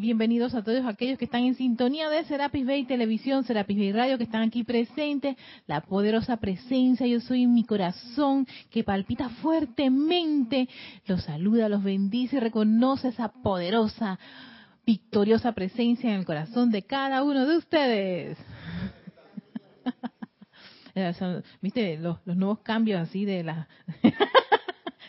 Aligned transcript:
bienvenidos 0.00 0.54
a 0.54 0.64
todos 0.64 0.86
aquellos 0.86 1.18
que 1.18 1.26
están 1.26 1.44
en 1.44 1.54
sintonía 1.54 2.08
de 2.08 2.24
Serapis 2.24 2.66
Bay 2.66 2.84
Televisión, 2.84 3.44
Serapis 3.44 3.76
Bay 3.76 3.92
Radio, 3.92 4.16
que 4.16 4.24
están 4.24 4.48
aquí 4.48 4.64
presentes, 4.64 5.36
la 5.66 5.82
poderosa 5.82 6.38
presencia, 6.38 7.06
yo 7.06 7.20
soy 7.20 7.42
en 7.42 7.52
mi 7.52 7.64
corazón, 7.64 8.46
que 8.70 8.82
palpita 8.82 9.28
fuertemente, 9.28 10.70
los 11.06 11.22
saluda, 11.24 11.68
los 11.68 11.84
bendice 11.84 12.36
y 12.36 12.40
reconoce 12.40 13.08
esa 13.08 13.28
poderosa, 13.28 14.18
victoriosa 14.86 15.52
presencia 15.52 16.10
en 16.10 16.20
el 16.20 16.24
corazón 16.24 16.70
de 16.70 16.82
cada 16.82 17.22
uno 17.22 17.44
de 17.44 17.58
ustedes. 17.58 18.38
Viste, 21.60 21.98
los, 21.98 22.16
los 22.24 22.36
nuevos 22.36 22.60
cambios 22.60 23.02
así 23.02 23.26
de 23.26 23.44
la... 23.44 23.68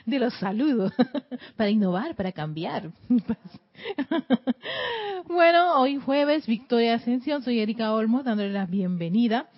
de 0.06 0.20
los 0.20 0.34
saludos, 0.36 0.94
para 1.56 1.70
innovar, 1.70 2.16
para 2.16 2.32
cambiar. 2.32 2.92
bueno, 5.28 5.80
hoy 5.80 5.98
jueves, 5.98 6.46
Victoria 6.48 6.96
Ascensión, 6.96 7.44
soy 7.44 7.60
Erika 7.60 7.94
Olmos, 7.94 8.24
dándole 8.24 8.52
la 8.52 8.66
bienvenida, 8.66 9.50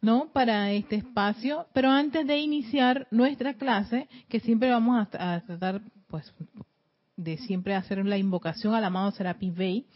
¿no? 0.00 0.30
Para 0.32 0.72
este 0.72 0.96
espacio. 0.96 1.66
Pero 1.72 1.90
antes 1.90 2.26
de 2.26 2.38
iniciar 2.38 3.06
nuestra 3.10 3.54
clase, 3.54 4.08
que 4.28 4.40
siempre 4.40 4.70
vamos 4.70 5.08
a, 5.12 5.40
tratar, 5.40 5.82
pues, 6.08 6.32
de 7.16 7.36
siempre 7.38 7.74
hacer 7.74 8.04
la 8.04 8.18
invocación 8.18 8.74
al 8.74 8.84
amado 8.84 9.10
Serapis 9.12 9.54
Bey, 9.54 9.86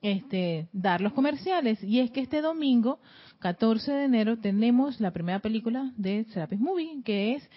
este, 0.00 0.68
dar 0.72 1.00
los 1.00 1.12
comerciales. 1.12 1.82
Y 1.82 2.00
es 2.00 2.10
que 2.10 2.20
este 2.20 2.42
domingo, 2.42 3.00
14 3.40 3.92
de 3.92 4.04
enero, 4.04 4.38
tenemos 4.38 5.00
la 5.00 5.12
primera 5.12 5.40
película 5.40 5.92
de 5.96 6.24
Serapis 6.32 6.60
Movie, 6.60 7.02
que 7.04 7.34
es 7.34 7.48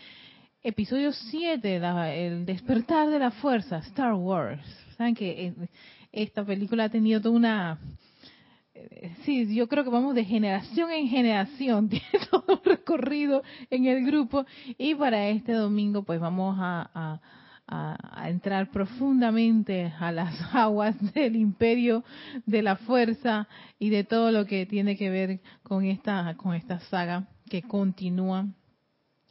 episodio 0.62 1.14
7, 1.14 1.78
El 1.78 2.46
despertar 2.46 3.10
de 3.10 3.20
la 3.20 3.32
fuerza, 3.32 3.78
Star 3.78 4.14
Wars. 4.14 4.62
Saben 4.98 5.16
que 5.16 5.48
eh, 5.48 5.54
esta 6.12 6.44
película 6.44 6.86
ha 6.86 6.90
tenido 6.90 7.22
toda 7.22 7.36
una... 7.36 7.80
Eh, 8.74 9.16
sí, 9.24 9.56
yo 9.56 9.68
creo 9.68 9.84
que 9.84 9.90
vamos 9.90 10.16
de 10.16 10.26
generación 10.26 10.92
en 10.92 11.08
generación, 11.08 11.90
tiene 11.90 12.06
todo 12.30 12.44
un 12.48 12.64
recorrido 12.64 13.42
en 13.70 13.86
el 13.86 14.06
grupo 14.06 14.46
y 14.78 14.96
para 14.96 15.28
este 15.30 15.54
domingo 15.54 16.04
pues 16.04 16.20
vamos 16.20 16.58
a, 16.60 17.20
a 17.72 18.30
entrar 18.30 18.72
profundamente 18.72 19.94
a 20.00 20.12
las 20.12 20.34
aguas 20.54 20.96
del 21.14 21.36
imperio 21.36 22.04
de 22.46 22.64
la 22.64 22.76
fuerza 22.76 23.48
y 23.78 23.90
de 23.90 24.04
todo 24.04 24.32
lo 24.32 24.46
que 24.46 24.66
tiene 24.66 24.98
que 24.98 25.10
ver 25.10 25.40
con 25.64 25.86
esta, 25.86 26.36
con 26.36 26.54
esta 26.56 26.80
saga 26.80 27.28
que 27.50 27.62
continúa 27.62 28.48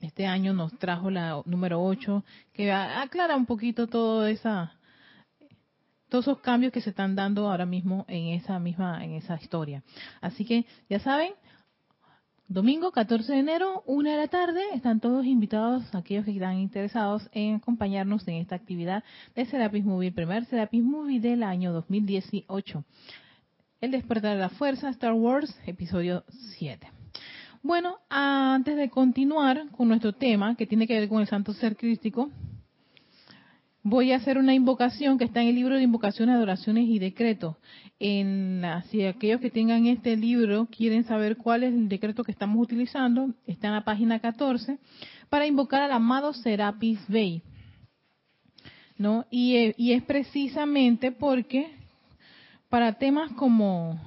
este 0.01 0.27
año 0.27 0.53
nos 0.53 0.77
trajo 0.79 1.11
la 1.11 1.43
número 1.45 1.83
8, 1.83 2.25
que 2.53 2.73
aclara 2.73 3.37
un 3.37 3.47
poquito 3.47 3.87
todo 3.87 4.27
esa, 4.27 4.73
todos 6.09 6.25
esos 6.25 6.41
cambios 6.41 6.73
que 6.73 6.81
se 6.81 6.91
están 6.91 7.17
dando 7.17 7.51
ahora 7.51 7.67
mismo 7.67 8.05
en 8.09 8.29
esa 8.29 8.59
misma, 8.59 9.05
en 9.05 9.13
esa 9.13 9.37
historia. 9.37 9.83
Así 10.21 10.45
que 10.45 10.67
ya 10.89 11.01
saben, 11.01 11.33
domingo 12.47 12.93
14 12.93 13.33
de 13.33 13.39
enero, 13.39 13.83
una 13.87 14.13
de 14.13 14.17
la 14.19 14.29
tarde, 14.29 14.63
están 14.75 15.01
todos 15.01 15.27
invitados, 15.27 15.95
aquellos 15.95 16.25
que 16.25 16.33
están 16.33 16.59
interesados 16.59 17.29
en 17.33 17.57
acompañarnos 17.57 18.27
en 18.29 18.37
esta 18.37 18.55
actividad 18.55 19.05
de 19.35 19.47
Serapis 19.47 19.85
Movie, 19.85 20.09
el 20.09 20.15
primer 20.15 20.45
Serapis 20.47 20.83
Movie 20.83 21.21
del 21.21 21.43
año 21.43 21.73
2018. 21.73 22.85
El 23.81 23.91
despertar 23.93 24.35
de 24.35 24.41
la 24.41 24.49
fuerza, 24.49 24.89
Star 24.91 25.13
Wars, 25.13 25.57
episodio 25.67 26.25
7. 26.59 26.98
Bueno, 27.63 27.97
antes 28.09 28.77
de 28.77 28.89
continuar 28.89 29.69
con 29.73 29.89
nuestro 29.89 30.13
tema, 30.13 30.55
que 30.55 30.67
tiene 30.67 30.87
que 30.87 30.99
ver 30.99 31.09
con 31.09 31.21
el 31.21 31.27
santo 31.27 31.53
ser 31.53 31.77
crístico, 31.77 32.31
voy 33.83 34.13
a 34.13 34.17
hacer 34.17 34.39
una 34.39 34.55
invocación 34.55 35.19
que 35.19 35.25
está 35.25 35.43
en 35.43 35.49
el 35.49 35.57
libro 35.57 35.75
de 35.75 35.83
invocaciones, 35.83 36.37
adoraciones 36.37 36.89
y 36.89 37.01
decretos. 37.01 37.57
En 37.99 38.63
si 38.91 39.05
aquellos 39.05 39.41
que 39.41 39.51
tengan 39.51 39.87
este 39.87 40.17
libro 40.17 40.69
quieren 40.71 41.05
saber 41.05 41.37
cuál 41.37 41.65
es 41.65 41.75
el 41.75 41.89
decreto 41.89 42.23
que 42.23 42.31
estamos 42.31 42.63
utilizando, 42.63 43.31
está 43.45 43.67
en 43.69 43.75
la 43.75 43.85
página 43.85 44.21
14, 44.21 44.79
para 45.29 45.47
invocar 45.47 45.83
al 45.83 45.93
amado 45.93 46.33
Serapis 46.35 47.01
Bey. 47.09 47.43
¿No? 48.97 49.27
Y, 49.31 49.57
eh, 49.57 49.75
y 49.77 49.93
es 49.93 50.03
precisamente 50.05 51.11
porque 51.13 51.71
para 52.69 52.95
temas 52.95 53.33
como 53.33 53.99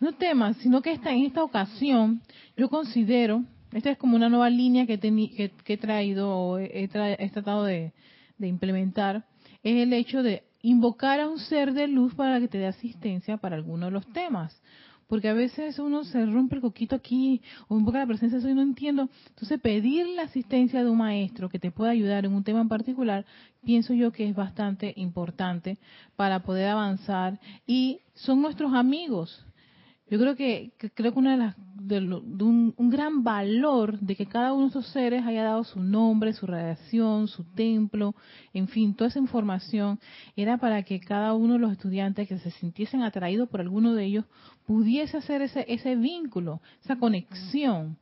no 0.00 0.12
temas, 0.12 0.56
sino 0.56 0.80
que 0.80 0.92
esta, 0.92 1.12
en 1.12 1.24
esta 1.24 1.44
ocasión 1.44 2.22
yo 2.56 2.68
considero, 2.68 3.44
esta 3.72 3.90
es 3.90 3.98
como 3.98 4.16
una 4.16 4.28
nueva 4.28 4.50
línea 4.50 4.86
que, 4.86 4.98
que, 4.98 5.72
he 5.72 5.76
traído 5.76 6.30
o 6.30 6.58
he, 6.58 6.88
tratado 6.88 7.64
de, 7.64 7.92
implementar, 8.38 9.26
es 9.62 9.76
el 9.76 9.92
hecho 9.92 10.22
de 10.22 10.42
invocar 10.62 11.20
a 11.20 11.28
un 11.28 11.38
ser 11.38 11.74
de 11.74 11.86
luz 11.86 12.14
para 12.14 12.40
que 12.40 12.48
te 12.48 12.58
dé 12.58 12.66
asistencia 12.66 13.36
para 13.36 13.56
alguno 13.56 13.86
de 13.86 13.92
los 13.92 14.06
temas. 14.12 14.60
Porque 15.06 15.28
a 15.28 15.34
veces 15.34 15.80
uno 15.80 16.04
se 16.04 16.24
rompe 16.24 16.54
el 16.54 16.60
coquito 16.60 16.94
aquí 16.94 17.42
o 17.66 17.76
invoca 17.76 17.98
la 17.98 18.06
presencia 18.06 18.38
de 18.38 18.44
eso 18.44 18.48
y 18.48 18.54
no 18.54 18.62
entiendo. 18.62 19.08
Entonces 19.30 19.60
pedir 19.60 20.06
la 20.06 20.22
asistencia 20.22 20.84
de 20.84 20.88
un 20.88 20.98
maestro 20.98 21.48
que 21.48 21.58
te 21.58 21.72
pueda 21.72 21.90
ayudar 21.90 22.24
en 22.24 22.32
un 22.32 22.44
tema 22.44 22.60
en 22.60 22.68
particular, 22.68 23.26
pienso 23.64 23.92
yo 23.92 24.12
que 24.12 24.28
es 24.28 24.36
bastante 24.36 24.94
importante 24.96 25.78
para 26.14 26.44
poder 26.44 26.68
avanzar. 26.68 27.40
Y 27.66 28.00
son 28.14 28.40
nuestros 28.40 28.72
amigos. 28.72 29.44
Yo 30.10 30.18
creo 30.18 30.34
que, 30.34 30.72
creo 30.94 31.12
que 31.12 31.18
una 31.18 31.32
de 31.32 31.36
las 31.36 31.56
de, 31.80 31.98
un, 32.44 32.74
gran 32.90 33.24
valor 33.24 33.98
de 34.00 34.14
que 34.14 34.26
cada 34.26 34.52
uno 34.52 34.64
de 34.64 34.70
esos 34.70 34.86
seres 34.88 35.24
haya 35.24 35.42
dado 35.42 35.64
su 35.64 35.80
nombre, 35.80 36.32
su 36.32 36.46
radiación, 36.46 37.26
su 37.26 37.44
templo, 37.44 38.14
en 38.52 38.68
fin, 38.68 38.94
toda 38.94 39.08
esa 39.08 39.18
información 39.18 39.98
era 40.36 40.58
para 40.58 40.82
que 40.82 41.00
cada 41.00 41.34
uno 41.34 41.54
de 41.54 41.58
los 41.60 41.72
estudiantes 41.72 42.28
que 42.28 42.38
se 42.38 42.50
sintiesen 42.50 43.02
atraídos 43.02 43.48
por 43.48 43.60
alguno 43.60 43.94
de 43.94 44.04
ellos 44.04 44.24
pudiese 44.66 45.16
hacer 45.16 45.42
ese 45.42 45.64
ese 45.68 45.96
vínculo, 45.96 46.60
esa 46.82 46.96
conexión 46.96 47.96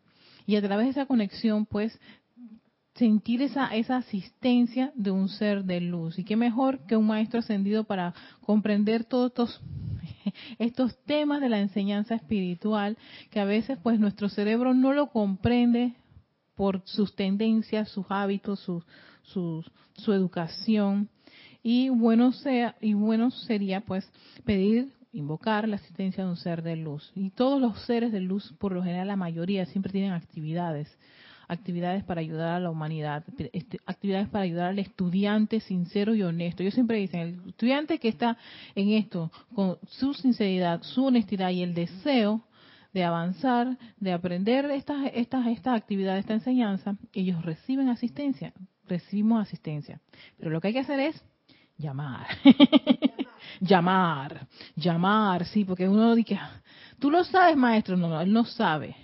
y 0.47 0.57
a 0.57 0.63
través 0.63 0.87
de 0.87 0.91
esa 0.93 1.07
conexión, 1.07 1.67
pues 1.67 2.01
sentir 2.95 3.43
esa, 3.43 3.69
esa 3.69 3.99
asistencia 3.99 4.93
de 4.95 5.11
un 5.11 5.29
ser 5.29 5.65
de 5.65 5.81
luz. 5.81 6.19
Y 6.19 6.25
qué 6.25 6.37
mejor 6.37 6.87
que 6.87 6.97
un 6.97 7.07
maestro 7.07 7.41
ascendido 7.41 7.85
para 7.85 8.15
comprender 8.41 9.05
todos 9.05 9.29
estos 9.31 9.61
estos 10.59 10.97
temas 11.05 11.41
de 11.41 11.49
la 11.49 11.61
enseñanza 11.61 12.15
espiritual 12.15 12.97
que 13.31 13.41
a 13.41 13.44
veces 13.44 13.78
pues 13.83 13.99
nuestro 14.00 14.28
cerebro 14.28 14.75
no 14.75 14.93
lo 14.93 15.09
comprende 15.09 15.94
por 16.55 16.83
sus 16.84 17.15
tendencias, 17.15 17.89
sus 17.89 18.05
hábitos, 18.09 18.59
su, 18.59 18.83
su, 19.22 20.12
educación. 20.12 21.09
Y 21.62 21.89
bueno, 21.89 22.33
sea, 22.33 22.75
y 22.81 22.94
bueno 22.94 23.31
sería 23.31 23.81
pues 23.81 24.11
pedir, 24.44 24.93
invocar 25.12 25.69
la 25.69 25.77
asistencia 25.77 26.25
de 26.25 26.31
un 26.31 26.37
ser 26.37 26.62
de 26.62 26.75
luz. 26.75 27.12
Y 27.15 27.31
todos 27.31 27.60
los 27.60 27.81
seres 27.83 28.10
de 28.10 28.21
luz, 28.21 28.53
por 28.59 28.72
lo 28.72 28.83
general 28.83 29.06
la 29.06 29.16
mayoría, 29.16 29.66
siempre 29.66 29.93
tienen 29.93 30.12
actividades 30.12 30.89
actividades 31.48 32.04
para 32.04 32.20
ayudar 32.20 32.56
a 32.56 32.60
la 32.60 32.70
humanidad, 32.70 33.25
este, 33.53 33.78
actividades 33.86 34.28
para 34.28 34.44
ayudar 34.44 34.69
al 34.69 34.78
estudiante 34.78 35.60
sincero 35.60 36.14
y 36.14 36.22
honesto. 36.22 36.62
Yo 36.62 36.70
siempre 36.70 36.98
dicen, 36.98 37.20
el 37.20 37.48
estudiante 37.48 37.98
que 37.98 38.09
está 38.09 38.36
en 38.75 38.91
esto 38.91 39.32
con 39.54 39.78
su 39.86 40.14
sinceridad, 40.14 40.82
su 40.82 41.06
honestidad 41.06 41.50
y 41.50 41.62
el 41.62 41.75
deseo 41.75 42.44
de 42.92 43.04
avanzar, 43.04 43.76
de 43.98 44.12
aprender 44.12 44.66
estas, 44.70 45.10
estas, 45.14 45.47
estas 45.47 45.76
actividades, 45.76 46.20
esta 46.20 46.34
enseñanza, 46.34 46.97
ellos 47.12 47.44
reciben 47.44 47.88
asistencia, 47.88 48.53
recibimos 48.86 49.42
asistencia. 49.42 50.00
Pero 50.38 50.50
lo 50.50 50.60
que 50.60 50.69
hay 50.69 50.75
que 50.75 50.80
hacer 50.80 51.00
es 51.00 51.25
llamar. 51.76 52.26
llamar, 53.60 54.47
llamar, 54.76 55.44
sí, 55.47 55.65
porque 55.65 55.88
uno 55.88 56.15
dice, 56.15 56.36
ah, 56.36 56.60
tú 56.98 57.10
lo 57.10 57.25
sabes, 57.25 57.56
maestro, 57.56 57.97
no, 57.97 58.09
no, 58.09 58.20
él 58.20 58.32
no 58.32 58.44
sabe. 58.44 58.97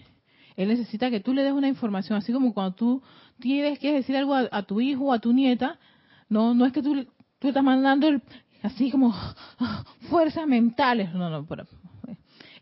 Él 0.56 0.68
necesita 0.68 1.10
que 1.10 1.20
tú 1.20 1.32
le 1.32 1.42
des 1.42 1.52
una 1.52 1.68
información, 1.68 2.18
así 2.18 2.32
como 2.32 2.54
cuando 2.54 2.74
tú 2.74 3.02
tienes 3.40 3.78
que 3.78 3.92
decir 3.92 4.16
algo 4.16 4.34
a, 4.34 4.62
tu 4.62 4.80
hijo 4.80 5.04
o 5.04 5.12
a 5.12 5.18
tu 5.18 5.32
nieta, 5.32 5.78
no, 6.28 6.54
no 6.54 6.64
es 6.66 6.72
que 6.72 6.82
tú, 6.82 7.06
tú 7.38 7.48
estás 7.48 7.64
mandando 7.64 8.08
así 8.62 8.90
como 8.90 9.14
fuerzas 10.08 10.46
mentales, 10.46 11.12
no, 11.12 11.28
no, 11.28 11.44
pero 11.46 11.66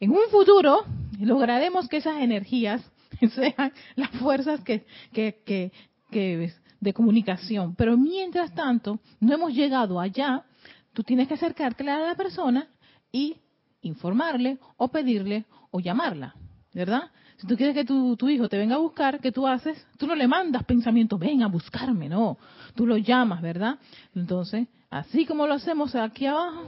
en 0.01 0.11
un 0.11 0.29
futuro 0.31 0.85
lograremos 1.21 1.89
que 1.89 1.99
esas 1.99 2.21
energías 2.21 2.83
sean 3.35 3.73
las 3.95 4.11
fuerzas 4.11 4.61
que, 4.63 4.85
que, 5.13 5.43
que, 5.45 5.73
que 6.11 6.53
de 6.81 6.93
comunicación, 6.93 7.77
pero 7.77 7.97
mientras 7.97 8.53
tanto 8.55 8.99
no 9.21 9.33
hemos 9.33 9.55
llegado 9.55 10.01
allá, 10.01 10.45
tú 10.93 11.05
tienes 11.05 11.29
que 11.29 11.35
acercarte 11.35 11.89
a 11.89 12.01
la 12.01 12.15
persona 12.17 12.67
y 13.13 13.37
informarle 13.83 14.59
o 14.77 14.89
pedirle 14.89 15.45
o 15.71 15.79
llamarla, 15.79 16.35
¿verdad? 16.75 17.11
Tú 17.47 17.57
quieres 17.57 17.75
que 17.75 17.85
tu, 17.85 18.17
tu, 18.17 18.29
hijo 18.29 18.49
te 18.49 18.57
venga 18.57 18.77
a 18.77 18.79
buscar, 18.79 19.21
¿qué 19.21 19.33
tú 19.33 19.47
haces? 19.47 19.85
Tú 19.99 20.07
no 20.07 20.15
le 20.15 20.29
mandas 20.29 20.65
pensamiento, 20.65 21.19
ven 21.19 21.43
a 21.43 21.49
buscarme, 21.49 22.09
no. 22.09 22.39
Tú 22.75 22.87
lo 22.87 22.97
llamas, 22.97 23.43
¿verdad? 23.43 23.79
Entonces, 24.15 24.69
así 24.91 25.27
como 25.27 25.47
lo 25.47 25.55
hacemos 25.55 25.95
aquí 25.95 26.27
abajo. 26.27 26.67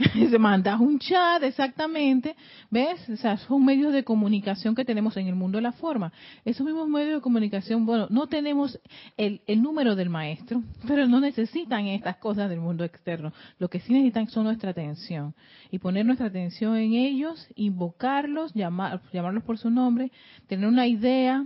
se 0.30 0.38
mandas 0.38 0.80
un 0.80 0.98
chat, 0.98 1.42
exactamente, 1.42 2.34
¿ves? 2.70 3.08
O 3.08 3.16
sea, 3.16 3.36
son 3.36 3.64
medios 3.64 3.92
de 3.92 4.04
comunicación 4.04 4.74
que 4.74 4.84
tenemos 4.84 5.16
en 5.16 5.26
el 5.26 5.34
mundo 5.34 5.58
de 5.58 5.62
la 5.62 5.72
forma. 5.72 6.12
Esos 6.44 6.64
mismos 6.64 6.88
medios 6.88 7.16
de 7.16 7.20
comunicación, 7.20 7.84
bueno, 7.84 8.06
no 8.10 8.26
tenemos 8.26 8.78
el, 9.16 9.42
el 9.46 9.62
número 9.62 9.96
del 9.96 10.08
maestro, 10.08 10.62
pero 10.86 11.06
no 11.06 11.20
necesitan 11.20 11.86
estas 11.86 12.16
cosas 12.16 12.48
del 12.48 12.60
mundo 12.60 12.84
externo. 12.84 13.32
Lo 13.58 13.68
que 13.68 13.80
sí 13.80 13.92
necesitan 13.92 14.28
son 14.28 14.44
nuestra 14.44 14.70
atención. 14.70 15.34
Y 15.70 15.78
poner 15.78 16.06
nuestra 16.06 16.28
atención 16.28 16.76
en 16.76 16.94
ellos, 16.94 17.46
invocarlos, 17.54 18.54
llamar, 18.54 19.02
llamarlos 19.12 19.44
por 19.44 19.58
su 19.58 19.70
nombre, 19.70 20.10
tener 20.46 20.66
una 20.66 20.86
idea, 20.86 21.44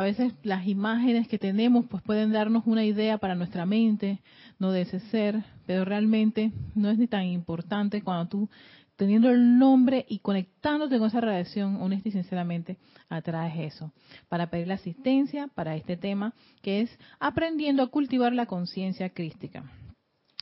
a 0.00 0.02
veces 0.02 0.32
las 0.44 0.66
imágenes 0.66 1.28
que 1.28 1.38
tenemos 1.38 1.84
pues 1.84 2.02
pueden 2.02 2.32
darnos 2.32 2.62
una 2.64 2.86
idea 2.86 3.18
para 3.18 3.34
nuestra 3.34 3.66
mente, 3.66 4.22
no 4.58 4.72
de 4.72 4.82
ese 4.82 4.98
ser, 4.98 5.44
pero 5.66 5.84
realmente 5.84 6.52
no 6.74 6.88
es 6.88 6.96
ni 6.96 7.06
tan 7.06 7.26
importante 7.26 8.00
cuando 8.00 8.28
tú 8.28 8.48
teniendo 8.96 9.28
el 9.28 9.58
nombre 9.58 10.06
y 10.08 10.20
conectándote 10.20 10.98
con 10.98 11.08
esa 11.08 11.20
radiación, 11.20 11.82
honesta 11.82 12.08
y 12.08 12.12
sinceramente, 12.12 12.78
atraes 13.10 13.74
eso. 13.74 13.92
Para 14.30 14.48
pedir 14.48 14.68
la 14.68 14.74
asistencia 14.74 15.48
para 15.48 15.76
este 15.76 15.98
tema, 15.98 16.32
que 16.62 16.80
es 16.80 16.98
aprendiendo 17.18 17.82
a 17.82 17.88
cultivar 17.88 18.32
la 18.32 18.46
conciencia 18.46 19.10
crística. 19.10 19.64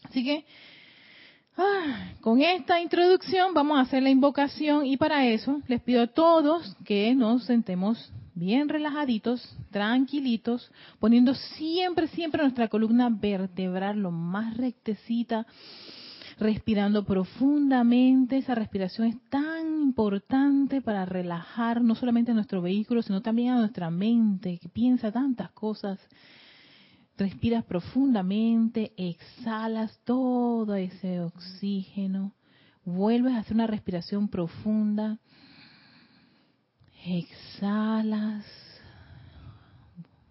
Así 0.04 0.24
que, 0.24 0.44
ah, 1.56 2.12
con 2.20 2.42
esta 2.42 2.80
introducción 2.80 3.54
vamos 3.54 3.78
a 3.78 3.82
hacer 3.82 4.04
la 4.04 4.10
invocación 4.10 4.86
y 4.86 4.96
para 4.96 5.26
eso 5.26 5.60
les 5.66 5.80
pido 5.82 6.02
a 6.02 6.06
todos 6.06 6.76
que 6.84 7.12
nos 7.16 7.44
sentemos 7.44 8.12
bien 8.38 8.68
relajaditos, 8.68 9.56
tranquilitos, 9.70 10.70
poniendo 10.98 11.34
siempre, 11.34 12.06
siempre 12.08 12.42
nuestra 12.42 12.68
columna 12.68 13.08
vertebral 13.10 14.00
lo 14.00 14.10
más 14.10 14.56
rectecita, 14.56 15.46
respirando 16.38 17.04
profundamente. 17.04 18.38
Esa 18.38 18.54
respiración 18.54 19.08
es 19.08 19.16
tan 19.28 19.82
importante 19.82 20.80
para 20.80 21.04
relajar 21.04 21.82
no 21.82 21.94
solamente 21.94 22.30
a 22.30 22.34
nuestro 22.34 22.62
vehículo, 22.62 23.02
sino 23.02 23.20
también 23.20 23.50
a 23.50 23.58
nuestra 23.58 23.90
mente, 23.90 24.58
que 24.58 24.68
piensa 24.68 25.10
tantas 25.10 25.50
cosas. 25.50 25.98
Respiras 27.16 27.64
profundamente, 27.64 28.92
exhalas 28.96 29.98
todo 30.04 30.76
ese 30.76 31.20
oxígeno, 31.20 32.32
vuelves 32.84 33.34
a 33.34 33.40
hacer 33.40 33.54
una 33.54 33.66
respiración 33.66 34.28
profunda 34.28 35.18
Exhalas. 37.10 38.44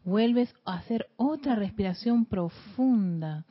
Vuelves 0.03 0.53
a 0.63 0.75
hacer 0.75 1.07
otra 1.15 1.55
respiración 1.55 2.25
profunda. 2.25 3.45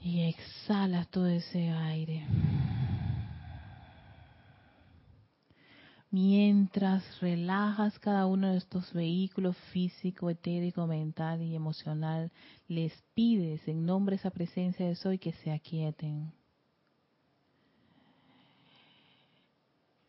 Y 0.00 0.22
exhalas 0.22 1.08
todo 1.08 1.26
ese 1.26 1.68
aire. 1.68 2.24
Mientras 6.12 7.20
relajas 7.20 7.98
cada 7.98 8.26
uno 8.26 8.52
de 8.52 8.58
estos 8.58 8.92
vehículos 8.92 9.56
físico, 9.72 10.30
etérico, 10.30 10.86
mental 10.86 11.42
y 11.42 11.56
emocional, 11.56 12.30
les 12.68 12.92
pides 13.14 13.66
en 13.66 13.84
nombre 13.84 14.14
de 14.14 14.20
esa 14.20 14.30
presencia 14.30 14.86
de 14.86 14.94
soy 14.94 15.18
que 15.18 15.32
se 15.32 15.50
aquieten. 15.50 16.32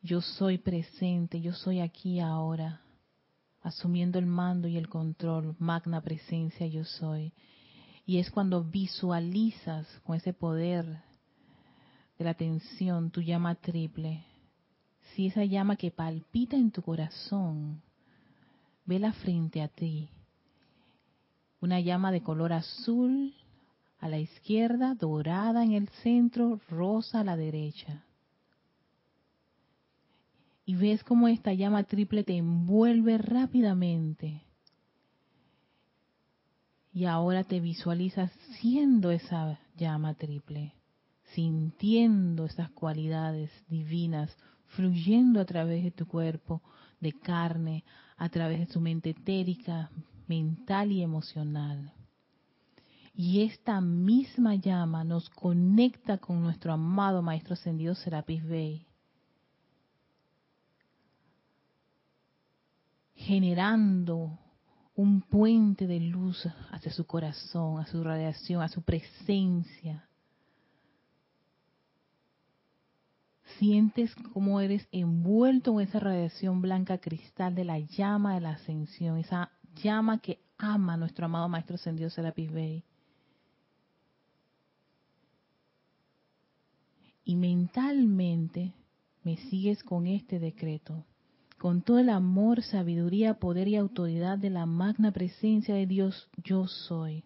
Yo 0.03 0.19
soy 0.19 0.57
presente, 0.57 1.39
yo 1.39 1.53
soy 1.53 1.79
aquí 1.79 2.19
ahora, 2.19 2.81
asumiendo 3.61 4.19
el 4.19 4.25
mando 4.25 4.67
y 4.67 4.75
el 4.75 4.89
control, 4.89 5.55
magna 5.59 6.01
presencia 6.01 6.67
yo 6.67 6.83
soy. 6.83 7.31
Y 8.05 8.17
es 8.17 8.29
cuando 8.29 8.65
visualizas 8.65 9.87
con 10.03 10.17
ese 10.17 10.33
poder 10.33 10.85
de 12.17 12.25
la 12.25 12.31
atención 12.31 13.11
tu 13.11 13.21
llama 13.21 13.55
triple. 13.55 14.25
Si 15.15 15.27
esa 15.27 15.45
llama 15.45 15.77
que 15.77 15.89
palpita 15.89 16.57
en 16.57 16.71
tu 16.71 16.81
corazón, 16.81 17.81
vela 18.85 19.13
frente 19.13 19.61
a 19.61 19.69
ti. 19.69 20.09
Una 21.61 21.79
llama 21.79 22.11
de 22.11 22.21
color 22.21 22.51
azul 22.51 23.33
a 23.99 24.09
la 24.09 24.19
izquierda, 24.19 24.95
dorada 24.95 25.63
en 25.63 25.71
el 25.71 25.87
centro, 26.03 26.59
rosa 26.67 27.21
a 27.21 27.23
la 27.23 27.37
derecha 27.37 28.03
y 30.65 30.75
ves 30.75 31.03
cómo 31.03 31.27
esta 31.27 31.53
llama 31.53 31.83
triple 31.83 32.23
te 32.23 32.37
envuelve 32.37 33.17
rápidamente. 33.17 34.43
Y 36.93 37.05
ahora 37.05 37.43
te 37.43 37.59
visualizas 37.59 38.31
siendo 38.59 39.11
esa 39.11 39.59
llama 39.75 40.13
triple, 40.13 40.73
sintiendo 41.33 42.45
esas 42.45 42.69
cualidades 42.71 43.51
divinas 43.67 44.35
fluyendo 44.67 45.39
a 45.39 45.45
través 45.45 45.83
de 45.83 45.91
tu 45.91 46.07
cuerpo 46.07 46.61
de 46.99 47.13
carne, 47.13 47.83
a 48.17 48.29
través 48.29 48.59
de 48.59 48.65
tu 48.67 48.79
mente 48.79 49.11
etérica, 49.11 49.91
mental 50.27 50.91
y 50.91 51.01
emocional. 51.01 51.93
Y 53.15 53.41
esta 53.41 53.81
misma 53.81 54.55
llama 54.55 55.03
nos 55.03 55.29
conecta 55.29 56.17
con 56.17 56.41
nuestro 56.41 56.73
amado 56.73 57.21
Maestro 57.21 57.53
Ascendido 57.53 57.93
Serapis 57.93 58.43
Bey 58.43 58.87
generando 63.25 64.37
un 64.95 65.21
puente 65.21 65.87
de 65.87 65.99
luz 65.99 66.47
hacia 66.71 66.91
su 66.91 67.05
corazón, 67.05 67.79
a 67.79 67.85
su 67.85 68.03
radiación, 68.03 68.61
a 68.61 68.67
su 68.67 68.81
presencia. 68.81 70.07
Sientes 73.57 74.13
cómo 74.33 74.59
eres 74.59 74.87
envuelto 74.91 75.79
en 75.79 75.87
esa 75.87 75.99
radiación 75.99 76.61
blanca 76.61 76.97
cristal 76.97 77.55
de 77.55 77.63
la 77.63 77.79
llama 77.79 78.35
de 78.35 78.41
la 78.41 78.51
ascensión, 78.51 79.17
esa 79.17 79.51
llama 79.81 80.19
que 80.19 80.39
ama 80.57 80.93
a 80.93 80.97
nuestro 80.97 81.25
amado 81.25 81.47
Maestro 81.49 81.75
Ascendido 81.75 82.09
Serapis 82.09 82.51
Bey. 82.51 82.83
Y 87.23 87.35
mentalmente 87.35 88.73
me 89.23 89.37
sigues 89.37 89.81
con 89.83 90.07
este 90.07 90.39
decreto 90.39 91.05
con 91.57 91.81
todo 91.81 91.99
el 91.99 92.09
amor, 92.09 92.61
sabiduría, 92.63 93.35
poder 93.35 93.67
y 93.67 93.75
autoridad 93.75 94.37
de 94.37 94.49
la 94.49 94.65
magna 94.65 95.11
presencia 95.11 95.75
de 95.75 95.87
Dios, 95.87 96.29
yo 96.43 96.67
soy. 96.67 97.23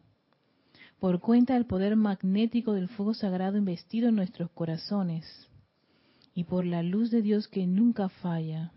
Por 0.99 1.19
cuenta 1.19 1.53
del 1.53 1.65
poder 1.65 1.95
magnético 1.95 2.73
del 2.73 2.87
fuego 2.87 3.13
sagrado 3.13 3.57
investido 3.57 4.09
en 4.09 4.15
nuestros 4.15 4.49
corazones 4.51 5.25
y 6.33 6.43
por 6.43 6.65
la 6.65 6.83
luz 6.83 7.11
de 7.11 7.21
Dios 7.21 7.47
que 7.47 7.65
nunca 7.67 8.09
falla, 8.09 8.71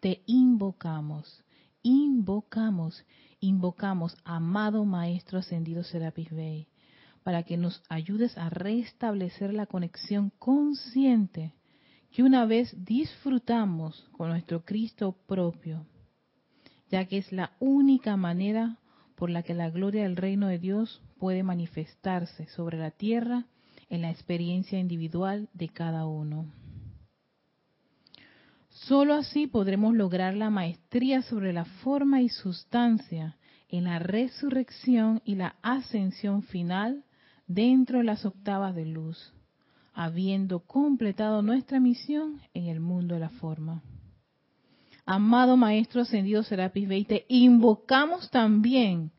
te 0.00 0.22
invocamos, 0.26 1.42
invocamos, 1.82 3.04
invocamos, 3.40 4.16
amado 4.24 4.84
Maestro 4.84 5.38
Ascendido 5.38 5.82
Serapis 5.82 6.30
Bey, 6.30 6.68
para 7.22 7.42
que 7.42 7.56
nos 7.56 7.82
ayudes 7.88 8.36
a 8.38 8.50
restablecer 8.50 9.52
la 9.52 9.66
conexión 9.66 10.30
consciente 10.38 11.54
que 12.10 12.22
una 12.22 12.46
vez 12.46 12.74
disfrutamos 12.84 14.08
con 14.12 14.30
nuestro 14.30 14.64
Cristo 14.64 15.16
propio, 15.26 15.86
ya 16.90 17.04
que 17.06 17.18
es 17.18 17.32
la 17.32 17.52
única 17.60 18.16
manera 18.16 18.78
por 19.16 19.30
la 19.30 19.42
que 19.42 19.54
la 19.54 19.70
gloria 19.70 20.04
del 20.04 20.16
reino 20.16 20.48
de 20.48 20.58
Dios 20.58 21.02
puede 21.18 21.42
manifestarse 21.42 22.46
sobre 22.48 22.78
la 22.78 22.90
tierra 22.90 23.46
en 23.88 24.02
la 24.02 24.10
experiencia 24.10 24.78
individual 24.78 25.48
de 25.52 25.68
cada 25.68 26.06
uno. 26.06 26.46
Solo 28.68 29.14
así 29.14 29.46
podremos 29.46 29.94
lograr 29.94 30.34
la 30.34 30.50
maestría 30.50 31.22
sobre 31.22 31.52
la 31.52 31.64
forma 31.64 32.20
y 32.20 32.28
sustancia 32.28 33.36
en 33.68 33.84
la 33.84 33.98
resurrección 33.98 35.22
y 35.24 35.34
la 35.36 35.56
ascensión 35.62 36.42
final 36.42 37.04
dentro 37.46 37.98
de 37.98 38.04
las 38.04 38.26
octavas 38.26 38.74
de 38.74 38.84
luz, 38.84 39.32
habiendo 39.96 40.60
completado 40.60 41.40
nuestra 41.40 41.80
misión 41.80 42.42
en 42.52 42.66
el 42.66 42.80
mundo 42.80 43.14
de 43.14 43.20
la 43.20 43.30
forma. 43.30 43.82
Amado 45.06 45.56
Maestro 45.56 46.02
Ascendido 46.02 46.42
Serapis 46.42 46.86
Bey, 46.86 47.04
te 47.04 47.24
invocamos 47.28 48.30
también 48.30 49.10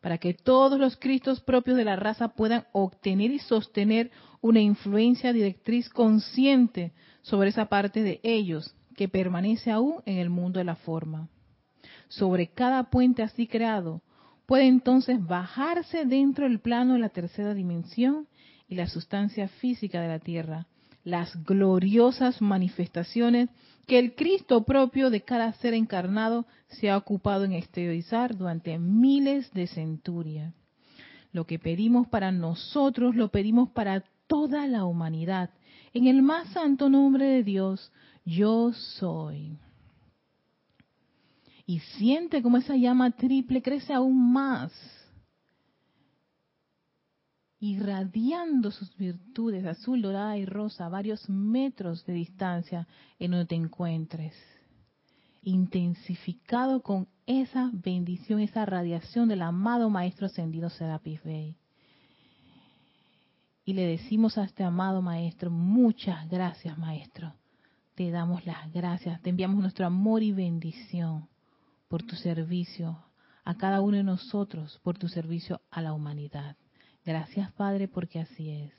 para 0.00 0.18
que 0.18 0.32
todos 0.32 0.78
los 0.78 0.96
Cristos 0.96 1.40
propios 1.40 1.76
de 1.76 1.84
la 1.84 1.96
raza 1.96 2.28
puedan 2.28 2.64
obtener 2.72 3.32
y 3.32 3.40
sostener 3.40 4.12
una 4.40 4.60
influencia 4.60 5.32
directriz 5.32 5.90
consciente 5.90 6.92
sobre 7.22 7.48
esa 7.48 7.66
parte 7.66 8.04
de 8.04 8.20
ellos 8.22 8.76
que 8.94 9.08
permanece 9.08 9.72
aún 9.72 9.96
en 10.06 10.18
el 10.18 10.30
mundo 10.30 10.60
de 10.60 10.64
la 10.64 10.76
forma. 10.76 11.28
Sobre 12.06 12.46
cada 12.46 12.84
puente 12.84 13.24
así 13.24 13.48
creado, 13.48 14.00
puede 14.46 14.68
entonces 14.68 15.26
bajarse 15.26 16.04
dentro 16.04 16.44
del 16.44 16.60
plano 16.60 16.92
de 16.92 17.00
la 17.00 17.08
tercera 17.08 17.52
dimensión 17.52 18.28
y 18.70 18.76
la 18.76 18.86
sustancia 18.86 19.48
física 19.48 20.00
de 20.00 20.08
la 20.08 20.20
tierra, 20.20 20.66
las 21.02 21.44
gloriosas 21.44 22.40
manifestaciones 22.40 23.50
que 23.86 23.98
el 23.98 24.14
Cristo 24.14 24.62
propio 24.62 25.10
de 25.10 25.22
cada 25.22 25.52
ser 25.54 25.74
encarnado 25.74 26.46
se 26.68 26.88
ha 26.88 26.96
ocupado 26.96 27.44
en 27.44 27.52
exteriorizar 27.52 28.36
durante 28.36 28.78
miles 28.78 29.52
de 29.52 29.66
centurias. 29.66 30.54
Lo 31.32 31.46
que 31.46 31.58
pedimos 31.58 32.06
para 32.06 32.30
nosotros 32.30 33.16
lo 33.16 33.30
pedimos 33.30 33.70
para 33.70 34.04
toda 34.28 34.68
la 34.68 34.84
humanidad. 34.84 35.50
En 35.92 36.06
el 36.06 36.22
más 36.22 36.48
santo 36.50 36.88
nombre 36.88 37.26
de 37.26 37.42
Dios, 37.42 37.90
yo 38.24 38.72
soy. 38.72 39.58
Y 41.66 41.80
siente 41.80 42.40
como 42.40 42.56
esa 42.56 42.76
llama 42.76 43.10
triple 43.10 43.62
crece 43.62 43.92
aún 43.92 44.32
más, 44.32 44.72
irradiando 47.60 48.70
sus 48.70 48.96
virtudes 48.96 49.64
azul, 49.66 50.02
dorada 50.02 50.36
y 50.36 50.46
rosa 50.46 50.86
a 50.86 50.88
varios 50.88 51.28
metros 51.28 52.04
de 52.06 52.14
distancia 52.14 52.88
en 53.18 53.30
donde 53.32 53.46
te 53.46 53.54
encuentres 53.54 54.34
intensificado 55.42 56.82
con 56.82 57.08
esa 57.26 57.70
bendición, 57.72 58.40
esa 58.40 58.66
radiación 58.66 59.28
del 59.28 59.42
amado 59.42 59.90
Maestro 59.90 60.26
Ascendido 60.26 60.70
Serapis 60.70 61.22
Bey. 61.22 61.56
Y 63.64 63.72
le 63.74 63.86
decimos 63.86 64.36
a 64.36 64.44
este 64.44 64.64
amado 64.64 65.00
Maestro, 65.00 65.50
muchas 65.50 66.28
gracias 66.28 66.76
Maestro. 66.76 67.34
Te 67.94 68.10
damos 68.10 68.44
las 68.46 68.72
gracias, 68.72 69.20
te 69.22 69.30
enviamos 69.30 69.60
nuestro 69.60 69.86
amor 69.86 70.22
y 70.22 70.32
bendición 70.32 71.28
por 71.88 72.02
tu 72.02 72.16
servicio 72.16 73.04
a 73.44 73.56
cada 73.56 73.80
uno 73.80 73.96
de 73.96 74.04
nosotros, 74.04 74.80
por 74.82 74.98
tu 74.98 75.08
servicio 75.08 75.60
a 75.70 75.82
la 75.82 75.92
humanidad. 75.92 76.56
Gracias 77.04 77.50
Padre 77.52 77.88
porque 77.88 78.20
así 78.20 78.50
es. 78.50 78.72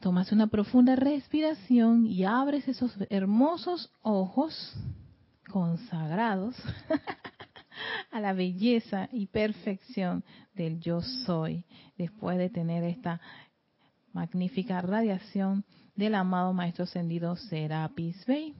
Tomas 0.00 0.32
una 0.32 0.48
profunda 0.48 0.96
respiración 0.96 2.06
y 2.06 2.24
abres 2.24 2.68
esos 2.68 2.94
hermosos 3.08 3.90
ojos 4.02 4.74
consagrados 5.50 6.56
a 8.10 8.20
la 8.20 8.32
belleza 8.32 9.08
y 9.12 9.26
perfección 9.26 10.24
del 10.54 10.80
yo 10.80 11.00
soy, 11.00 11.64
después 11.96 12.38
de 12.38 12.50
tener 12.50 12.84
esta 12.84 13.20
magnífica 14.12 14.80
radiación 14.80 15.64
del 15.96 16.14
amado 16.14 16.52
Maestro 16.52 16.84
Ascendido 16.84 17.36
Serapis 17.36 18.24
Bey. 18.26 18.54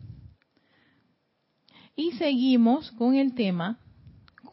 Y 1.96 2.12
seguimos 2.12 2.90
con 2.92 3.14
el 3.14 3.34
tema 3.34 3.78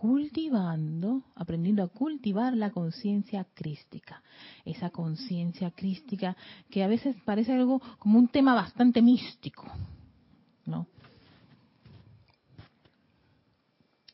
cultivando, 0.02 1.22
aprendiendo 1.36 1.84
a 1.84 1.88
cultivar 1.88 2.58
la 2.58 2.72
conciencia 2.72 3.46
crística. 3.54 4.24
Esa 4.66 4.90
conciencia 4.90 5.70
crística 5.70 6.36
que 6.72 6.84
a 6.84 6.88
veces 6.88 7.16
parece 7.24 7.54
algo 7.54 7.80
como 8.00 8.18
un 8.18 8.28
tema 8.28 8.56
bastante 8.56 9.04
místico, 9.04 9.64
¿no? 10.66 10.88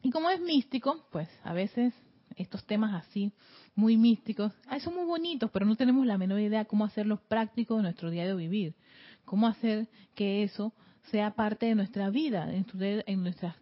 Y 0.02 0.10
como 0.10 0.30
es 0.30 0.42
místico, 0.42 1.06
pues 1.10 1.30
a 1.46 1.54
veces 1.54 1.94
estos 2.36 2.66
temas 2.66 2.94
así, 3.06 3.32
muy 3.74 3.96
místicos, 3.96 4.52
son 4.84 4.94
muy 4.94 5.06
bonitos, 5.06 5.50
pero 5.52 5.66
no 5.66 5.78
tenemos 5.78 6.06
la 6.06 6.18
menor 6.18 6.42
idea 6.42 6.66
cómo 6.66 6.84
hacerlos 6.84 7.22
prácticos 7.30 7.78
en 7.78 7.84
nuestro 7.84 8.12
día 8.12 8.28
de 8.28 8.36
vivir. 8.36 8.76
Cómo 9.24 9.48
hacer 9.48 9.88
que 10.16 10.44
eso 10.44 10.74
sea 11.12 11.34
parte 11.34 11.68
de 11.68 11.76
nuestra 11.76 12.10
vida, 12.10 12.54
en 12.54 13.24
nuestras 13.24 13.56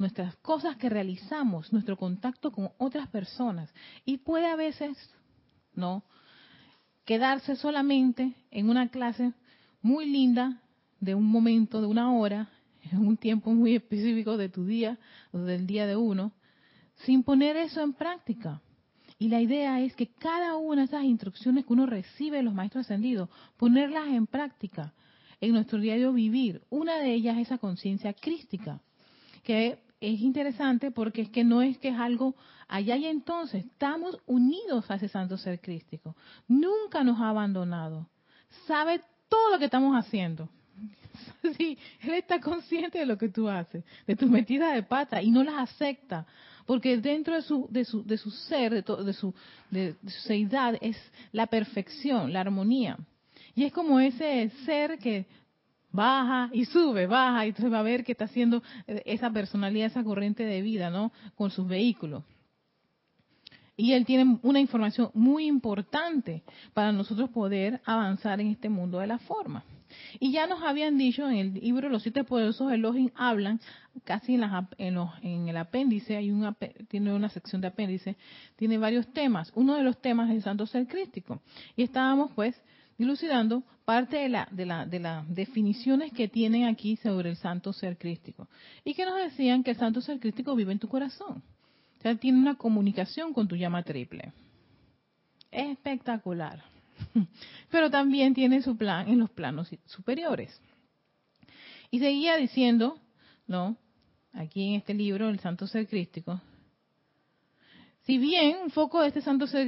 nuestras 0.00 0.34
cosas 0.36 0.76
que 0.76 0.88
realizamos, 0.88 1.72
nuestro 1.72 1.96
contacto 1.96 2.50
con 2.50 2.70
otras 2.78 3.08
personas. 3.08 3.72
Y 4.04 4.18
puede 4.18 4.46
a 4.46 4.56
veces, 4.56 4.96
¿no? 5.74 6.02
Quedarse 7.04 7.54
solamente 7.54 8.34
en 8.50 8.70
una 8.70 8.88
clase 8.88 9.32
muy 9.82 10.06
linda, 10.06 10.62
de 11.00 11.14
un 11.14 11.26
momento, 11.26 11.80
de 11.80 11.86
una 11.86 12.12
hora, 12.12 12.50
en 12.90 13.06
un 13.06 13.16
tiempo 13.16 13.52
muy 13.52 13.76
específico 13.76 14.36
de 14.36 14.48
tu 14.48 14.64
día 14.64 14.98
o 15.32 15.38
del 15.38 15.66
día 15.66 15.86
de 15.86 15.96
uno, 15.96 16.32
sin 17.06 17.22
poner 17.22 17.56
eso 17.56 17.80
en 17.80 17.92
práctica. 17.92 18.60
Y 19.18 19.28
la 19.28 19.40
idea 19.40 19.80
es 19.80 19.94
que 19.94 20.06
cada 20.06 20.56
una 20.56 20.82
de 20.82 20.86
esas 20.86 21.04
instrucciones 21.04 21.66
que 21.66 21.72
uno 21.72 21.86
recibe 21.86 22.38
de 22.38 22.42
los 22.42 22.54
maestros 22.54 22.86
ascendidos, 22.86 23.28
ponerlas 23.56 24.08
en 24.08 24.26
práctica 24.26 24.94
en 25.40 25.52
nuestro 25.52 25.78
diario 25.78 26.12
vivir. 26.12 26.62
Una 26.70 26.98
de 26.98 27.12
ellas 27.12 27.36
es 27.36 27.48
esa 27.48 27.58
conciencia 27.58 28.12
crística, 28.14 28.80
que 29.42 29.78
es 30.00 30.20
interesante 30.20 30.90
porque 30.90 31.22
es 31.22 31.30
que 31.30 31.44
no 31.44 31.62
es 31.62 31.78
que 31.78 31.88
es 31.88 31.98
algo 31.98 32.34
allá 32.68 32.96
y 32.96 33.06
entonces, 33.06 33.64
estamos 33.64 34.16
unidos 34.26 34.90
a 34.90 34.94
ese 34.94 35.08
santo 35.08 35.36
ser 35.36 35.60
crístico. 35.60 36.16
Nunca 36.48 37.04
nos 37.04 37.20
ha 37.20 37.28
abandonado. 37.28 38.08
Sabe 38.66 39.00
todo 39.28 39.52
lo 39.52 39.58
que 39.58 39.66
estamos 39.66 39.94
haciendo. 39.94 40.48
Sí, 41.56 41.78
él 42.02 42.14
está 42.14 42.40
consciente 42.40 42.98
de 42.98 43.06
lo 43.06 43.18
que 43.18 43.28
tú 43.28 43.48
haces, 43.48 43.84
de 44.06 44.16
tus 44.16 44.30
metidas 44.30 44.74
de 44.74 44.82
pata 44.82 45.22
y 45.22 45.30
no 45.30 45.42
las 45.42 45.70
acepta, 45.70 46.26
porque 46.66 46.98
dentro 46.98 47.34
de 47.34 47.42
su 47.42 47.66
de 47.70 47.84
su 47.84 48.04
de 48.04 48.16
su 48.16 48.30
ser, 48.30 48.72
de, 48.72 49.04
de 49.04 49.12
su 49.12 49.34
de 49.70 49.96
su 50.02 50.20
seidad 50.20 50.76
es 50.80 50.96
la 51.32 51.46
perfección, 51.46 52.32
la 52.32 52.40
armonía. 52.40 52.98
Y 53.54 53.64
es 53.64 53.72
como 53.72 54.00
ese 54.00 54.50
ser 54.64 54.98
que 54.98 55.26
baja 55.92 56.50
y 56.52 56.64
sube, 56.64 57.06
baja, 57.06 57.44
y 57.44 57.48
entonces 57.48 57.72
va 57.72 57.80
a 57.80 57.82
ver 57.82 58.04
que 58.04 58.12
está 58.12 58.26
haciendo 58.26 58.62
eh, 58.86 59.02
esa 59.06 59.30
personalidad, 59.30 59.86
esa 59.86 60.04
corriente 60.04 60.44
de 60.44 60.62
vida, 60.62 60.90
¿no? 60.90 61.12
Con 61.34 61.50
sus 61.50 61.66
vehículos. 61.66 62.24
Y 63.76 63.94
él 63.94 64.04
tiene 64.04 64.38
una 64.42 64.60
información 64.60 65.10
muy 65.14 65.46
importante 65.46 66.42
para 66.74 66.92
nosotros 66.92 67.30
poder 67.30 67.80
avanzar 67.86 68.38
en 68.40 68.48
este 68.48 68.68
mundo 68.68 68.98
de 68.98 69.06
la 69.06 69.18
forma. 69.18 69.64
Y 70.18 70.32
ya 70.32 70.46
nos 70.46 70.62
habían 70.62 70.98
dicho 70.98 71.28
en 71.28 71.36
el 71.36 71.54
libro 71.54 71.88
Los 71.88 72.02
siete 72.02 72.24
poderosos 72.24 72.70
Elohim 72.72 73.10
hablan, 73.14 73.60
casi 74.04 74.34
en, 74.34 74.44
en, 75.22 75.48
el 75.48 75.56
apéndice, 75.56 76.16
hay 76.16 76.30
una, 76.30 76.56
tiene 76.88 77.12
una 77.12 77.28
sección 77.28 77.60
de 77.60 77.68
apéndice, 77.68 78.16
tiene 78.56 78.78
varios 78.78 79.10
temas. 79.12 79.50
Uno 79.54 79.74
de 79.74 79.82
los 79.82 80.00
temas 80.00 80.28
es 80.30 80.36
el 80.36 80.42
santo 80.42 80.66
ser 80.66 80.86
crístico. 80.86 81.40
Y 81.74 81.82
estábamos 81.82 82.30
pues 82.34 82.60
dilucidando 83.00 83.62
parte 83.86 84.18
de 84.18 84.44
de 84.50 84.66
la, 84.66 84.84
de 84.84 85.00
las 85.00 85.34
definiciones 85.34 86.12
que 86.12 86.28
tienen 86.28 86.64
aquí 86.64 86.96
sobre 86.96 87.30
el 87.30 87.36
santo 87.36 87.72
ser 87.72 87.96
crístico. 87.96 88.46
Y 88.84 88.92
que 88.92 89.06
nos 89.06 89.16
decían 89.16 89.64
que 89.64 89.70
el 89.70 89.78
santo 89.78 90.02
ser 90.02 90.20
crístico 90.20 90.54
vive 90.54 90.72
en 90.72 90.78
tu 90.78 90.86
corazón. 90.86 91.42
O 91.98 92.02
sea, 92.02 92.14
tiene 92.16 92.38
una 92.38 92.56
comunicación 92.56 93.32
con 93.32 93.48
tu 93.48 93.56
llama 93.56 93.82
triple. 93.84 94.34
Espectacular. 95.50 96.62
Pero 97.70 97.90
también 97.90 98.34
tiene 98.34 98.60
su 98.60 98.76
plan 98.76 99.08
en 99.08 99.18
los 99.18 99.30
planos 99.30 99.70
superiores. 99.86 100.60
Y 101.90 102.00
seguía 102.00 102.36
diciendo, 102.36 102.98
¿no? 103.46 103.78
Aquí 104.34 104.68
en 104.68 104.74
este 104.74 104.92
libro, 104.92 105.30
El 105.30 105.40
Santo 105.40 105.66
Ser 105.66 105.88
Crístico. 105.88 106.38
Si 108.02 108.18
bien 108.18 108.58
un 108.62 108.68
foco 108.68 109.00
de 109.00 109.08
este 109.08 109.22
Santo 109.22 109.46
Ser 109.46 109.66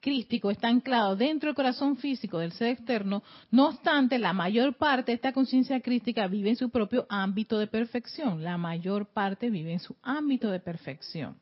crístico 0.00 0.50
está 0.50 0.68
anclado 0.68 1.16
dentro 1.16 1.48
del 1.48 1.54
corazón 1.54 1.96
físico 1.96 2.38
del 2.38 2.52
ser 2.52 2.68
externo, 2.68 3.22
no 3.50 3.68
obstante, 3.68 4.18
la 4.18 4.32
mayor 4.32 4.74
parte 4.74 5.12
de 5.12 5.16
esta 5.16 5.32
conciencia 5.32 5.80
crística 5.80 6.26
vive 6.26 6.50
en 6.50 6.56
su 6.56 6.70
propio 6.70 7.06
ámbito 7.08 7.58
de 7.58 7.66
perfección. 7.66 8.42
La 8.42 8.58
mayor 8.58 9.06
parte 9.06 9.50
vive 9.50 9.72
en 9.72 9.80
su 9.80 9.96
ámbito 10.02 10.50
de 10.50 10.60
perfección. 10.60 11.36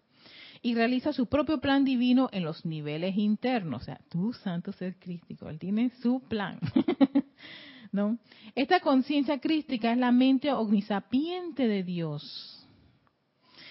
Y 0.61 0.75
realiza 0.75 1.13
su 1.13 1.27
propio 1.27 1.61
plan 1.61 1.85
divino 1.85 2.29
en 2.33 2.45
los 2.45 2.65
niveles 2.65 3.17
internos. 3.17 3.83
O 3.83 3.85
sea, 3.85 4.01
tu 4.11 4.33
santo 4.33 4.73
ser 4.73 4.97
crístico, 4.99 5.49
él 5.49 5.59
tiene 5.59 5.91
su 6.03 6.21
plan. 6.29 6.59
¿No? 7.93 8.19
Esta 8.55 8.81
conciencia 8.81 9.39
crística 9.39 9.93
es 9.93 9.99
la 9.99 10.13
mente 10.13 10.53
omnisapiente 10.53 11.69
de 11.69 11.85
Dios 11.85 12.58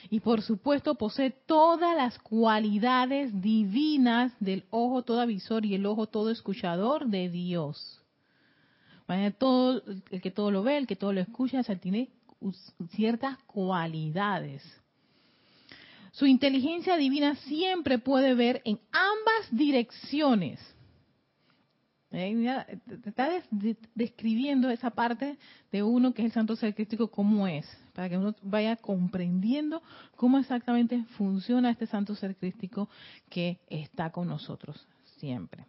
y 0.09 0.19
por 0.19 0.41
supuesto 0.41 0.95
posee 0.95 1.31
todas 1.31 1.95
las 1.95 2.17
cualidades 2.19 3.41
divinas 3.41 4.33
del 4.39 4.65
ojo 4.69 5.03
todo 5.03 5.25
visor 5.25 5.65
y 5.65 5.75
el 5.75 5.85
ojo 5.85 6.07
todo 6.07 6.29
escuchador 6.29 7.07
de 7.07 7.29
Dios. 7.29 8.01
Todo, 9.37 9.81
el 10.11 10.21
que 10.21 10.31
todo 10.31 10.51
lo 10.51 10.63
ve, 10.63 10.77
el 10.77 10.87
que 10.87 10.97
todo 10.97 11.13
lo 11.13 11.21
escucha, 11.21 11.63
tiene 11.75 12.09
ciertas 12.91 13.37
cualidades. 13.43 14.63
Su 16.11 16.25
inteligencia 16.25 16.97
divina 16.97 17.35
siempre 17.35 17.99
puede 17.99 18.33
ver 18.33 18.61
en 18.65 18.79
ambas 18.91 19.47
direcciones 19.51 20.59
eh, 22.11 22.79
está 23.05 23.43
describiendo 23.93 24.69
esa 24.69 24.89
parte 24.89 25.37
de 25.71 25.83
uno 25.83 26.13
que 26.13 26.21
es 26.21 26.27
el 26.27 26.31
santo 26.31 26.55
ser 26.55 26.73
crístico, 26.73 27.09
cómo 27.09 27.47
es, 27.47 27.65
para 27.97 28.09
que 28.09 28.17
uno 28.19 28.35
vaya 28.43 28.75
comprendiendo 28.75 29.81
cómo 30.15 30.37
exactamente 30.37 31.03
funciona 31.17 31.71
este 31.71 31.87
santo 31.87 32.13
ser 32.13 32.35
crístico 32.35 32.89
que 33.27 33.57
está 33.71 34.11
con 34.11 34.27
nosotros 34.27 34.87
siempre. 35.17 35.65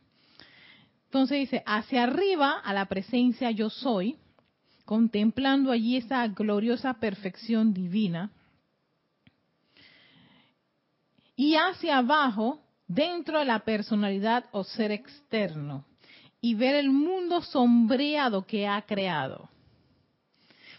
Entonces 1.06 1.38
dice, 1.38 1.62
hacia 1.64 2.02
arriba 2.02 2.60
a 2.62 2.74
la 2.74 2.84
presencia 2.84 3.50
yo 3.50 3.70
soy, 3.70 4.18
contemplando 4.84 5.72
allí 5.72 5.96
esa 5.96 6.28
gloriosa 6.28 7.00
perfección 7.00 7.72
divina, 7.72 8.30
y 11.34 11.54
hacia 11.54 11.96
abajo, 11.96 12.60
dentro 12.86 13.38
de 13.38 13.46
la 13.46 13.60
personalidad 13.60 14.44
o 14.52 14.64
ser 14.64 14.92
externo 14.92 15.86
y 16.42 16.54
ver 16.56 16.74
el 16.74 16.90
mundo 16.90 17.40
sombreado 17.40 18.44
que 18.44 18.68
ha 18.68 18.82
creado. 18.82 19.48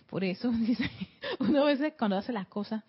Por 0.10 0.24
eso, 0.24 0.52
dice, 0.60 0.90
uno 1.40 1.64
a 1.64 1.66
veces 1.66 1.94
cuando 1.98 2.18
hace 2.18 2.34
las 2.34 2.48
cosas, 2.48 2.84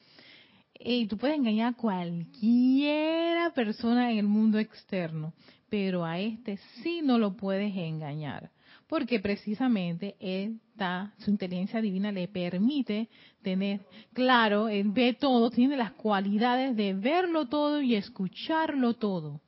y 0.78 1.06
tú 1.06 1.18
puedes 1.18 1.36
engañar 1.36 1.74
a 1.74 1.76
cualquiera 1.76 3.52
persona 3.54 4.10
en 4.10 4.18
el 4.18 4.26
mundo 4.26 4.58
externo, 4.58 5.34
pero 5.68 6.04
a 6.04 6.18
este 6.18 6.58
sí 6.82 7.00
no 7.02 7.18
lo 7.18 7.36
puedes 7.36 7.76
engañar, 7.76 8.50
porque 8.86 9.20
precisamente 9.20 10.16
él 10.18 10.60
está, 10.70 11.12
su 11.18 11.30
inteligencia 11.30 11.82
divina 11.82 12.10
le 12.10 12.26
permite 12.28 13.08
tener 13.42 13.80
claro, 14.14 14.68
él 14.68 14.90
ve 14.90 15.12
todo, 15.12 15.50
tiene 15.50 15.76
las 15.76 15.92
cualidades 15.92 16.74
de 16.74 16.94
verlo 16.94 17.46
todo 17.46 17.82
y 17.82 17.94
escucharlo 17.94 18.94
todo. 18.94 19.40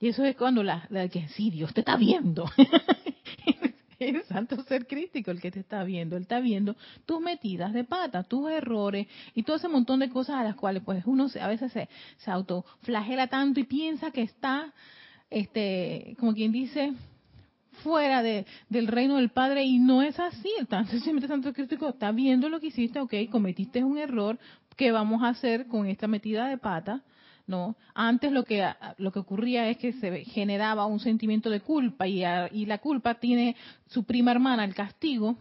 Y 0.00 0.08
eso 0.08 0.24
es 0.24 0.36
cuando 0.36 0.62
la, 0.62 0.86
la 0.90 1.08
que 1.08 1.26
sí, 1.28 1.50
Dios 1.50 1.74
te 1.74 1.80
está 1.80 1.96
viendo. 1.96 2.48
el 3.98 4.22
santo 4.28 4.62
ser 4.64 4.86
crítico 4.86 5.30
el 5.30 5.40
que 5.40 5.50
te 5.50 5.60
está 5.60 5.84
viendo. 5.84 6.16
Él 6.16 6.22
está 6.22 6.40
viendo 6.40 6.76
tus 7.06 7.20
metidas 7.20 7.72
de 7.72 7.84
pata, 7.84 8.22
tus 8.22 8.50
errores 8.50 9.06
y 9.34 9.42
todo 9.42 9.56
ese 9.56 9.68
montón 9.68 10.00
de 10.00 10.08
cosas 10.08 10.36
a 10.36 10.44
las 10.44 10.56
cuales 10.56 10.82
pues 10.84 11.04
uno 11.06 11.28
a 11.40 11.48
veces 11.48 11.72
se, 11.72 11.88
se 12.18 12.30
autoflagela 12.30 13.26
tanto 13.28 13.60
y 13.60 13.64
piensa 13.64 14.10
que 14.10 14.22
está, 14.22 14.72
este, 15.30 16.16
como 16.18 16.34
quien 16.34 16.52
dice, 16.52 16.92
fuera 17.82 18.22
de, 18.22 18.46
del 18.68 18.86
reino 18.86 19.16
del 19.16 19.30
Padre 19.30 19.64
y 19.64 19.78
no 19.78 20.02
es 20.02 20.18
así. 20.18 20.50
Entonces, 20.58 21.02
simplemente 21.02 21.28
Santo 21.28 21.52
Crítico 21.52 21.88
está 21.88 22.12
viendo 22.12 22.48
lo 22.48 22.60
que 22.60 22.68
hiciste, 22.68 23.00
ok, 23.00 23.14
cometiste 23.30 23.84
un 23.84 23.98
error, 23.98 24.38
¿qué 24.76 24.92
vamos 24.92 25.22
a 25.22 25.28
hacer 25.28 25.66
con 25.66 25.86
esta 25.86 26.06
metida 26.06 26.48
de 26.48 26.58
pata? 26.58 27.02
¿No? 27.48 27.76
Antes 27.94 28.30
lo 28.30 28.44
que 28.44 28.64
lo 28.98 29.10
que 29.10 29.18
ocurría 29.18 29.68
es 29.68 29.78
que 29.78 29.94
se 29.94 30.24
generaba 30.26 30.86
un 30.86 31.00
sentimiento 31.00 31.50
de 31.50 31.60
culpa 31.60 32.06
y, 32.06 32.22
y 32.52 32.66
la 32.66 32.78
culpa 32.78 33.14
tiene 33.14 33.56
su 33.86 34.04
prima 34.04 34.30
hermana, 34.30 34.64
el 34.64 34.74
castigo. 34.74 35.36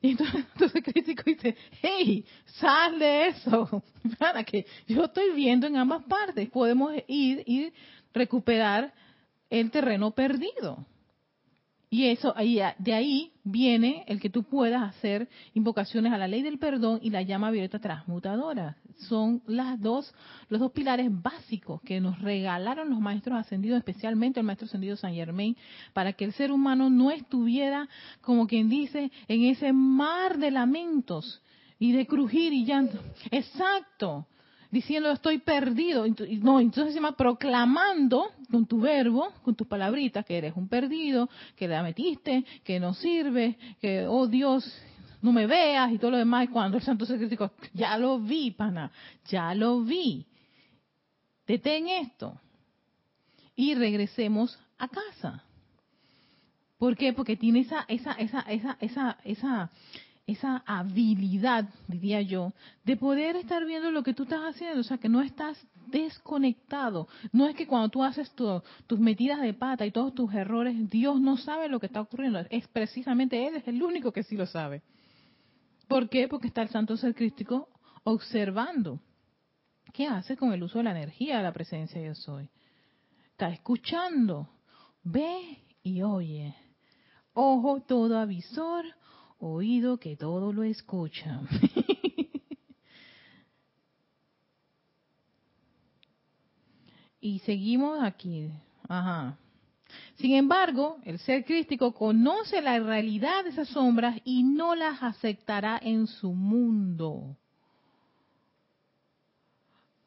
Y 0.00 0.12
entonces, 0.12 0.44
entonces 0.54 0.74
el 0.74 0.92
crítico 0.92 1.22
dice, 1.26 1.56
hey, 1.82 2.24
sal 2.46 2.98
de 2.98 3.28
eso, 3.28 3.82
para 4.18 4.42
que 4.44 4.66
yo 4.88 5.04
estoy 5.04 5.34
viendo 5.34 5.66
en 5.66 5.76
ambas 5.76 6.04
partes, 6.04 6.48
podemos 6.50 6.92
ir 7.06 7.42
y 7.46 7.72
recuperar 8.12 8.92
el 9.50 9.70
terreno 9.70 10.10
perdido. 10.12 10.86
Y 11.88 12.06
eso, 12.06 12.34
de 12.78 12.94
ahí 12.94 13.32
viene 13.44 14.04
el 14.08 14.20
que 14.20 14.28
tú 14.28 14.42
puedas 14.42 14.82
hacer 14.82 15.28
invocaciones 15.54 16.12
a 16.12 16.18
la 16.18 16.26
ley 16.26 16.42
del 16.42 16.58
perdón 16.58 16.98
y 17.00 17.10
la 17.10 17.22
llama 17.22 17.52
violeta 17.52 17.78
transmutadora. 17.78 18.76
Son 19.08 19.40
las 19.46 19.80
dos, 19.80 20.12
los 20.48 20.58
dos 20.58 20.72
pilares 20.72 21.08
básicos 21.10 21.80
que 21.82 22.00
nos 22.00 22.20
regalaron 22.20 22.90
los 22.90 22.98
maestros 22.98 23.38
ascendidos, 23.38 23.78
especialmente 23.78 24.40
el 24.40 24.46
maestro 24.46 24.66
ascendido 24.66 24.96
San 24.96 25.14
Germain, 25.14 25.56
para 25.92 26.12
que 26.14 26.24
el 26.24 26.32
ser 26.32 26.50
humano 26.50 26.90
no 26.90 27.12
estuviera, 27.12 27.88
como 28.20 28.48
quien 28.48 28.68
dice, 28.68 29.12
en 29.28 29.44
ese 29.44 29.72
mar 29.72 30.38
de 30.38 30.50
lamentos 30.50 31.40
y 31.78 31.92
de 31.92 32.06
crujir 32.06 32.52
y 32.52 32.64
llanto. 32.64 32.98
Exacto 33.30 34.26
diciendo 34.76 35.10
estoy 35.10 35.38
perdido. 35.38 36.04
No, 36.42 36.60
entonces 36.60 36.92
se 36.92 37.00
llama 37.00 37.16
proclamando 37.16 38.32
con 38.50 38.66
tu 38.66 38.78
verbo, 38.78 39.32
con 39.42 39.54
tus 39.54 39.66
palabritas, 39.66 40.24
que 40.24 40.36
eres 40.36 40.54
un 40.54 40.68
perdido, 40.68 41.30
que 41.56 41.66
la 41.66 41.82
metiste, 41.82 42.44
que 42.62 42.78
no 42.78 42.92
sirve, 42.92 43.56
que, 43.80 44.06
oh 44.06 44.26
Dios, 44.26 44.70
no 45.22 45.32
me 45.32 45.46
veas 45.46 45.90
y 45.92 45.98
todo 45.98 46.10
lo 46.10 46.18
demás. 46.18 46.48
Cuando 46.52 46.76
el 46.76 46.82
santo 46.82 47.06
se 47.06 47.16
ya 47.72 47.96
lo 47.96 48.18
vi, 48.20 48.50
pana, 48.50 48.92
ya 49.26 49.54
lo 49.54 49.80
vi. 49.80 50.26
Detén 51.46 51.88
esto. 51.88 52.38
Y 53.54 53.74
regresemos 53.74 54.58
a 54.76 54.88
casa. 54.88 55.42
¿Por 56.76 56.96
qué? 56.96 57.14
Porque 57.14 57.36
tiene 57.36 57.60
esa, 57.60 57.86
esa, 57.88 58.12
esa, 58.12 58.40
esa, 58.40 58.76
esa, 58.80 59.18
esa, 59.24 59.70
esa 60.26 60.64
habilidad, 60.66 61.68
diría 61.86 62.20
yo, 62.20 62.52
de 62.84 62.96
poder 62.96 63.36
estar 63.36 63.64
viendo 63.64 63.90
lo 63.90 64.02
que 64.02 64.14
tú 64.14 64.24
estás 64.24 64.40
haciendo, 64.40 64.80
o 64.80 64.84
sea, 64.84 64.98
que 64.98 65.08
no 65.08 65.22
estás 65.22 65.56
desconectado. 65.86 67.06
No 67.32 67.46
es 67.46 67.54
que 67.54 67.66
cuando 67.66 67.88
tú 67.90 68.02
haces 68.02 68.32
tus 68.34 68.98
metidas 68.98 69.40
de 69.40 69.54
pata 69.54 69.86
y 69.86 69.92
todos 69.92 70.14
tus 70.14 70.34
errores, 70.34 70.90
Dios 70.90 71.20
no 71.20 71.36
sabe 71.36 71.68
lo 71.68 71.78
que 71.78 71.86
está 71.86 72.00
ocurriendo, 72.00 72.40
es 72.50 72.66
precisamente 72.68 73.46
Él, 73.46 73.56
es 73.56 73.68
el 73.68 73.82
único 73.82 74.12
que 74.12 74.24
sí 74.24 74.36
lo 74.36 74.46
sabe. 74.46 74.82
¿Por 75.86 76.08
qué? 76.08 76.26
Porque 76.26 76.48
está 76.48 76.62
el 76.62 76.70
Santo 76.70 76.96
Ser 76.96 77.14
Crístico 77.14 77.68
observando. 78.02 79.00
¿Qué 79.92 80.06
hace 80.06 80.36
con 80.36 80.52
el 80.52 80.62
uso 80.62 80.78
de 80.78 80.84
la 80.84 80.90
energía 80.90 81.36
de 81.36 81.44
la 81.44 81.52
presencia 81.52 82.02
yo 82.02 82.14
soy? 82.14 82.50
Está 83.30 83.50
escuchando, 83.50 84.48
ve 85.04 85.58
y 85.82 86.02
oye. 86.02 86.54
Ojo 87.32 87.82
todo 87.82 88.18
avisor, 88.18 88.84
oído 89.38 89.98
que 89.98 90.16
todo 90.16 90.52
lo 90.52 90.62
escucha. 90.62 91.40
y 97.20 97.40
seguimos 97.40 98.02
aquí. 98.02 98.50
Ajá. 98.88 99.38
Sin 100.16 100.34
embargo, 100.34 100.98
el 101.04 101.18
ser 101.18 101.44
crístico 101.44 101.92
conoce 101.92 102.60
la 102.62 102.78
realidad 102.78 103.44
de 103.44 103.50
esas 103.50 103.68
sombras 103.68 104.20
y 104.24 104.42
no 104.42 104.74
las 104.74 105.02
aceptará 105.02 105.78
en 105.82 106.06
su 106.06 106.32
mundo. 106.32 107.36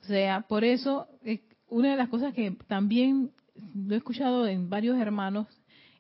O 0.02 0.06
sea, 0.06 0.42
por 0.42 0.64
eso, 0.64 1.08
eh, 1.24 1.44
una 1.68 1.92
de 1.92 1.98
las 1.98 2.10
cosas 2.10 2.34
que 2.34 2.52
también 2.68 3.32
lo 3.76 3.94
he 3.94 3.98
escuchado 3.98 4.48
en 4.48 4.70
varios 4.70 4.98
hermanos 4.98 5.48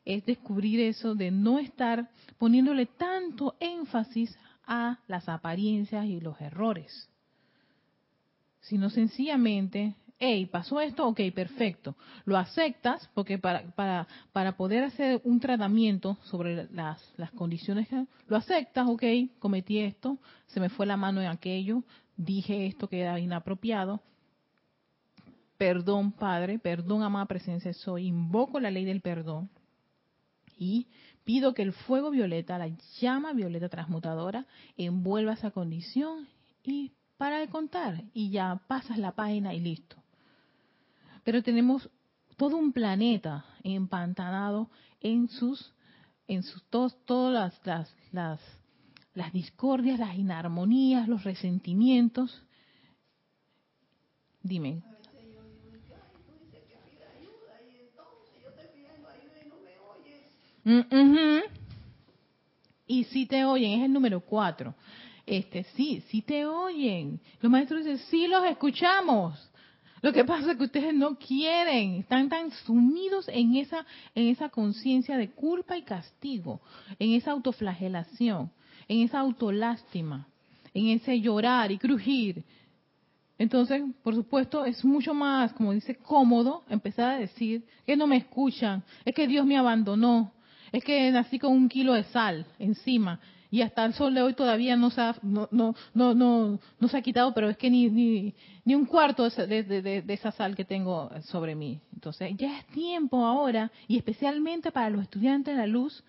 es 0.10 0.26
descubrir 0.26 0.80
eso 0.80 1.13
de 1.13 1.30
no 1.30 1.60
estar 1.60 2.10
poniéndole 2.39 2.88
tanto 2.88 3.56
énfasis 3.60 4.36
a 4.65 4.98
las 5.08 5.30
apariencias 5.30 6.06
y 6.06 6.19
los 6.19 6.41
errores, 6.41 7.08
sino 8.60 8.89
sencillamente, 8.89 9.93
hey, 10.17 10.48
pasó 10.48 10.82
esto, 10.82 11.08
ok, 11.08 11.22
perfecto, 11.34 11.95
lo 12.26 12.38
aceptas 12.38 13.08
porque 13.13 13.38
para, 13.38 13.69
para, 13.76 14.08
para 14.34 14.58
poder 14.58 14.84
hacer 14.84 15.22
un 15.24 15.39
tratamiento 15.39 16.17
sobre 16.24 16.67
las, 16.72 17.13
las 17.17 17.32
condiciones, 17.32 17.88
lo 18.28 18.36
aceptas, 18.36 18.88
ok, 18.88 19.04
cometí 19.38 19.78
esto, 19.78 20.17
se 20.48 20.60
me 20.60 20.69
fue 20.69 20.88
la 20.88 20.98
mano 20.98 21.22
en 21.22 21.28
aquello, 21.28 21.84
dije 22.17 22.65
esto 22.65 22.89
que 22.89 23.02
era 23.02 23.19
inapropiado, 23.19 24.02
perdón 25.60 26.13
Padre, 26.13 26.58
perdón 26.58 27.04
amada 27.04 27.28
presencia, 27.28 27.72
soy, 27.74 28.08
invoco 28.08 28.60
la 28.60 28.72
ley 28.72 28.86
del 28.86 29.02
perdón 29.02 29.52
y 30.60 30.88
pido 31.24 31.54
que 31.54 31.62
el 31.62 31.74
fuego 31.74 32.12
violeta, 32.12 32.58
la 32.58 32.69
llama 33.00 33.34
violeta 33.34 33.69
transmutadora, 33.69 34.45
envuelva 34.78 35.34
esa 35.34 35.52
condición 35.52 36.28
y 36.63 36.91
para 37.17 37.39
de 37.39 37.48
contar 37.48 38.04
y 38.13 38.30
ya 38.30 38.62
pasas 38.67 38.98
la 38.98 39.13
página 39.13 39.54
y 39.54 39.62
listo. 39.62 39.95
Pero 41.24 41.41
tenemos 41.41 41.89
todo 42.38 42.58
un 42.58 42.74
planeta 42.74 43.45
empantanado 43.63 44.69
en 45.02 45.30
sus 45.30 45.74
en 46.28 46.43
sus 46.43 46.63
todas 46.69 47.60
las, 47.65 47.91
las, 48.12 48.39
las 49.15 49.34
discordias, 49.34 49.98
las 49.98 50.15
inarmonías, 50.15 51.08
los 51.08 51.24
resentimientos. 51.24 52.43
Dime, 54.43 54.84
Mm, 60.63 61.39
y 62.88 63.04
si 63.06 63.26
te 63.26 63.45
oyen, 63.45 63.80
es 63.80 63.86
el 63.86 63.93
número 63.93 64.19
cuatro. 64.19 64.74
Este, 65.26 65.63
sí, 65.76 66.04
sí 66.10 66.22
te 66.22 66.45
oyen. 66.45 67.19
Los 67.39 67.52
maestros 67.52 67.86
dicen, 67.86 68.00
sí 68.10 68.28
los 68.28 68.43
escuchamos. 68.45 69.50
Lo 70.02 70.13
que 70.13 70.24
pasa 70.24 70.52
es 70.52 70.58
que 70.58 70.63
ustedes 70.63 70.93
no 70.93 71.17
quieren, 71.17 71.95
están 71.95 72.30
tan 72.30 72.52
sumidos 72.52 73.28
en 73.28 73.56
esa, 73.56 73.86
en 74.15 74.30
esa 74.30 74.50
conciencia 74.50 75.17
de 75.17 75.30
culpa 75.30 75.78
y 75.78 75.84
castigo, 75.84 76.62
en 76.98 77.13
esa 77.13 77.32
autoflagelación, 77.32 78.50
en 78.88 79.02
esa 79.02 79.19
autolástima, 79.19 80.28
en 80.74 80.88
ese 80.88 81.19
llorar 81.19 81.72
y 81.72 81.78
crujir. 81.78 82.43
Entonces, 83.38 83.84
por 84.02 84.15
supuesto, 84.15 84.65
es 84.65 84.84
mucho 84.86 85.13
más, 85.13 85.52
como 85.54 85.74
dice, 85.74 85.95
cómodo 85.95 86.63
empezar 86.69 87.12
a 87.12 87.19
decir 87.19 87.65
que 87.86 87.98
no 87.98 88.08
me 88.08 88.17
escuchan, 88.17 88.84
es 89.04 89.13
que 89.13 89.28
Dios 89.28 89.45
me 89.45 89.58
abandonó, 89.58 90.32
es 90.72 90.84
que 90.84 91.12
nací 91.12 91.40
con 91.40 91.54
un 91.54 91.70
kilo 91.70 91.94
de 91.94 92.04
sal 92.06 92.46
encima 92.58 93.20
y 93.52 93.62
hasta 93.62 93.84
el 93.86 93.94
sol 93.94 94.14
de 94.14 94.22
hoy 94.22 94.34
todavía 94.34 94.76
no 94.76 94.92
se 94.92 95.02
ha, 95.02 95.16
no, 95.24 95.48
no, 95.52 95.74
no, 95.94 96.14
no, 96.14 96.88
se 96.88 96.98
ha 96.98 97.02
quitado, 97.02 97.34
pero 97.34 97.50
es 97.50 97.58
que 97.58 97.70
ni, 97.70 97.90
ni, 97.90 98.36
ni 98.64 98.76
un 98.76 98.86
cuarto 98.86 99.28
de, 99.28 99.64
de, 99.64 99.82
de, 99.82 100.14
esa 100.14 100.32
sal 100.32 100.56
que 100.56 100.66
tengo 100.66 101.10
sobre 101.24 101.56
mí. 101.56 101.80
Entonces 101.94 102.32
ya 102.38 102.60
es 102.60 102.66
tiempo 102.68 103.26
ahora, 103.26 103.72
y 103.88 103.98
especialmente 103.98 104.72
para 104.72 104.92
los 104.92 105.02
estudiantes 105.02 105.56
de 105.56 105.62
la 105.62 105.68
luz, 105.68 106.04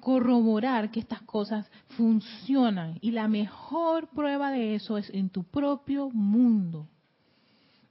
corroborar 0.00 0.90
que 0.90 1.00
estas 1.00 1.22
cosas 1.22 1.70
funcionan. 1.90 2.98
Y 3.00 3.12
la 3.12 3.28
mejor 3.28 4.08
prueba 4.08 4.50
de 4.50 4.74
eso 4.74 4.98
es 4.98 5.08
en 5.10 5.30
tu 5.30 5.44
propio 5.44 6.10
mundo, 6.10 6.88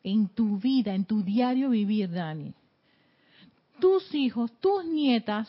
en 0.04 0.28
tu 0.28 0.58
vida, 0.58 0.94
en 0.94 1.06
tu 1.06 1.24
diario 1.24 1.70
vivir, 1.70 2.12
Dani. 2.12 2.54
Tus 3.80 4.14
hijos, 4.14 4.52
tus 4.60 4.86
nietas, 4.86 5.48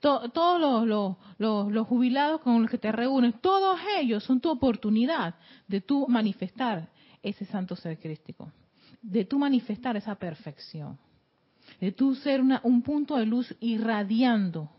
todos 0.00 0.86
los, 0.86 1.16
los, 1.38 1.86
jubilados 1.86 2.40
con 2.40 2.62
los 2.62 2.70
que 2.70 2.78
te 2.78 2.92
reúnes, 2.92 3.34
todos 3.40 3.78
ellos 3.98 4.22
son 4.24 4.40
tu 4.40 4.50
oportunidad 4.50 5.34
de 5.66 5.80
tú 5.80 6.06
manifestar 6.08 6.88
ese 7.22 7.44
santo 7.46 7.74
ser 7.76 7.98
crístico, 7.98 8.52
de 9.02 9.24
tú 9.24 9.38
manifestar 9.38 9.96
esa 9.96 10.14
perfección, 10.14 10.98
de 11.80 11.92
tú 11.92 12.14
ser 12.14 12.40
una, 12.40 12.60
un 12.62 12.82
punto 12.82 13.16
de 13.16 13.26
luz 13.26 13.54
irradiando. 13.60 14.70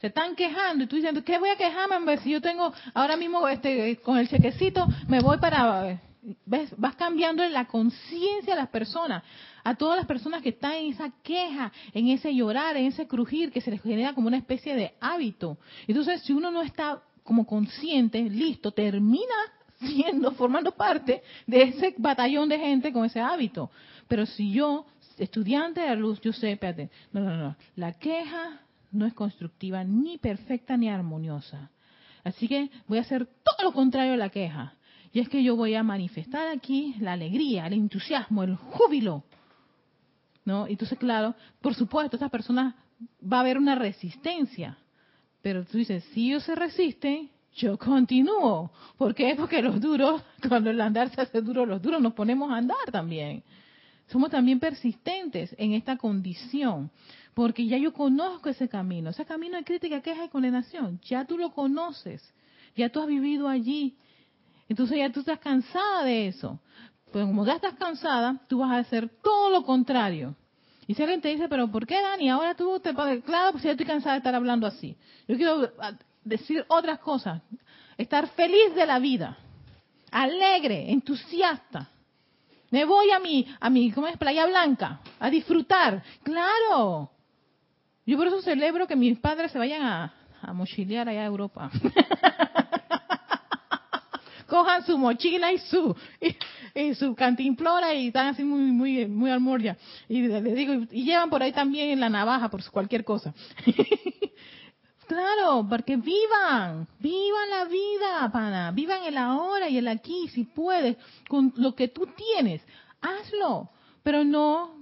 Se 0.00 0.08
están 0.08 0.36
quejando 0.36 0.84
y 0.84 0.86
tú 0.86 0.96
diciendo, 0.96 1.24
¿qué 1.24 1.38
voy 1.38 1.50
a 1.50 1.56
quejarme? 1.56 2.18
Si 2.18 2.30
yo 2.30 2.40
tengo 2.40 2.72
ahora 2.94 3.16
mismo 3.16 3.46
este 3.48 3.96
con 3.96 4.16
el 4.16 4.28
chequecito, 4.28 4.86
me 5.08 5.20
voy 5.20 5.38
para 5.38 6.00
¿ves? 6.44 6.72
vas 6.76 6.96
cambiando 6.96 7.44
la 7.48 7.66
conciencia 7.66 8.54
de 8.54 8.60
las 8.60 8.68
personas, 8.68 9.22
a 9.68 9.74
todas 9.74 9.98
las 9.98 10.06
personas 10.06 10.40
que 10.40 10.48
están 10.48 10.76
en 10.76 10.92
esa 10.92 11.10
queja, 11.22 11.70
en 11.92 12.08
ese 12.08 12.34
llorar, 12.34 12.74
en 12.78 12.86
ese 12.86 13.06
crujir 13.06 13.52
que 13.52 13.60
se 13.60 13.70
les 13.70 13.82
genera 13.82 14.14
como 14.14 14.28
una 14.28 14.38
especie 14.38 14.74
de 14.74 14.94
hábito. 14.98 15.58
Entonces, 15.86 16.22
si 16.22 16.32
uno 16.32 16.50
no 16.50 16.62
está 16.62 17.02
como 17.22 17.46
consciente, 17.46 18.22
listo, 18.22 18.72
termina 18.72 19.34
siendo, 19.78 20.32
formando 20.32 20.72
parte 20.72 21.22
de 21.46 21.62
ese 21.64 21.94
batallón 21.98 22.48
de 22.48 22.58
gente 22.58 22.94
con 22.94 23.04
ese 23.04 23.20
hábito. 23.20 23.70
Pero 24.08 24.24
si 24.24 24.52
yo, 24.52 24.86
estudiante 25.18 25.82
de 25.82 25.88
la 25.88 25.96
luz, 25.96 26.18
yo 26.22 26.32
sé, 26.32 26.52
espérate, 26.52 26.88
no, 27.12 27.20
no, 27.20 27.36
no, 27.36 27.56
la 27.76 27.92
queja 27.92 28.62
no 28.90 29.04
es 29.04 29.12
constructiva, 29.12 29.84
ni 29.84 30.16
perfecta, 30.16 30.78
ni 30.78 30.88
armoniosa. 30.88 31.70
Así 32.24 32.48
que 32.48 32.70
voy 32.86 32.96
a 32.96 33.02
hacer 33.02 33.26
todo 33.26 33.64
lo 33.64 33.72
contrario 33.74 34.12
de 34.12 34.16
la 34.16 34.30
queja. 34.30 34.72
Y 35.12 35.20
es 35.20 35.28
que 35.28 35.42
yo 35.42 35.56
voy 35.56 35.74
a 35.74 35.82
manifestar 35.82 36.48
aquí 36.48 36.94
la 37.00 37.12
alegría, 37.12 37.66
el 37.66 37.74
entusiasmo, 37.74 38.44
el 38.44 38.56
júbilo. 38.56 39.24
¿No? 40.48 40.66
Entonces, 40.66 40.98
claro, 40.98 41.34
por 41.60 41.74
supuesto, 41.74 42.16
esta 42.16 42.30
persona 42.30 42.74
va 43.22 43.36
a 43.36 43.40
haber 43.40 43.58
una 43.58 43.74
resistencia. 43.74 44.78
Pero 45.42 45.62
tú 45.66 45.76
dices, 45.76 46.02
si 46.14 46.28
ellos 46.28 46.42
se 46.44 46.54
resisten, 46.54 47.28
yo 47.54 47.76
continúo. 47.76 48.70
¿Por 48.96 49.14
qué? 49.14 49.34
Porque 49.36 49.60
los 49.60 49.78
duros, 49.78 50.22
cuando 50.48 50.70
el 50.70 50.80
andar 50.80 51.10
se 51.10 51.20
hace 51.20 51.42
duro, 51.42 51.66
los 51.66 51.82
duros 51.82 52.00
nos 52.00 52.14
ponemos 52.14 52.50
a 52.50 52.56
andar 52.56 52.90
también. 52.90 53.42
Somos 54.06 54.30
también 54.30 54.58
persistentes 54.58 55.54
en 55.58 55.74
esta 55.74 55.98
condición, 55.98 56.90
porque 57.34 57.66
ya 57.66 57.76
yo 57.76 57.92
conozco 57.92 58.48
ese 58.48 58.70
camino, 58.70 59.10
ese 59.10 59.26
camino 59.26 59.58
de 59.58 59.64
crítica, 59.64 60.00
queja 60.00 60.24
y 60.24 60.28
condenación, 60.30 60.98
ya 61.02 61.26
tú 61.26 61.36
lo 61.36 61.52
conoces, 61.52 62.22
ya 62.74 62.88
tú 62.88 63.02
has 63.02 63.06
vivido 63.06 63.48
allí, 63.48 63.98
entonces 64.66 64.96
ya 64.96 65.12
tú 65.12 65.20
estás 65.20 65.40
cansada 65.40 66.04
de 66.04 66.28
eso. 66.28 66.58
Pues 67.12 67.24
como 67.24 67.46
ya 67.46 67.54
estás 67.54 67.74
cansada, 67.74 68.40
tú 68.48 68.58
vas 68.58 68.72
a 68.72 68.78
hacer 68.78 69.08
todo 69.22 69.50
lo 69.50 69.64
contrario. 69.64 70.34
Y 70.86 70.94
si 70.94 71.02
alguien 71.02 71.20
te 71.20 71.28
dice, 71.28 71.48
pero 71.48 71.68
¿por 71.70 71.86
qué 71.86 72.00
Dani? 72.00 72.30
Ahora 72.30 72.54
tú 72.54 72.80
te 72.80 72.94
claro, 72.94 73.52
pues 73.52 73.62
ya 73.62 73.72
estoy 73.72 73.86
cansada 73.86 74.14
de 74.14 74.18
estar 74.18 74.34
hablando 74.34 74.66
así. 74.66 74.96
Yo 75.26 75.36
quiero 75.36 75.70
ah, 75.80 75.92
decir 76.24 76.64
otras 76.68 76.98
cosas. 77.00 77.42
Estar 77.96 78.28
feliz 78.28 78.74
de 78.74 78.86
la 78.86 78.98
vida. 78.98 79.36
Alegre, 80.10 80.90
entusiasta. 80.90 81.88
Me 82.70 82.84
voy 82.84 83.10
a 83.10 83.18
mi, 83.18 83.46
a 83.60 83.70
mi, 83.70 83.90
¿cómo 83.92 84.06
es? 84.06 84.16
Playa 84.16 84.46
Blanca, 84.46 85.00
a 85.18 85.30
disfrutar. 85.30 86.02
Claro. 86.22 87.10
Yo 88.06 88.16
por 88.16 88.26
eso 88.26 88.40
celebro 88.42 88.86
que 88.86 88.96
mis 88.96 89.18
padres 89.18 89.52
se 89.52 89.58
vayan 89.58 89.82
a, 89.82 90.14
a 90.40 90.52
mochilear 90.52 91.08
allá 91.08 91.22
a 91.22 91.26
Europa. 91.26 91.70
cojan 94.48 94.84
su 94.84 94.98
mochila 94.98 95.52
y 95.52 95.58
su 95.58 95.94
y, 96.74 96.94
su 96.94 97.14
cantimplora 97.14 97.94
y 97.94 98.08
están 98.08 98.28
así 98.28 98.42
muy 98.42 98.72
muy 98.72 99.06
muy 99.06 99.30
y 100.08 100.22
le 100.22 100.54
digo 100.54 100.86
y 100.90 101.04
llevan 101.04 101.30
por 101.30 101.42
ahí 101.42 101.52
también 101.52 102.00
la 102.00 102.08
navaja 102.08 102.48
por 102.48 102.68
cualquier 102.70 103.04
cosa. 103.04 103.32
Claro, 105.08 105.66
porque 105.66 105.96
vivan, 105.96 106.86
vivan 106.98 107.48
la 107.48 107.64
vida, 107.64 108.30
pana, 108.30 108.72
vivan 108.72 109.04
el 109.04 109.16
ahora 109.16 109.66
y 109.70 109.78
el 109.78 109.88
aquí, 109.88 110.28
si 110.28 110.44
puedes, 110.44 110.98
con 111.30 111.50
lo 111.56 111.74
que 111.74 111.88
tú 111.88 112.06
tienes, 112.14 112.60
hazlo, 113.00 113.70
pero 114.02 114.22
no 114.22 114.78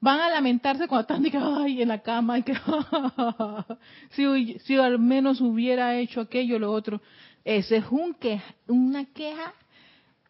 van 0.00 0.20
a 0.20 0.30
lamentarse 0.30 0.86
cuando 0.86 1.14
están 1.14 1.42
ay, 1.42 1.82
en 1.82 1.88
la 1.88 2.00
cama, 2.00 2.38
y 2.38 2.44
que, 2.44 2.54
si, 4.10 4.58
si 4.60 4.76
al 4.76 5.00
menos 5.00 5.40
hubiera 5.40 5.96
hecho 5.98 6.20
aquello 6.20 6.56
o 6.56 6.58
lo 6.60 6.72
otro. 6.72 7.00
Eso 7.44 7.74
es 7.74 7.84
un 7.90 8.14
que, 8.14 8.40
una 8.68 9.04
queja, 9.06 9.54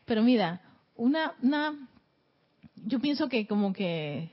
pero 0.05 0.23
mira, 0.23 0.61
una, 0.95 1.33
una, 1.43 1.89
yo 2.75 3.01
pienso 3.01 3.29
que 3.29 3.47
como 3.47 3.73
que 3.73 4.31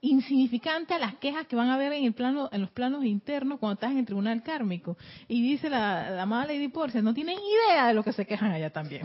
insignificante 0.00 0.94
a 0.94 0.98
las 0.98 1.16
quejas 1.16 1.46
que 1.46 1.56
van 1.56 1.68
a 1.68 1.74
haber 1.74 1.92
en 1.92 2.04
el 2.04 2.12
plano, 2.12 2.48
en 2.52 2.60
los 2.60 2.70
planos 2.70 3.04
internos 3.04 3.58
cuando 3.58 3.74
estás 3.74 3.90
en 3.90 3.98
el 3.98 4.06
tribunal 4.06 4.42
kármico. 4.42 4.96
Y 5.26 5.42
dice 5.42 5.68
la, 5.68 6.10
la 6.10 6.22
amada 6.22 6.46
Lady 6.46 6.68
Porcia, 6.68 7.02
no 7.02 7.14
tienen 7.14 7.38
idea 7.38 7.88
de 7.88 7.94
lo 7.94 8.04
que 8.04 8.12
se 8.12 8.26
quejan 8.26 8.52
allá 8.52 8.70
también. 8.70 9.02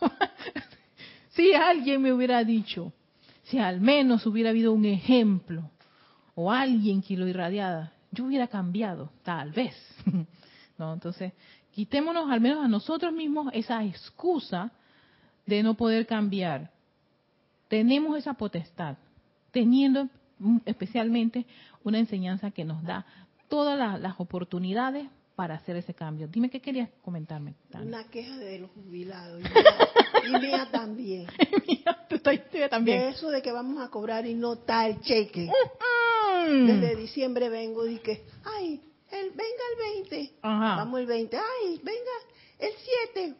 si 1.30 1.54
alguien 1.54 2.02
me 2.02 2.12
hubiera 2.12 2.44
dicho, 2.44 2.92
si 3.44 3.58
al 3.58 3.80
menos 3.80 4.26
hubiera 4.26 4.50
habido 4.50 4.72
un 4.72 4.84
ejemplo 4.84 5.70
o 6.34 6.50
alguien 6.50 7.02
que 7.02 7.16
lo 7.16 7.26
irradiara, 7.26 7.92
yo 8.10 8.26
hubiera 8.26 8.48
cambiado, 8.48 9.10
tal 9.22 9.52
vez. 9.52 9.74
no, 10.78 10.92
entonces 10.92 11.32
Quitémonos 11.74 12.30
al 12.30 12.40
menos 12.40 12.64
a 12.64 12.68
nosotros 12.68 13.12
mismos 13.12 13.48
esa 13.52 13.84
excusa 13.84 14.70
de 15.44 15.60
no 15.60 15.74
poder 15.74 16.06
cambiar. 16.06 16.70
Tenemos 17.66 18.16
esa 18.16 18.34
potestad, 18.34 18.96
teniendo 19.50 20.08
especialmente 20.66 21.46
una 21.82 21.98
enseñanza 21.98 22.52
que 22.52 22.64
nos 22.64 22.80
da 22.84 23.04
todas 23.48 24.00
las, 24.00 24.14
oportunidades 24.20 25.08
para 25.34 25.56
hacer 25.56 25.74
ese 25.74 25.94
cambio. 25.94 26.28
Dime 26.28 26.48
qué 26.48 26.60
querías 26.60 26.90
comentarme. 27.02 27.54
Una 27.74 28.04
queja 28.04 28.36
de 28.36 28.60
los 28.60 28.70
jubilados 28.70 29.42
y 29.42 30.30
mía, 30.38 30.68
también. 30.70 31.26
mía, 31.66 32.68
también. 32.70 33.00
De 33.00 33.08
eso 33.08 33.30
de 33.30 33.42
que 33.42 33.50
vamos 33.50 33.84
a 33.84 33.90
cobrar 33.90 34.26
y 34.26 34.34
no 34.34 34.58
tal 34.58 35.00
cheque. 35.00 35.50
Desde 36.46 36.94
diciembre 36.94 37.48
vengo 37.48 37.84
y 37.84 37.98
que, 37.98 38.24
ay, 38.44 38.80
el, 39.20 39.30
venga 39.30 39.64
el 39.72 40.02
20. 40.10 40.34
Vamos 40.42 41.00
el 41.00 41.06
20. 41.06 41.36
Ay, 41.36 41.80
venga 41.82 42.12
el 42.58 42.72
7. 43.12 43.34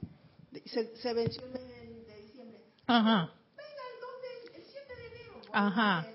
Se, 0.66 0.96
se 0.96 1.14
venció 1.14 1.44
el 1.46 1.52
de, 1.52 2.22
diciembre. 2.22 2.60
Ajá. 2.86 3.32
Venga 3.56 3.82
el, 3.92 4.00
2 4.00 4.56
el 4.56 4.62
7 4.64 4.94
de 4.96 5.06
enero. 5.06 5.40
Ajá. 5.52 6.06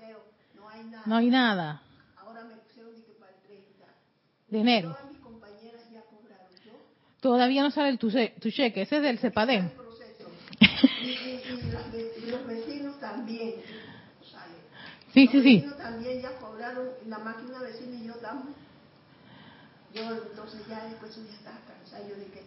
No 0.54 0.68
hay 0.68 0.84
nada. 0.84 1.02
No 1.06 1.16
hay 1.16 1.30
nada. 1.30 1.82
Ahora 2.16 2.44
me 2.44 2.56
pusieron 2.56 2.94
que 2.94 3.12
para 3.12 3.32
el 3.32 3.42
30. 3.42 3.86
De 4.48 4.58
enero. 4.58 4.90
Todas 4.90 5.10
mis 5.12 5.20
compañeras 5.20 5.82
ya 5.92 6.02
cobraron. 6.02 6.46
¿Yo? 6.64 6.72
Todavía 7.20 7.62
no 7.62 7.70
sale 7.70 7.96
tu, 7.98 8.10
tu 8.10 8.50
cheque. 8.50 8.82
Ese 8.82 8.96
es 8.96 9.02
del 9.02 9.18
CEPADEM. 9.18 9.70
y, 11.02 11.06
y, 11.06 11.10
y, 11.10 12.24
y, 12.24 12.30
los 12.30 12.46
vecinos 12.46 12.98
también. 12.98 13.56
Sale. 14.22 14.54
Sí, 15.12 15.24
los 15.24 15.32
sí, 15.32 15.42
sí. 15.42 15.54
Vecinos 15.56 15.78
también 15.78 16.22
ya 16.22 16.36
cobraron. 16.38 16.88
La 17.06 17.18
máquina 17.18 17.60
vecina 17.60 17.96
y 17.96 18.06
yo 18.06 18.14
damos 18.22 18.54
yo 19.94 20.02
entonces 20.02 20.60
ya 20.68 20.84
después 20.84 21.16
ya 21.16 21.34
estaba 21.34 21.58
cansada, 21.66 22.08
yo 22.08 22.14
dije, 22.16 22.42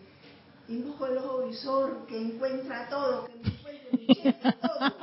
dibujo 0.67 1.05
el 1.07 1.17
ojo 1.17 1.47
visor 1.47 2.05
que 2.07 2.17
encuentra 2.19 2.87
todo, 2.89 3.25
que 3.25 3.35
me 3.35 3.55
encuentre 3.55 4.07
cheque, 4.07 4.53
todo. 4.61 4.93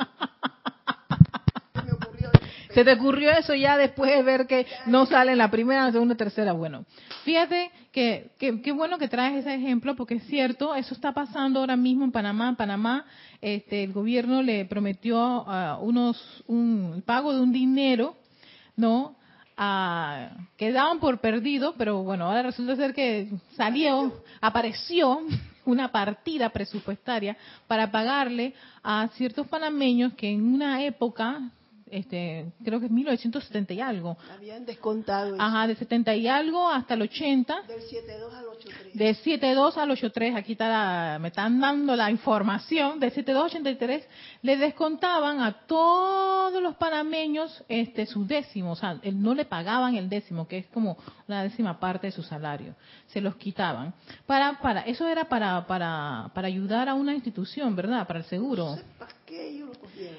Se 2.72 2.85
te 2.85 2.92
ocurrió 2.92 3.33
eso 3.33 3.53
ya 3.55 3.76
después 3.76 4.12
de 4.12 4.22
ver 4.22 4.46
que 4.46 4.64
no 4.87 5.05
sale 5.05 5.33
en 5.33 5.38
la 5.38 5.50
primera, 5.50 5.87
la 5.87 5.92
segunda, 5.92 6.14
tercera. 6.14 6.53
Bueno, 6.53 6.85
fíjate 7.24 7.70
que 7.90 8.31
qué 8.38 8.72
bueno 8.72 8.96
que 8.96 9.09
traes 9.09 9.40
ese 9.40 9.55
ejemplo 9.55 9.96
porque 9.96 10.14
es 10.14 10.26
cierto, 10.26 10.74
eso 10.76 10.94
está 10.94 11.12
pasando 11.12 11.61
ahora 11.61 11.76
mismo 11.76 12.05
en 12.05 12.12
Panamá. 12.12 12.48
En 12.48 12.57
Panamá, 12.57 13.05
este, 13.40 13.83
el 13.83 13.92
gobierno 13.92 14.40
le 14.42 14.64
prometió 14.66 15.18
a 15.18 15.79
unos 15.79 16.44
un 16.46 17.03
pago 17.05 17.35
de 17.35 17.40
un 17.40 17.53
dinero, 17.53 18.16
¿no? 18.76 19.16
Quedaban 20.56 21.00
por 21.00 21.20
perdido, 21.20 21.74
pero 21.76 22.02
bueno, 22.02 22.26
ahora 22.26 22.42
resulta 22.42 22.76
ser 22.76 22.94
que 22.94 23.28
salió, 23.56 24.22
apareció 24.40 25.20
una 25.66 25.92
partida 25.92 26.48
presupuestaria 26.48 27.36
para 27.66 27.90
pagarle 27.90 28.54
a 28.82 29.08
ciertos 29.14 29.46
panameños 29.48 30.14
que 30.14 30.30
en 30.30 30.54
una 30.54 30.82
época 30.82 31.50
este, 31.90 32.53
creo 32.64 32.81
que 32.81 32.87
es 32.87 32.92
1970 32.92 33.74
y 33.74 33.81
algo. 33.81 34.16
Habían 34.35 34.64
descontado. 34.64 35.37
Ajá, 35.38 35.66
de 35.66 35.76
70 35.76 36.14
y 36.16 36.29
algo 36.29 36.68
hasta 36.68 36.94
el 36.94 37.03
80. 37.03 37.62
Del 37.62 37.81
72 37.83 38.35
al 38.35 38.46
83. 38.46 38.94
De 38.94 39.14
72 39.14 39.76
al 39.76 39.90
83, 39.90 40.37
aquí 40.37 40.53
está 40.53 41.18
me 41.20 41.29
están 41.29 41.61
dando 41.61 41.96
la 41.96 42.11
información, 42.11 43.00
de 43.00 43.11
72 43.11 43.42
al 43.42 43.46
83 43.46 44.09
le 44.42 44.57
descontaban 44.57 45.40
a 45.40 45.53
todos 45.66 46.62
los 46.62 46.76
panameños 46.76 47.64
este 47.68 48.07
su 48.07 48.26
décimo, 48.26 48.72
o 48.72 48.76
sea, 48.76 48.98
no 49.12 49.35
le 49.35 49.44
pagaban 49.44 49.94
el 49.94 50.09
décimo, 50.09 50.46
que 50.46 50.59
es 50.59 50.66
como 50.66 50.96
una 51.29 51.42
décima 51.42 51.79
parte 51.79 52.09
de 52.09 52.12
su 52.12 52.22
salario, 52.22 52.74
se 53.07 53.20
los 53.20 53.37
quitaban. 53.37 53.94
Para 54.26 54.59
para 54.61 54.83
eso 54.83 55.07
era 55.09 55.29
para 55.29 55.66
para 55.66 56.31
para 56.35 56.48
ayudar 56.48 56.88
a 56.88 56.94
una 56.94 57.14
institución, 57.14 57.74
¿verdad? 57.76 58.07
Para 58.07 58.20
el 58.20 58.24
seguro. 58.26 58.76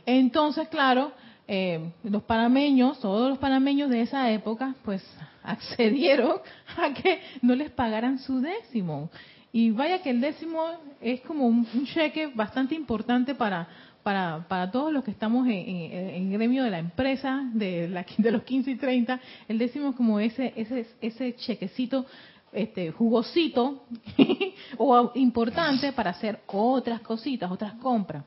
Entonces, 0.06 0.68
claro, 0.70 1.12
eh, 1.54 1.92
los 2.06 2.24
panameños, 2.24 2.98
todos 3.02 3.28
los 3.28 3.38
panameños 3.38 3.90
de 3.90 4.04
esa 4.04 4.32
época, 4.32 4.74
pues 4.86 5.04
accedieron 5.44 6.38
a 6.78 6.94
que 6.94 7.20
no 7.42 7.56
les 7.56 7.70
pagaran 7.72 8.20
su 8.20 8.40
décimo. 8.40 9.10
Y 9.52 9.72
vaya 9.72 10.02
que 10.02 10.12
el 10.12 10.22
décimo 10.22 10.64
es 11.02 11.20
como 11.22 11.46
un, 11.46 11.68
cheque 11.88 12.28
bastante 12.28 12.74
importante 12.74 13.36
para, 13.36 13.68
para, 14.02 14.46
para 14.48 14.72
todos 14.72 14.94
los 14.94 15.04
que 15.04 15.12
estamos 15.12 15.46
en, 15.46 16.32
gremio 16.32 16.64
de 16.64 16.70
la 16.70 16.80
empresa, 16.80 17.44
de, 17.54 17.90
la, 17.90 18.06
de 18.18 18.32
los 18.32 18.44
15 18.44 18.72
y 18.72 18.76
30. 18.78 19.20
El 19.50 19.58
décimo 19.58 19.90
es 19.90 19.96
como 19.98 20.22
ese, 20.22 20.54
ese, 20.56 20.88
ese 21.02 21.36
chequecito 21.36 22.06
este, 22.54 22.92
jugosito 22.92 23.84
o 24.78 25.12
importante 25.16 25.92
para 25.92 26.12
hacer 26.12 26.40
otras 26.48 27.02
cositas, 27.02 27.52
otras 27.52 27.74
compras. 27.74 28.24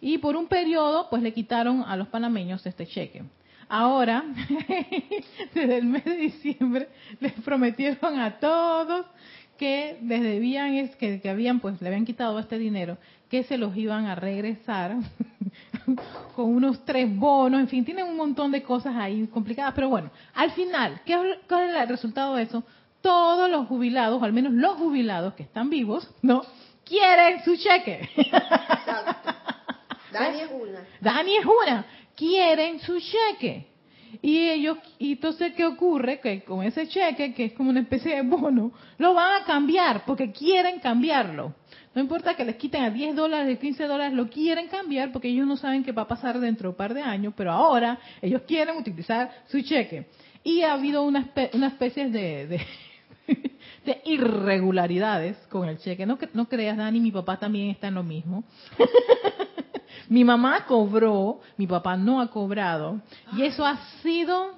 Y 0.00 0.18
por 0.18 0.36
un 0.36 0.46
periodo, 0.46 1.08
pues 1.10 1.22
le 1.22 1.32
quitaron 1.32 1.82
a 1.82 1.96
los 1.96 2.08
panameños 2.08 2.64
este 2.66 2.86
cheque. 2.86 3.22
Ahora, 3.68 4.24
desde 5.54 5.78
el 5.78 5.84
mes 5.84 6.04
de 6.04 6.16
diciembre, 6.16 6.88
les 7.20 7.32
prometieron 7.34 8.18
a 8.18 8.38
todos 8.38 9.04
que 9.58 9.98
les 10.02 10.22
debían, 10.22 10.88
que, 10.90 11.20
que 11.20 11.28
habían, 11.28 11.60
pues 11.60 11.80
le 11.82 11.88
habían 11.88 12.06
quitado 12.06 12.38
este 12.38 12.58
dinero, 12.58 12.96
que 13.28 13.42
se 13.42 13.58
los 13.58 13.76
iban 13.76 14.06
a 14.06 14.14
regresar 14.14 14.96
con 16.36 16.46
unos 16.46 16.84
tres 16.84 17.14
bonos, 17.14 17.60
en 17.60 17.68
fin, 17.68 17.84
tienen 17.84 18.06
un 18.06 18.16
montón 18.16 18.52
de 18.52 18.62
cosas 18.62 18.94
ahí 18.96 19.26
complicadas, 19.26 19.74
pero 19.74 19.88
bueno, 19.88 20.10
al 20.34 20.52
final, 20.52 21.00
¿qué, 21.04 21.16
¿cuál 21.48 21.70
es 21.70 21.76
el 21.76 21.88
resultado 21.88 22.36
de 22.36 22.44
eso? 22.44 22.62
Todos 23.02 23.50
los 23.50 23.66
jubilados, 23.66 24.22
o 24.22 24.24
al 24.24 24.32
menos 24.32 24.52
los 24.52 24.76
jubilados 24.76 25.34
que 25.34 25.42
están 25.42 25.68
vivos, 25.70 26.08
¿no? 26.22 26.42
Quieren 26.84 27.44
su 27.44 27.56
cheque. 27.56 28.08
Dani 30.12 30.40
es 30.40 30.50
una. 30.50 30.86
Dani 31.00 31.36
es 31.36 31.44
una. 31.44 31.86
Quieren 32.14 32.80
su 32.80 32.98
cheque. 33.00 33.66
Y 34.22 34.48
ellos, 34.48 34.78
y 34.98 35.12
entonces, 35.12 35.52
¿qué 35.54 35.66
ocurre? 35.66 36.18
Que 36.20 36.42
con 36.42 36.62
ese 36.62 36.88
cheque, 36.88 37.34
que 37.34 37.46
es 37.46 37.52
como 37.52 37.70
una 37.70 37.80
especie 37.80 38.16
de 38.16 38.22
bono, 38.22 38.72
lo 38.96 39.14
van 39.14 39.42
a 39.42 39.44
cambiar 39.44 40.04
porque 40.06 40.32
quieren 40.32 40.80
cambiarlo. 40.80 41.54
No 41.94 42.02
importa 42.02 42.34
que 42.34 42.44
les 42.44 42.56
quiten 42.56 42.82
a 42.84 42.90
10 42.90 43.16
dólares, 43.16 43.58
15 43.58 43.86
dólares, 43.86 44.14
lo 44.14 44.28
quieren 44.28 44.68
cambiar 44.68 45.12
porque 45.12 45.28
ellos 45.28 45.46
no 45.46 45.56
saben 45.56 45.84
qué 45.84 45.92
va 45.92 46.02
a 46.02 46.08
pasar 46.08 46.38
dentro 46.38 46.64
de 46.64 46.68
un 46.70 46.76
par 46.76 46.94
de 46.94 47.02
años, 47.02 47.34
pero 47.36 47.52
ahora 47.52 47.98
ellos 48.22 48.42
quieren 48.46 48.76
utilizar 48.76 49.30
su 49.48 49.60
cheque. 49.62 50.06
Y 50.44 50.62
ha 50.62 50.74
habido 50.74 51.02
una, 51.02 51.30
una 51.52 51.66
especie 51.68 52.08
de, 52.08 52.46
de, 52.46 52.60
de, 53.84 54.00
irregularidades 54.04 55.36
con 55.48 55.68
el 55.68 55.78
cheque. 55.78 56.06
No, 56.06 56.18
no 56.34 56.48
creas, 56.48 56.76
Dani, 56.76 57.00
mi 57.00 57.10
papá 57.10 57.38
también 57.38 57.70
está 57.70 57.88
en 57.88 57.94
lo 57.94 58.04
mismo. 58.04 58.44
Mi 60.08 60.24
mamá 60.24 60.64
cobró, 60.66 61.40
mi 61.56 61.66
papá 61.66 61.96
no 61.96 62.20
ha 62.20 62.28
cobrado. 62.30 63.00
Y 63.36 63.42
eso 63.42 63.64
ha 63.64 63.76
sido, 64.02 64.54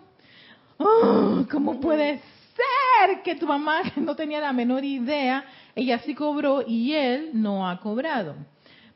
oh, 0.79 1.45
¿cómo 1.51 1.81
puede 1.81 2.21
ser 2.55 3.23
que 3.23 3.35
tu 3.35 3.47
mamá 3.47 3.83
no 3.97 4.15
tenía 4.15 4.41
la 4.41 4.53
menor 4.53 4.85
idea? 4.85 5.45
Ella 5.75 5.99
sí 6.01 6.15
cobró 6.15 6.63
y 6.67 6.93
él 6.95 7.31
no 7.35 7.69
ha 7.69 7.81
cobrado. 7.81 8.35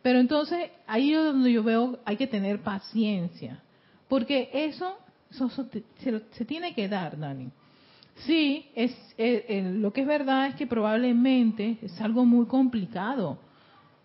Pero 0.02 0.18
entonces 0.18 0.70
ahí 0.86 1.14
es 1.14 1.24
donde 1.24 1.50
yo 1.50 1.62
veo 1.62 1.98
hay 2.04 2.16
que 2.16 2.26
tener 2.26 2.60
paciencia, 2.60 3.62
porque 4.06 4.50
eso, 4.52 4.98
se, 5.30 6.44
tiene 6.44 6.74
que 6.74 6.88
dar, 6.88 7.18
Dani. 7.18 7.50
Sí, 8.26 8.66
es, 8.74 8.92
eh, 9.16 9.46
eh, 9.48 9.72
lo 9.76 9.94
que 9.94 10.02
es 10.02 10.06
verdad 10.06 10.48
es 10.48 10.56
que 10.56 10.66
probablemente 10.66 11.78
es 11.80 11.98
algo 12.02 12.26
muy 12.26 12.44
complicado, 12.46 13.38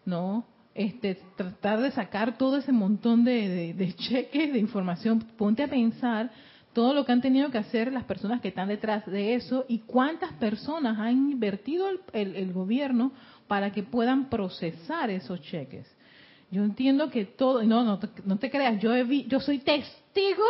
¿no? 0.05 0.45
Este, 0.75 1.19
tratar 1.35 1.81
de 1.81 1.91
sacar 1.91 2.37
todo 2.37 2.57
ese 2.57 2.71
montón 2.71 3.23
de, 3.23 3.93
cheques, 3.97 4.53
de 4.53 4.59
información, 4.59 5.19
ponte 5.37 5.63
a 5.63 5.67
pensar 5.67 6.31
todo 6.73 6.93
lo 6.93 7.05
que 7.05 7.11
han 7.11 7.21
tenido 7.21 7.49
que 7.49 7.57
hacer 7.57 7.91
las 7.91 8.03
personas 8.03 8.41
que 8.41 8.49
están 8.49 8.69
detrás 8.69 9.05
de 9.05 9.33
eso 9.33 9.65
y 9.67 9.79
cuántas 9.79 10.31
personas 10.33 10.99
han 10.99 11.31
invertido 11.31 11.87
el, 12.13 12.53
gobierno 12.53 13.11
para 13.47 13.71
que 13.71 13.83
puedan 13.83 14.29
procesar 14.29 15.09
esos 15.09 15.41
cheques. 15.41 15.87
Yo 16.51 16.63
entiendo 16.63 17.09
que 17.09 17.25
todo, 17.25 17.63
no, 17.63 17.83
no, 17.83 17.99
no 18.25 18.37
te 18.37 18.49
creas, 18.49 18.79
yo, 18.81 18.95
yo 18.95 19.39
soy 19.39 19.59
testigo 19.59 20.43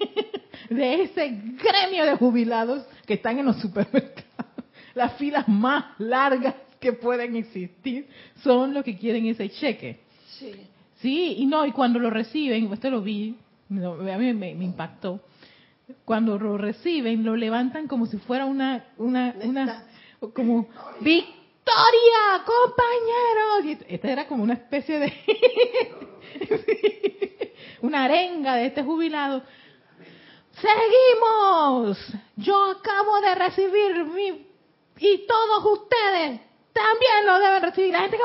de 0.70 1.02
ese 1.02 1.28
gremio 1.30 2.04
de 2.04 2.16
jubilados 2.16 2.84
que 3.06 3.14
están 3.14 3.38
en 3.38 3.46
los 3.46 3.56
supermercados, 3.60 4.26
las 4.94 5.14
filas 5.14 5.46
más 5.48 5.84
largas 5.98 6.54
que 6.82 6.92
pueden 6.92 7.36
existir 7.36 8.06
son 8.42 8.74
los 8.74 8.84
que 8.84 8.98
quieren 8.98 9.24
ese 9.26 9.48
cheque. 9.48 10.00
Sí. 10.38 10.52
Sí, 11.00 11.36
y 11.38 11.46
no, 11.46 11.64
y 11.64 11.72
cuando 11.72 11.98
lo 11.98 12.10
reciben, 12.10 12.70
esto 12.72 12.90
lo 12.90 13.00
vi, 13.00 13.36
a 13.70 14.18
mí 14.18 14.34
me, 14.34 14.50
impactó. 14.50 15.20
Cuando 16.04 16.38
lo 16.38 16.58
reciben, 16.58 17.24
lo 17.24 17.36
levantan 17.36 17.88
como 17.88 18.06
si 18.06 18.18
fuera 18.18 18.46
una, 18.46 18.84
una, 18.98 19.34
una, 19.42 19.84
como, 20.32 20.68
¡Victoria, 21.00 22.44
compañeros! 22.44 23.80
esta 23.88 24.10
era 24.10 24.26
como 24.26 24.42
una 24.42 24.54
especie 24.54 24.98
de, 24.98 25.12
una 27.82 28.04
arenga 28.04 28.56
de 28.56 28.66
este 28.66 28.82
jubilado. 28.82 29.42
¡Seguimos! 30.52 31.98
Yo 32.36 32.70
acabo 32.70 33.20
de 33.20 33.34
recibir 33.34 34.04
mi, 34.04 34.46
y 34.98 35.26
todos 35.26 35.80
ustedes 35.80 36.40
también 36.72 37.26
lo 37.26 37.38
deben 37.38 37.62
recibir. 37.62 37.92
La 37.92 38.00
gente 38.00 38.16
que, 38.16 38.22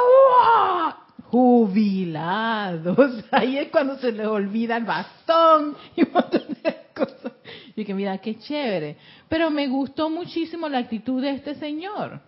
jubilados. 1.29 3.25
Ahí 3.31 3.57
es 3.57 3.69
cuando 3.69 3.97
se 3.97 4.11
les 4.11 4.27
olvida 4.27 4.77
el 4.77 4.85
bastón 4.85 5.75
y 5.95 6.03
un 6.03 6.13
montón 6.13 6.43
de 6.63 6.77
cosas. 6.95 7.33
Y 7.75 7.85
que 7.85 7.93
mira, 7.93 8.17
qué 8.19 8.37
chévere. 8.39 8.97
Pero 9.29 9.49
me 9.49 9.67
gustó 9.67 10.09
muchísimo 10.09 10.67
la 10.69 10.79
actitud 10.79 11.21
de 11.21 11.31
este 11.31 11.55
señor. 11.55 12.21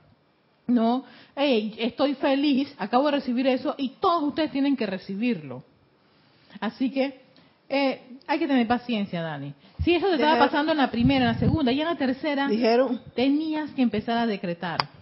No, 0.67 1.03
hey, 1.35 1.75
estoy 1.79 2.13
feliz, 2.13 2.71
acabo 2.77 3.05
de 3.05 3.13
recibir 3.13 3.47
eso 3.47 3.73
y 3.75 3.89
todos 3.99 4.21
ustedes 4.21 4.51
tienen 4.51 4.77
que 4.77 4.85
recibirlo. 4.85 5.63
Así 6.59 6.91
que 6.91 7.21
eh, 7.67 8.01
hay 8.27 8.37
que 8.37 8.47
tener 8.47 8.67
paciencia, 8.67 9.23
Dani. 9.23 9.53
Si 9.83 9.95
eso 9.95 10.07
te 10.09 10.15
estaba 10.15 10.37
pasando 10.37 10.73
en 10.73 10.77
la 10.77 10.91
primera, 10.91 11.25
en 11.25 11.33
la 11.33 11.39
segunda 11.39 11.71
y 11.71 11.81
en 11.81 11.87
la 11.87 11.95
tercera, 11.95 12.47
dijeron, 12.47 13.01
tenías 13.15 13.71
que 13.71 13.81
empezar 13.81 14.17
a 14.19 14.27
decretar. 14.27 14.98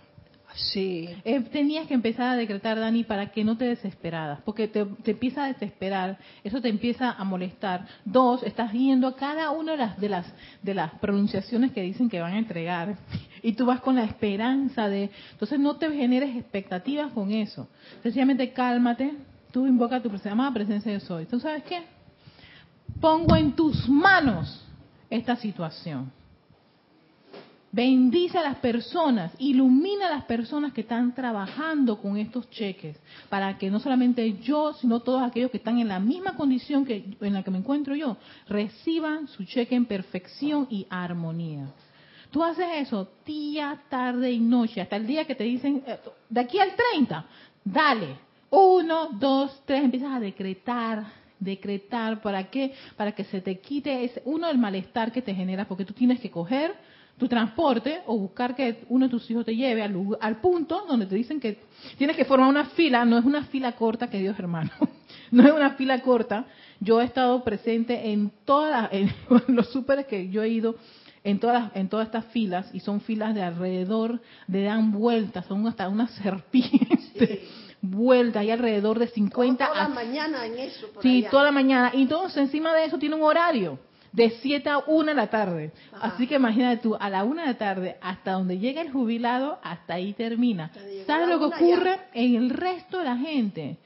Sí. 0.58 1.08
Eh, 1.24 1.42
tenías 1.52 1.88
que 1.88 1.94
empezar 1.94 2.30
a 2.30 2.36
decretar, 2.36 2.80
Dani, 2.80 3.04
para 3.04 3.32
que 3.32 3.44
no 3.44 3.58
te 3.58 3.66
desesperaras, 3.66 4.42
porque 4.42 4.68
te, 4.68 4.88
empieza 5.06 5.44
a 5.44 5.48
desesperar, 5.48 6.18
eso 6.44 6.62
te 6.62 6.70
empieza 6.70 7.12
a 7.12 7.24
molestar. 7.24 7.86
Dos, 8.04 8.42
estás 8.42 8.72
viendo 8.72 9.16
cada 9.16 9.52
una 9.52 9.74
de 9.74 9.78
las, 9.78 10.00
de 10.00 10.10
las, 10.10 10.34
de 10.64 10.74
las 10.74 10.94
pronunciaciones 10.96 11.72
que 11.74 11.84
dicen 11.84 12.10
que 12.10 12.20
van 12.20 12.34
a 12.34 12.40
entregar 12.40 12.98
y 13.44 13.54
tú 13.54 13.68
vas 13.68 13.82
con 13.82 13.96
la 13.96 14.04
esperanza 14.04 14.90
de... 14.90 15.12
Entonces 15.32 15.60
no 15.60 15.76
te 15.76 15.92
generes 15.92 16.36
expectativas 16.36 17.12
con 17.14 17.32
eso. 17.32 17.68
Sencillamente 18.02 18.52
cálmate, 18.52 19.14
tú 19.52 19.68
invoca 19.68 20.02
tu 20.02 20.12
amada 20.28 20.54
presencia 20.54 20.92
de 20.92 21.00
soy. 21.00 21.28
¿Tú 21.28 21.40
sabes 21.40 21.64
qué? 21.64 21.84
Pongo 23.00 23.36
en 23.36 23.52
tus 23.52 23.88
manos 23.88 24.66
esta 25.12 25.36
situación 25.36 26.17
Bendice 27.72 28.38
a 28.38 28.44
las 28.44 28.58
personas, 28.58 29.34
ilumina 29.40 30.08
a 30.08 30.10
las 30.10 30.24
personas 30.24 30.72
que 30.72 30.82
están 30.82 31.14
trabajando 31.14 32.02
con 32.02 32.18
estos 32.18 32.50
cheques, 32.50 32.98
para 33.30 33.58
que 33.58 33.70
no 33.70 33.80
solamente 33.80 34.38
yo, 34.40 34.74
sino 34.74 35.02
todos 35.02 35.22
aquellos 35.22 35.52
que 35.52 35.58
están 35.58 35.78
en 35.80 35.90
la 35.90 36.00
misma 36.00 36.36
condición 36.36 36.86
que 36.86 37.18
en 37.20 37.34
la 37.34 37.44
que 37.44 37.52
me 37.52 37.58
encuentro 37.58 37.94
yo, 37.94 38.16
reciban 38.48 39.28
su 39.28 39.44
cheque 39.44 39.76
en 39.76 39.86
perfección 39.86 40.68
y 40.70 40.88
armonía. 40.90 41.68
Tú 42.32 42.42
haces 42.42 42.68
eso 42.78 43.10
día, 43.26 43.82
tarde 43.90 44.32
y 44.32 44.40
noche, 44.40 44.82
hasta 44.82 44.96
el 44.96 45.06
día 45.06 45.26
que 45.26 45.36
te 45.36 45.44
dicen, 45.44 45.84
eh, 45.86 45.98
de 46.30 46.40
aquí 46.40 46.60
al 46.60 46.74
30, 46.94 47.26
dale, 47.66 48.16
uno, 48.50 49.10
dos, 49.12 49.62
tres, 49.66 49.84
empiezas 49.84 50.14
a 50.14 50.20
decretar, 50.22 51.04
decretar, 51.38 52.22
¿para 52.22 52.50
qué? 52.50 52.74
Para 52.96 53.12
que 53.12 53.26
se 53.26 53.42
te 53.42 53.60
quite 53.60 54.06
ese, 54.06 54.22
uno, 54.26 54.50
el 54.50 54.58
malestar 54.58 55.12
que 55.12 55.22
te 55.22 55.36
genera, 55.36 55.66
porque 55.68 55.86
tú 55.86 55.94
tienes 55.94 56.20
que 56.22 56.32
coger 56.32 56.74
tu 57.18 57.28
transporte 57.28 58.02
o 58.06 58.18
buscar 58.18 58.56
que 58.56 58.84
uno 58.90 59.06
de 59.06 59.12
tus 59.12 59.30
hijos 59.32 59.44
te 59.46 59.56
lleve 59.56 59.82
al, 59.82 59.96
al 60.22 60.40
punto 60.40 60.86
donde 60.88 61.08
te 61.08 61.16
dicen 61.16 61.40
que 61.40 61.60
tienes 61.98 62.16
que 62.16 62.26
formar 62.26 62.50
una 62.50 62.66
fila, 62.66 63.06
no 63.06 63.18
es 63.18 63.26
una 63.26 63.46
fila 63.46 63.72
corta, 63.74 64.10
que 64.10 64.20
Dios 64.20 64.38
hermano, 64.38 64.72
no 65.32 65.44
es 65.44 65.52
una 65.52 65.72
fila 65.72 66.02
corta. 66.02 66.46
Yo 66.80 67.02
he 67.02 67.06
estado 67.06 67.44
presente 67.44 68.12
en 68.12 68.32
todas 68.46 68.90
en 68.92 69.12
los 69.48 69.70
súperes 69.72 70.06
que 70.06 70.30
yo 70.30 70.44
he 70.44 70.50
ido, 70.50 70.76
en 71.24 71.40
todas 71.40 71.76
en 71.76 71.90
todas 71.90 72.06
estas 72.06 72.26
filas 72.26 72.70
y 72.74 72.82
son 72.82 73.02
filas 73.02 73.34
de 73.34 73.42
alrededor, 73.42 74.22
de 74.46 74.64
dan 74.64 74.92
vueltas, 74.92 75.46
son 75.48 75.66
hasta 75.68 75.90
una 75.90 76.08
serpiente. 76.22 77.48
vueltas 77.82 78.44
y 78.44 78.52
alrededor 78.52 79.00
de 79.00 79.08
50 79.08 79.68
toda 79.68 79.84
la 79.84 79.90
mañana 79.90 80.46
en 80.46 80.58
eso 80.58 80.88
sí 81.02 81.26
toda 81.32 81.46
la 81.46 81.52
mañana. 81.52 81.92
Y 81.96 82.04
entonces 82.04 82.38
encima 82.38 82.74
de 82.76 82.86
eso 82.86 83.00
tiene 83.00 83.16
un 83.16 83.24
horario 83.24 83.80
de 84.18 84.32
7 84.42 84.68
a 84.68 84.80
1 84.80 85.06
de 85.06 85.14
la 85.14 85.28
tarde. 85.28 85.72
Así 86.02 86.26
que 86.26 86.36
imagínate 86.36 86.82
tú, 86.82 86.98
a 87.00 87.08
la 87.08 87.24
1 87.24 87.40
de 87.40 87.48
la 87.48 87.58
tarde, 87.58 87.98
hasta 88.02 88.32
donde 88.32 88.58
llega 88.58 88.82
el 88.82 88.92
jubilado, 88.92 89.60
hasta 89.62 89.94
ahí 89.94 90.14
termina. 90.14 90.72
¿Sabes 91.06 91.30
lo 91.30 91.38
que 91.38 91.46
ocurre? 91.46 92.00
En 92.16 92.36
el 92.36 92.50
resto 92.50 92.98
de 92.98 93.04
la 93.04 93.16
gente 93.16 93.78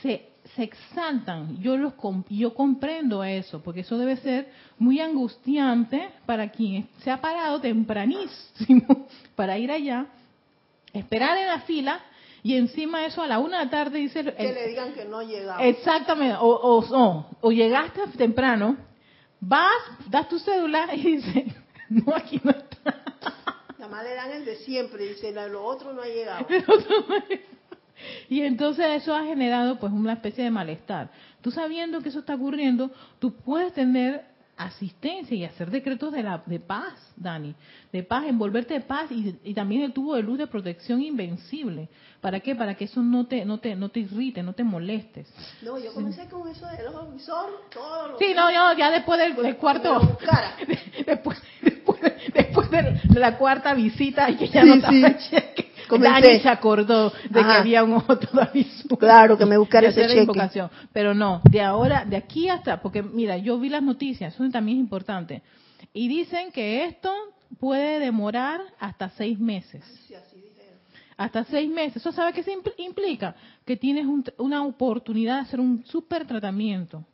se, 0.00 0.26
se 0.56 0.62
exaltan. 0.62 1.58
Yo, 1.60 1.76
los, 1.76 1.92
yo 2.30 2.54
comprendo 2.54 3.22
eso, 3.22 3.62
porque 3.62 3.80
eso 3.80 3.98
debe 3.98 4.16
ser 4.16 4.48
muy 4.78 5.00
angustiante 5.00 6.08
para 6.24 6.48
quien 6.48 6.88
se 7.02 7.10
ha 7.10 7.20
parado 7.20 7.60
tempranísimo 7.60 9.06
para 9.36 9.58
ir 9.58 9.70
allá 9.70 10.06
esperar 10.94 11.36
en 11.36 11.48
la 11.48 11.60
fila 11.60 12.00
y 12.42 12.56
encima 12.56 13.00
de 13.00 13.06
eso 13.06 13.20
a 13.20 13.26
la 13.26 13.38
una 13.38 13.58
de 13.58 13.64
la 13.66 13.70
tarde 13.70 13.98
dice... 13.98 14.22
que 14.22 14.52
le 14.52 14.68
digan 14.68 14.92
que 14.94 15.04
no 15.04 15.22
llegaba. 15.22 15.62
Exactamente, 15.62 16.36
o, 16.40 16.46
o, 16.46 17.26
o, 17.40 17.52
llegaste 17.52 18.00
temprano, 18.16 18.76
vas, 19.46 19.82
das 20.08 20.28
tu 20.28 20.38
cédula 20.38 20.94
y 20.94 21.16
dice, 21.16 21.46
no, 21.88 22.14
aquí 22.14 22.40
no 22.42 22.50
está. 22.50 23.02
Nada 23.78 23.88
más 23.88 24.04
le 24.04 24.14
dan 24.14 24.30
el 24.32 24.44
de 24.44 24.56
siempre, 24.56 25.08
dice, 25.08 25.32
lo 25.48 25.64
otro 25.64 25.92
no 25.92 26.02
ha 26.02 26.06
llegado. 26.06 26.46
Y 28.28 28.42
entonces 28.42 28.86
eso 29.02 29.14
ha 29.14 29.24
generado 29.24 29.78
pues 29.78 29.92
una 29.92 30.14
especie 30.14 30.44
de 30.44 30.50
malestar. 30.50 31.10
Tú 31.40 31.50
sabiendo 31.50 32.00
que 32.00 32.08
eso 32.08 32.20
está 32.20 32.34
ocurriendo, 32.34 32.90
tú 33.18 33.34
puedes 33.34 33.72
tener 33.72 34.24
asistencia 34.56 35.36
y 35.36 35.44
hacer 35.44 35.70
decretos 35.70 36.12
de, 36.12 36.22
la, 36.22 36.42
de 36.46 36.60
paz, 36.60 36.94
Dani, 37.16 37.54
de 37.92 38.02
paz, 38.02 38.24
envolverte 38.26 38.74
de 38.74 38.80
paz 38.80 39.10
y, 39.10 39.54
también 39.54 39.82
el 39.82 39.92
tubo 39.92 40.14
de 40.14 40.22
luz 40.22 40.38
de 40.38 40.46
protección 40.46 41.02
invencible. 41.02 41.88
¿Para 42.20 42.40
qué? 42.40 42.54
Para 42.54 42.74
que 42.74 42.84
eso 42.84 43.02
no 43.02 43.26
te 43.26 43.44
no 43.44 43.58
te 43.58 43.74
no 43.76 43.90
te 43.90 44.00
irrite, 44.00 44.42
no 44.42 44.52
te 44.52 44.64
molestes. 44.64 45.28
No, 45.62 45.78
yo 45.78 45.92
comencé 45.92 46.26
con 46.28 46.48
eso 46.48 46.66
del 46.66 46.86
ojo 46.86 47.12
visor, 47.12 47.68
todo 47.72 48.08
lo 48.08 48.18
Sí, 48.18 48.32
no, 48.34 48.50
yo 48.50 48.78
ya 48.78 48.90
después 48.90 49.18
del, 49.18 49.56
cuarto 49.56 50.00
después 51.06 51.42
después 51.62 52.02
después 52.32 52.70
de 52.70 53.20
la 53.20 53.36
cuarta 53.36 53.74
visita 53.74 54.30
y 54.30 54.36
que 54.36 54.48
ya 54.48 54.64
no 54.64 54.74
estaba 54.74 55.16
cheque 55.30 55.73
Dani 55.90 56.40
se 56.40 56.48
acordó 56.48 57.10
de 57.10 57.42
que 57.42 57.52
había 57.52 57.84
un 57.84 57.94
ojo 57.94 58.18
todavía 58.18 58.64
Claro, 58.98 59.36
que 59.36 59.46
me 59.46 59.56
buscara 59.56 59.88
ese 59.88 60.06
cheque. 60.06 60.20
Invocación. 60.20 60.70
Pero 60.92 61.14
no, 61.14 61.40
de 61.50 61.60
ahora, 61.60 62.04
de 62.04 62.16
aquí 62.16 62.48
hasta, 62.48 62.80
porque 62.80 63.02
mira, 63.02 63.36
yo 63.36 63.58
vi 63.58 63.68
las 63.68 63.82
noticias, 63.82 64.34
eso 64.34 64.48
también 64.50 64.78
es 64.78 64.82
importante. 64.82 65.42
Y 65.92 66.08
dicen 66.08 66.50
que 66.52 66.84
esto 66.84 67.12
puede 67.58 67.98
demorar 67.98 68.60
hasta 68.78 69.10
seis 69.10 69.38
meses. 69.38 69.84
Hasta 71.16 71.44
seis 71.44 71.70
meses. 71.70 71.96
¿Eso 71.96 72.10
sabe 72.12 72.32
qué 72.32 72.42
se 72.42 72.52
implica? 72.78 73.36
Que 73.64 73.76
tienes 73.76 74.06
una 74.38 74.64
oportunidad 74.64 75.36
de 75.36 75.40
hacer 75.42 75.60
un 75.60 75.84
super 75.86 76.26
tratamiento. 76.26 77.04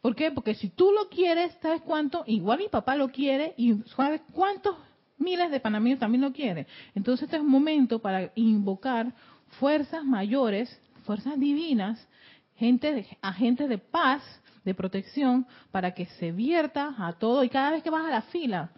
¿Por 0.00 0.16
qué? 0.16 0.30
Porque 0.30 0.54
si 0.54 0.70
tú 0.70 0.90
lo 0.92 1.08
quieres, 1.10 1.54
¿sabes 1.60 1.82
cuánto? 1.82 2.24
Igual 2.26 2.58
mi 2.58 2.68
papá 2.68 2.96
lo 2.96 3.08
quiere 3.10 3.52
y 3.58 3.74
¿sabes 3.94 4.22
cuántos 4.32 4.74
miles 5.20 5.50
de 5.50 5.60
panameños 5.60 6.00
también 6.00 6.22
lo 6.22 6.32
quieren. 6.32 6.66
Entonces 6.94 7.24
este 7.24 7.36
es 7.36 7.42
un 7.42 7.50
momento 7.50 8.00
para 8.00 8.32
invocar 8.34 9.12
fuerzas 9.60 10.04
mayores, 10.04 10.80
fuerzas 11.04 11.38
divinas, 11.38 12.08
gente, 12.56 13.06
agentes 13.22 13.68
de 13.68 13.78
paz, 13.78 14.22
de 14.64 14.74
protección, 14.74 15.46
para 15.70 15.92
que 15.92 16.06
se 16.06 16.32
vierta 16.32 16.94
a 16.98 17.12
todo. 17.12 17.44
Y 17.44 17.48
cada 17.48 17.70
vez 17.70 17.82
que 17.82 17.90
vas 17.90 18.04
a 18.04 18.10
la 18.10 18.22
fila, 18.22 18.70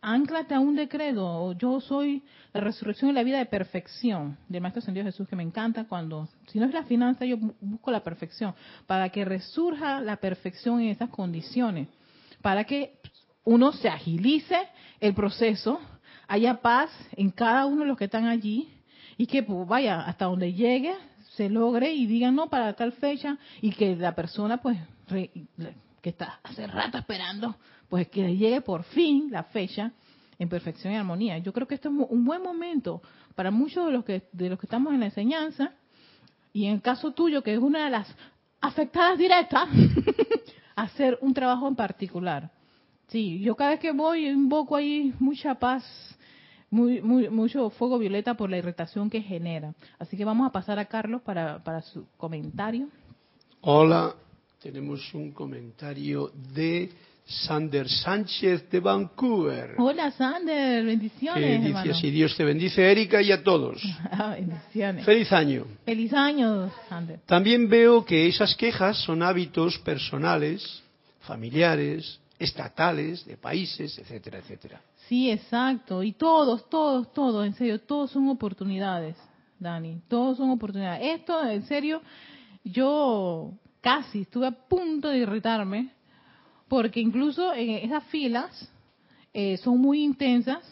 anclate 0.00 0.54
a 0.54 0.60
un 0.60 0.76
decreto. 0.76 1.52
Yo 1.52 1.80
soy 1.80 2.22
la 2.52 2.60
resurrección 2.60 3.10
y 3.10 3.14
la 3.14 3.24
vida 3.24 3.38
de 3.38 3.46
perfección 3.46 4.36
del 4.48 4.60
Maestro 4.60 4.80
Ascendido 4.80 5.06
Jesús, 5.06 5.28
que 5.28 5.36
me 5.36 5.42
encanta 5.42 5.84
cuando, 5.84 6.28
si 6.48 6.58
no 6.58 6.66
es 6.66 6.72
la 6.72 6.84
finanza, 6.84 7.24
yo 7.24 7.38
busco 7.60 7.90
la 7.90 8.02
perfección, 8.02 8.54
para 8.86 9.08
que 9.08 9.24
resurja 9.24 10.00
la 10.00 10.16
perfección 10.16 10.80
en 10.80 10.90
esas 10.90 11.10
condiciones, 11.10 11.88
para 12.42 12.64
que 12.64 13.00
uno 13.44 13.72
se 13.72 13.88
agilice 13.88 14.56
el 15.00 15.14
proceso, 15.14 15.80
haya 16.26 16.60
paz 16.60 16.90
en 17.12 17.30
cada 17.30 17.66
uno 17.66 17.82
de 17.82 17.88
los 17.88 17.98
que 17.98 18.06
están 18.06 18.26
allí 18.26 18.68
y 19.16 19.26
que 19.26 19.42
pues, 19.42 19.68
vaya 19.68 20.00
hasta 20.00 20.24
donde 20.24 20.52
llegue 20.52 20.94
se 21.36 21.50
logre 21.50 21.92
y 21.92 22.06
digan 22.06 22.34
no 22.34 22.48
para 22.48 22.74
tal 22.74 22.92
fecha 22.92 23.38
y 23.60 23.72
que 23.72 23.96
la 23.96 24.14
persona 24.14 24.58
pues 24.58 24.78
que 25.08 26.10
está 26.10 26.38
hace 26.42 26.66
rato 26.66 26.98
esperando 26.98 27.56
pues 27.88 28.08
que 28.08 28.36
llegue 28.36 28.60
por 28.60 28.84
fin 28.84 29.28
la 29.30 29.42
fecha 29.44 29.92
en 30.38 30.48
perfección 30.48 30.92
y 30.92 30.96
armonía. 30.96 31.38
Yo 31.38 31.52
creo 31.52 31.66
que 31.66 31.74
esto 31.76 31.88
es 31.88 31.94
un 32.08 32.24
buen 32.24 32.42
momento 32.42 33.02
para 33.34 33.50
muchos 33.50 33.86
de 33.86 33.92
los 33.92 34.04
que 34.04 34.28
de 34.32 34.48
los 34.48 34.58
que 34.58 34.66
estamos 34.66 34.92
en 34.92 35.00
la 35.00 35.06
enseñanza 35.06 35.72
y 36.52 36.66
en 36.66 36.74
el 36.74 36.82
caso 36.82 37.12
tuyo 37.12 37.42
que 37.42 37.52
es 37.52 37.58
una 37.58 37.84
de 37.84 37.90
las 37.90 38.14
afectadas 38.60 39.18
directas 39.18 39.68
hacer 40.76 41.18
un 41.20 41.34
trabajo 41.34 41.66
en 41.68 41.74
particular 41.76 42.50
Sí, 43.08 43.40
yo 43.40 43.54
cada 43.54 43.70
vez 43.70 43.80
que 43.80 43.92
voy 43.92 44.26
invoco 44.26 44.76
ahí 44.76 45.12
mucha 45.18 45.54
paz, 45.54 45.84
muy, 46.70 47.00
muy, 47.00 47.28
mucho 47.28 47.70
fuego 47.70 47.98
violeta 47.98 48.34
por 48.34 48.50
la 48.50 48.58
irritación 48.58 49.10
que 49.10 49.22
genera. 49.22 49.74
Así 49.98 50.16
que 50.16 50.24
vamos 50.24 50.46
a 50.46 50.52
pasar 50.52 50.78
a 50.78 50.86
Carlos 50.86 51.22
para, 51.22 51.62
para 51.62 51.82
su 51.82 52.06
comentario. 52.16 52.88
Hola, 53.60 54.14
tenemos 54.60 55.14
un 55.14 55.32
comentario 55.32 56.30
de 56.52 56.90
Sander 57.26 57.88
Sánchez 57.88 58.68
de 58.70 58.80
Vancouver. 58.80 59.76
Hola 59.78 60.10
Sander, 60.10 60.84
bendiciones. 60.84 61.62
Bendiciones 61.62 62.04
y 62.04 62.10
Dios 62.10 62.36
te 62.36 62.44
bendice, 62.44 62.90
Erika, 62.90 63.22
y 63.22 63.32
a 63.32 63.42
todos. 63.42 63.82
Ah, 64.10 64.34
bendiciones. 64.38 65.04
Feliz 65.04 65.32
año. 65.32 65.66
Feliz 65.84 66.12
año, 66.12 66.70
Sander. 66.88 67.20
También 67.26 67.68
veo 67.68 68.04
que 68.04 68.26
esas 68.28 68.54
quejas 68.54 68.98
son 69.02 69.22
hábitos 69.22 69.78
personales, 69.78 70.82
familiares, 71.20 72.20
estatales, 72.38 73.24
de 73.24 73.36
países, 73.36 73.98
etcétera, 73.98 74.38
etcétera. 74.38 74.80
Sí, 75.08 75.30
exacto. 75.30 76.02
Y 76.02 76.12
todos, 76.12 76.68
todos, 76.68 77.12
todos, 77.12 77.46
en 77.46 77.54
serio, 77.54 77.80
todos 77.80 78.10
son 78.10 78.28
oportunidades, 78.28 79.16
Dani. 79.58 80.00
Todos 80.08 80.38
son 80.38 80.50
oportunidades. 80.50 81.20
Esto, 81.20 81.46
en 81.48 81.64
serio, 81.66 82.02
yo 82.64 83.52
casi 83.80 84.22
estuve 84.22 84.46
a 84.46 84.50
punto 84.50 85.08
de 85.08 85.18
irritarme, 85.18 85.90
porque 86.68 87.00
incluso 87.00 87.52
en 87.54 87.70
esas 87.70 88.04
filas 88.04 88.70
eh, 89.32 89.56
son 89.58 89.80
muy 89.80 90.02
intensas. 90.02 90.62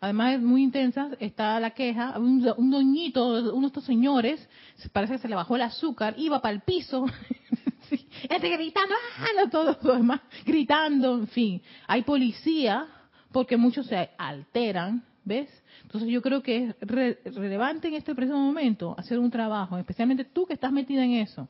Además, 0.00 0.40
muy 0.40 0.62
intensas, 0.62 1.16
está 1.18 1.58
la 1.60 1.70
queja. 1.70 2.18
Un, 2.18 2.46
un 2.56 2.70
doñito, 2.70 3.26
uno 3.26 3.60
de 3.62 3.66
estos 3.66 3.84
señores, 3.84 4.46
parece 4.92 5.14
que 5.14 5.18
se 5.18 5.28
le 5.28 5.34
bajó 5.34 5.56
el 5.56 5.62
azúcar, 5.62 6.14
iba 6.18 6.40
para 6.40 6.54
el 6.54 6.60
piso. 6.60 7.06
Gente 8.30 8.48
gritando, 8.50 8.94
ah, 9.18 9.96
demás, 9.96 10.20
gritando, 10.44 11.18
en 11.18 11.28
fin. 11.28 11.62
Hay 11.86 12.02
policía 12.02 12.86
porque 13.32 13.56
muchos 13.56 13.86
se 13.86 14.10
alteran, 14.16 15.04
¿ves? 15.24 15.48
Entonces 15.82 16.08
yo 16.08 16.22
creo 16.22 16.42
que 16.42 16.68
es 16.68 16.76
relevante 16.80 17.88
en 17.88 17.94
este 17.94 18.14
preciso 18.14 18.38
momento 18.38 18.94
hacer 18.98 19.18
un 19.18 19.30
trabajo, 19.30 19.76
especialmente 19.76 20.24
tú 20.24 20.46
que 20.46 20.54
estás 20.54 20.72
metida 20.72 21.04
en 21.04 21.12
eso, 21.12 21.48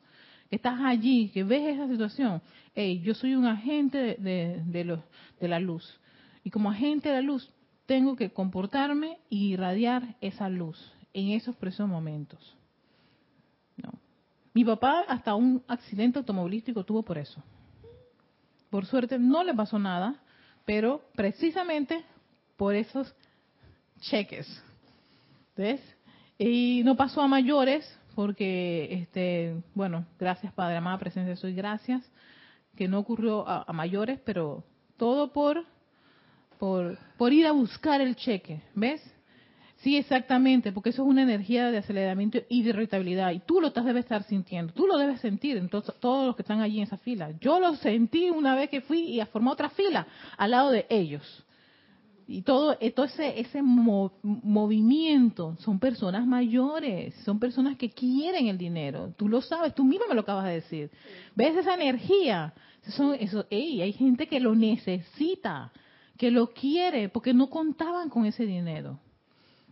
que 0.48 0.56
estás 0.56 0.80
allí, 0.80 1.28
que 1.28 1.44
ves 1.44 1.74
esa 1.74 1.88
situación. 1.88 2.42
Hey, 2.74 3.00
yo 3.04 3.14
soy 3.14 3.34
un 3.34 3.46
agente 3.46 3.98
de, 3.98 4.62
de, 4.64 4.98
de 5.40 5.48
la 5.48 5.60
luz. 5.60 6.00
Y 6.42 6.50
como 6.50 6.70
agente 6.70 7.08
de 7.08 7.16
la 7.16 7.22
luz, 7.22 7.52
tengo 7.86 8.16
que 8.16 8.30
comportarme 8.30 9.18
y 9.28 9.52
irradiar 9.52 10.16
esa 10.20 10.48
luz 10.48 10.92
en 11.12 11.30
esos 11.30 11.54
precisos 11.56 11.88
momentos. 11.88 12.56
Mi 14.54 14.64
papá 14.64 15.04
hasta 15.08 15.34
un 15.34 15.62
accidente 15.66 16.20
automovilístico 16.20 16.84
tuvo 16.84 17.02
por 17.02 17.18
eso. 17.18 17.42
Por 18.70 18.86
suerte 18.86 19.18
no 19.18 19.42
le 19.42 19.52
pasó 19.52 19.78
nada, 19.78 20.22
pero 20.64 21.02
precisamente 21.14 22.04
por 22.56 22.74
esos 22.74 23.12
cheques. 24.00 24.46
¿Ves? 25.56 25.80
Y 26.38 26.82
no 26.84 26.96
pasó 26.96 27.20
a 27.20 27.28
mayores 27.28 27.84
porque, 28.14 28.88
este, 28.92 29.60
bueno, 29.74 30.06
gracias 30.18 30.52
Padre, 30.52 30.76
amada 30.76 30.98
presencia, 30.98 31.34
soy 31.36 31.54
gracias, 31.54 32.08
que 32.76 32.86
no 32.86 33.00
ocurrió 33.00 33.46
a, 33.48 33.64
a 33.66 33.72
mayores, 33.72 34.20
pero 34.24 34.64
todo 34.96 35.32
por, 35.32 35.64
por, 36.58 36.96
por 37.16 37.32
ir 37.32 37.46
a 37.46 37.52
buscar 37.52 38.00
el 38.00 38.14
cheque, 38.14 38.62
¿ves? 38.74 39.02
Sí, 39.84 39.98
exactamente, 39.98 40.72
porque 40.72 40.88
eso 40.88 41.02
es 41.02 41.08
una 41.08 41.20
energía 41.20 41.70
de 41.70 41.76
aceleramiento 41.76 42.38
y 42.48 42.62
de 42.62 42.70
irritabilidad. 42.70 43.32
Y 43.32 43.40
tú 43.40 43.60
lo 43.60 43.68
debes 43.68 44.04
estar 44.04 44.22
sintiendo, 44.22 44.72
tú 44.72 44.86
lo 44.86 44.96
debes 44.96 45.20
sentir 45.20 45.58
en 45.58 45.68
todos 45.68 46.26
los 46.26 46.34
que 46.34 46.40
están 46.40 46.62
allí 46.62 46.78
en 46.78 46.84
esa 46.84 46.96
fila. 46.96 47.32
Yo 47.38 47.60
lo 47.60 47.76
sentí 47.76 48.30
una 48.30 48.54
vez 48.54 48.70
que 48.70 48.80
fui 48.80 49.00
y 49.00 49.20
a 49.20 49.26
formar 49.26 49.52
otra 49.52 49.68
fila 49.68 50.06
al 50.38 50.52
lado 50.52 50.70
de 50.70 50.86
ellos. 50.88 51.44
Y 52.26 52.40
todo, 52.40 52.78
eh, 52.80 52.94
ese, 52.96 53.38
ese 53.38 53.60
movimiento 53.62 55.54
son 55.58 55.78
personas 55.78 56.26
mayores, 56.26 57.14
son 57.16 57.38
personas 57.38 57.76
que 57.76 57.90
quieren 57.90 58.46
el 58.46 58.56
dinero. 58.56 59.12
Tú 59.18 59.28
lo 59.28 59.42
sabes, 59.42 59.74
tú 59.74 59.84
mismo 59.84 60.06
me 60.08 60.14
lo 60.14 60.22
acabas 60.22 60.46
de 60.46 60.52
decir. 60.54 60.90
¿Ves 61.34 61.58
esa 61.58 61.74
energía? 61.74 62.54
Son, 62.88 63.14
eso, 63.20 63.46
hay 63.50 63.92
gente 63.92 64.28
que 64.28 64.40
lo 64.40 64.54
necesita, 64.54 65.72
que 66.16 66.30
lo 66.30 66.54
quiere, 66.54 67.10
porque 67.10 67.34
no 67.34 67.50
contaban 67.50 68.08
con 68.08 68.24
ese 68.24 68.46
dinero. 68.46 68.98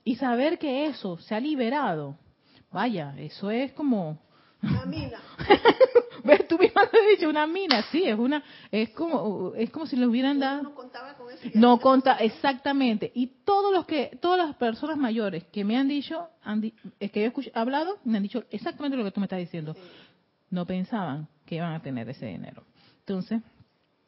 Y 0.05 0.17
saber 0.17 0.59
que 0.59 0.87
eso 0.87 1.19
se 1.19 1.35
ha 1.35 1.41
liberado, 1.41 2.17
vaya, 2.71 3.15
eso 3.19 3.51
es 3.51 3.73
como... 3.73 4.19
Una 4.63 4.85
mina. 4.85 5.21
¿Ves? 6.25 6.47
Tú 6.47 6.57
misma 6.57 6.83
lo 6.83 6.89
has 6.89 7.17
dicho, 7.17 7.29
una 7.29 7.47
mina, 7.47 7.83
sí, 7.91 8.05
es 8.05 8.17
una, 8.17 8.43
es 8.71 8.91
como, 8.91 9.53
es 9.57 9.71
como 9.71 9.87
si 9.87 9.97
le 9.97 10.07
hubieran 10.07 10.39
dado. 10.39 10.63
No 10.63 10.75
contaba 10.75 11.15
con 11.15 11.33
eso. 11.33 11.49
No 11.55 11.81
conta, 11.81 12.17
exactamente. 12.19 13.11
Y 13.15 13.27
todos 13.45 13.73
los 13.73 13.87
que, 13.87 14.17
todas 14.21 14.39
las 14.39 14.55
personas 14.57 14.97
mayores 14.97 15.45
que 15.45 15.65
me 15.65 15.77
han 15.77 15.89
dicho, 15.89 16.29
han 16.43 16.73
es 17.01 17.11
que 17.11 17.23
yo 17.23 17.43
he 17.43 17.59
hablado, 17.59 17.99
me 18.05 18.19
han 18.19 18.23
dicho 18.23 18.45
exactamente 18.51 18.97
lo 18.97 19.05
que 19.05 19.11
tú 19.11 19.21
me 19.21 19.27
estás 19.27 19.41
diciendo. 19.41 19.75
No 20.51 20.65
pensaban 20.65 21.29
que 21.45 21.57
iban 21.57 21.73
a 21.73 21.83
tener 21.83 22.09
ese 22.09 22.27
dinero. 22.27 22.65
Entonces, 23.01 23.41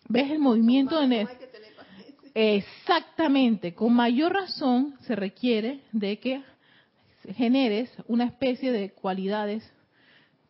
¿ves 0.08 0.30
el 0.30 0.38
movimiento 0.38 1.00
en 1.02 1.12
el, 1.14 1.28
Exactamente, 2.34 3.74
con 3.74 3.94
mayor 3.94 4.32
razón 4.32 4.96
se 5.02 5.14
requiere 5.14 5.82
de 5.92 6.18
que 6.18 6.42
generes 7.36 7.90
una 8.08 8.24
especie 8.24 8.72
de 8.72 8.90
cualidades 8.90 9.62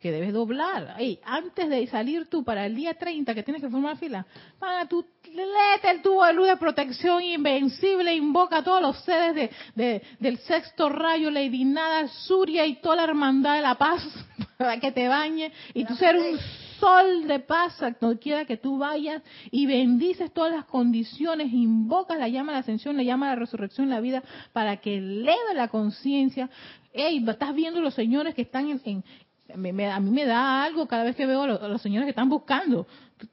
que 0.05 0.11
debes 0.11 0.33
doblar. 0.33 0.97
antes 1.23 1.69
de 1.69 1.87
salir 1.87 2.27
tú 2.27 2.43
para 2.43 2.65
el 2.65 2.75
día 2.75 2.95
30 2.95 3.33
que 3.33 3.43
tienes 3.43 3.61
que 3.61 3.69
formar 3.69 3.97
fila, 3.97 4.25
para 4.59 4.87
tu 4.87 5.05
lete 5.23 5.89
el 5.89 6.01
tubo 6.01 6.25
de 6.25 6.33
luz 6.33 6.47
de 6.47 6.57
protección 6.57 7.23
invencible, 7.23 8.13
invoca 8.13 8.57
a 8.57 8.63
todos 8.63 8.81
los 8.81 9.03
seres 9.03 9.51
de, 9.75 10.01
del 10.19 10.37
sexto 10.39 10.89
rayo, 10.89 11.31
Lady 11.31 11.65
Nada, 11.65 12.07
Surya 12.07 12.65
y 12.65 12.75
toda 12.75 12.97
la 12.97 13.03
hermandad 13.03 13.55
de 13.55 13.61
la 13.61 13.75
paz 13.75 14.03
para 14.57 14.79
que 14.79 14.91
te 14.91 15.07
bañe 15.07 15.51
y 15.73 15.85
tú 15.85 15.95
ser 15.95 16.15
un 16.17 16.39
sol 16.79 17.27
de 17.27 17.39
paz 17.39 17.81
a 17.81 17.91
donde 17.91 18.19
quiera 18.19 18.45
que 18.45 18.57
tú 18.57 18.77
vayas 18.77 19.21
y 19.51 19.65
bendices 19.65 20.31
todas 20.31 20.53
las 20.53 20.65
condiciones, 20.65 21.51
invocas 21.51 22.17
la 22.17 22.27
llama 22.27 22.51
de 22.51 22.57
la 22.57 22.59
ascensión, 22.59 22.97
la 22.97 23.03
llama 23.03 23.27
de 23.27 23.35
la 23.35 23.39
resurrección, 23.39 23.89
la 23.89 23.99
vida, 23.99 24.23
para 24.53 24.77
que 24.77 24.97
eleve 24.97 25.53
la 25.55 25.67
conciencia. 25.67 26.49
Hey, 26.93 27.23
estás 27.27 27.53
viendo 27.53 27.81
los 27.81 27.93
señores 27.93 28.35
que 28.35 28.43
están 28.43 28.69
en, 28.69 29.03
a 29.49 29.57
mí 29.57 30.11
me 30.11 30.25
da 30.25 30.63
algo 30.63 30.87
cada 30.87 31.03
vez 31.03 31.15
que 31.15 31.25
veo 31.25 31.43
a 31.43 31.67
los, 31.67 31.81
señores 31.81 32.05
que 32.05 32.11
están 32.11 32.29
buscando 32.29 32.87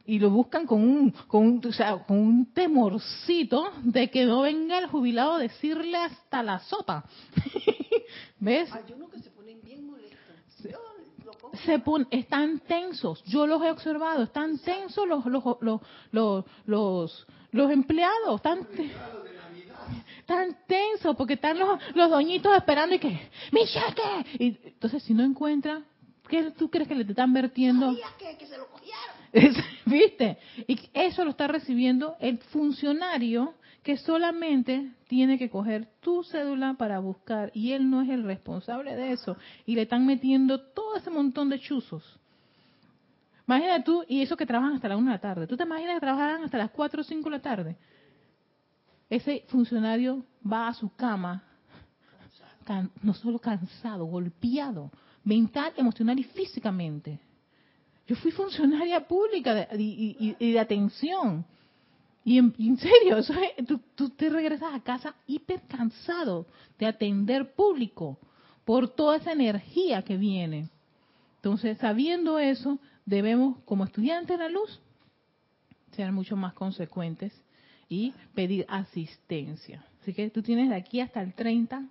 y 0.04 0.18
lo 0.18 0.30
buscan 0.30 0.66
con 0.66 0.82
un, 0.82 1.10
con 1.26 1.46
un, 1.46 1.66
o 1.66 1.72
sea, 1.72 1.96
con 2.04 2.18
un 2.18 2.52
temorcito 2.52 3.70
de 3.82 4.10
que 4.10 4.26
no 4.26 4.42
venga 4.42 4.78
el 4.78 4.86
jubilado 4.86 5.34
a 5.34 5.38
decirle 5.38 5.96
hasta 5.96 6.42
la 6.42 6.60
sopa. 6.60 7.04
¿Ves? 8.40 8.68
Se. 8.70 9.32
Se 11.64 11.82
están 12.10 12.60
tensos. 12.60 13.22
Yo 13.24 13.46
los 13.46 13.62
he 13.62 13.70
observado. 13.70 14.22
Están 14.24 14.58
tensos 14.58 15.06
los 15.06 15.24
los 15.26 15.44
los 15.60 15.80
los, 16.10 16.44
los, 16.66 17.26
los 17.50 17.70
empleados. 17.70 18.36
Están 18.36 18.66
tan 20.26 20.56
tensos 20.66 21.16
porque 21.16 21.34
están 21.34 21.58
los, 21.58 21.78
los 21.94 22.10
doñitos 22.10 22.56
esperando 22.56 22.94
y 22.94 22.98
que 22.98 23.30
mi 23.50 23.66
cheque 23.66 24.38
y 24.38 24.68
entonces 24.68 25.02
si 25.02 25.12
no 25.12 25.24
encuentran 25.24 25.84
¿Qué 26.28 26.50
tú 26.52 26.70
crees 26.70 26.88
que 26.88 26.94
le 26.94 27.02
están 27.02 27.32
vertiendo? 27.34 27.94
Que, 28.18 28.38
que 28.38 28.46
se 28.46 28.56
lo 28.56 28.66
¿Viste? 29.84 30.38
Y 30.66 30.78
eso 30.94 31.24
lo 31.24 31.30
está 31.30 31.46
recibiendo 31.46 32.16
el 32.20 32.38
funcionario 32.38 33.54
que 33.82 33.96
solamente 33.96 34.92
tiene 35.08 35.38
que 35.38 35.50
coger 35.50 35.88
tu 36.00 36.22
cédula 36.22 36.74
para 36.74 37.00
buscar 37.00 37.50
y 37.54 37.72
él 37.72 37.90
no 37.90 38.02
es 38.02 38.08
el 38.10 38.22
responsable 38.22 38.94
de 38.94 39.12
eso. 39.12 39.36
Y 39.66 39.74
le 39.74 39.82
están 39.82 40.06
metiendo 40.06 40.60
todo 40.60 40.96
ese 40.96 41.10
montón 41.10 41.48
de 41.48 41.58
chuzos. 41.58 42.18
Imagina 43.46 43.82
tú, 43.82 44.04
y 44.08 44.22
eso 44.22 44.36
que 44.36 44.46
trabajan 44.46 44.74
hasta 44.74 44.88
la 44.88 44.96
1 44.96 45.06
de 45.06 45.16
la 45.16 45.20
tarde. 45.20 45.46
¿Tú 45.46 45.56
te 45.56 45.64
imaginas 45.64 45.94
que 45.94 46.00
trabajan 46.00 46.44
hasta 46.44 46.58
las 46.58 46.70
4 46.70 47.00
o 47.00 47.04
5 47.04 47.24
de 47.24 47.36
la 47.36 47.42
tarde? 47.42 47.76
Ese 49.10 49.44
funcionario 49.48 50.24
va 50.50 50.68
a 50.68 50.74
su 50.74 50.94
cama, 50.94 51.42
no 53.02 53.12
solo 53.14 53.38
cansado, 53.38 54.06
golpeado, 54.06 54.90
mental, 55.24 55.72
emocional 55.76 56.18
y 56.18 56.24
físicamente. 56.24 57.20
Yo 58.06 58.16
fui 58.16 58.30
funcionaria 58.30 59.06
pública 59.06 59.68
y, 59.76 60.52
de 60.52 60.58
atención. 60.58 61.44
Y 62.24 62.38
en, 62.38 62.78
serio, 62.78 63.18
tú, 63.96 64.10
te 64.10 64.28
regresas 64.28 64.74
a 64.74 64.80
casa 64.80 65.14
hiper 65.26 65.62
cansado 65.62 66.46
de 66.78 66.86
atender 66.86 67.52
público 67.54 68.18
por 68.64 68.88
toda 68.88 69.16
esa 69.16 69.32
energía 69.32 70.02
que 70.02 70.16
viene. 70.16 70.68
Entonces, 71.36 71.78
sabiendo 71.78 72.38
eso, 72.38 72.78
debemos, 73.04 73.58
como 73.64 73.84
estudiantes 73.84 74.38
de 74.38 74.44
la 74.44 74.48
luz, 74.48 74.80
ser 75.92 76.12
mucho 76.12 76.36
más 76.36 76.54
consecuentes 76.54 77.32
y 77.88 78.14
pedir 78.34 78.64
asistencia. 78.68 79.84
Así 80.00 80.14
que 80.14 80.30
tú 80.30 80.42
tienes 80.42 80.70
de 80.70 80.76
aquí 80.76 81.00
hasta 81.00 81.20
el 81.20 81.34
30 81.34 81.84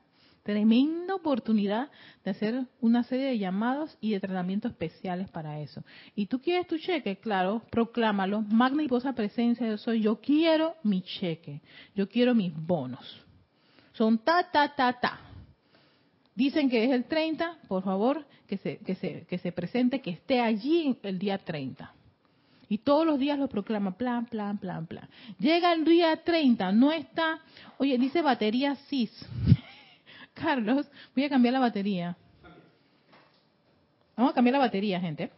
Tremenda 0.44 1.14
oportunidad 1.14 1.90
de 2.24 2.32
hacer 2.32 2.66
una 2.80 3.04
serie 3.04 3.28
de 3.28 3.38
llamados 3.38 3.96
y 4.02 4.12
de 4.12 4.20
tratamientos 4.20 4.72
especiales 4.72 5.30
para 5.30 5.60
eso. 5.60 5.84
Y 6.16 6.26
tú 6.26 6.40
quieres 6.40 6.66
tu 6.68 6.78
cheque, 6.78 7.18
claro, 7.18 7.62
proclámalo. 7.70 8.42
Magna 8.42 8.82
y 8.82 8.88
posa 8.88 9.14
presencia 9.14 9.68
yo 9.68 9.78
soy. 9.78 10.02
Yo 10.02 10.20
quiero 10.20 10.76
mi 10.84 11.04
cheque. 11.04 11.62
Yo 11.96 12.10
quiero 12.10 12.34
mis 12.34 12.54
bonos. 12.56 13.24
Son 13.94 14.18
ta, 14.18 14.50
ta, 14.52 14.74
ta, 14.76 15.00
ta. 15.00 15.20
Dicen 16.34 16.70
que 16.70 16.86
es 16.86 16.92
el 16.92 17.06
30, 17.06 17.60
por 17.68 17.84
favor, 17.84 18.26
que 18.48 18.58
se, 18.58 18.78
que 18.78 18.96
se, 18.96 19.26
que 19.28 19.38
se 19.38 19.52
presente, 19.52 20.02
que 20.02 20.12
esté 20.12 20.40
allí 20.40 20.98
el 21.04 21.20
día 21.20 21.38
30. 21.38 21.94
Y 22.68 22.80
todos 22.80 23.06
los 23.06 23.20
días 23.20 23.38
lo 23.38 23.50
proclama, 23.50 23.98
plan, 23.98 24.26
plan, 24.26 24.58
plan, 24.58 24.88
plan. 24.88 25.08
Llega 25.40 25.74
el 25.74 25.84
día 25.84 26.16
30, 26.24 26.72
no 26.72 26.92
está, 26.94 27.42
oye, 27.78 27.98
dice 27.98 28.22
batería 28.22 28.76
CIS. 28.88 29.12
Carlos, 30.34 30.90
voy 31.16 31.26
a 31.26 31.30
cambiar 31.30 31.54
la 31.54 31.60
batería. 31.60 32.18
Vamos 34.16 34.32
a 34.32 34.36
cambiar 34.36 34.54
la 34.54 34.60
batería, 34.60 35.00
gente. 35.00 35.32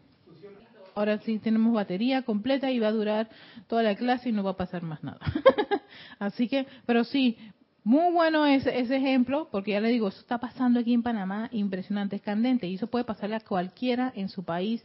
Ahora 0.96 1.18
sí 1.20 1.40
tenemos 1.40 1.74
batería 1.74 2.22
completa 2.22 2.70
y 2.70 2.80
va 2.80 2.90
a 2.90 2.92
durar 2.92 3.30
toda 3.68 3.82
la 3.82 3.96
clase 3.96 4.30
y 4.30 4.32
no 4.32 4.44
va 4.44 4.52
a 4.52 4.58
pasar 4.58 4.84
más 4.84 5.04
nada. 5.04 5.20
Así 6.20 6.48
que, 6.48 6.68
pero 6.86 7.04
sí, 7.04 7.38
muy 7.84 8.14
bueno 8.14 8.46
ese, 8.46 8.80
ese 8.80 8.98
ejemplo, 8.98 9.50
porque 9.52 9.72
ya 9.72 9.82
le 9.82 9.90
digo, 9.90 10.08
eso 10.08 10.20
está 10.20 10.38
pasando 10.38 10.80
aquí 10.80 10.94
en 10.94 11.04
Panamá, 11.04 11.50
impresionante, 11.52 12.16
es 12.16 12.22
candente, 12.22 12.68
y 12.68 12.76
eso 12.76 12.88
puede 12.88 13.06
pasarle 13.06 13.36
a 13.36 13.40
cualquiera 13.40 14.14
en 14.16 14.30
su 14.30 14.44
país, 14.44 14.84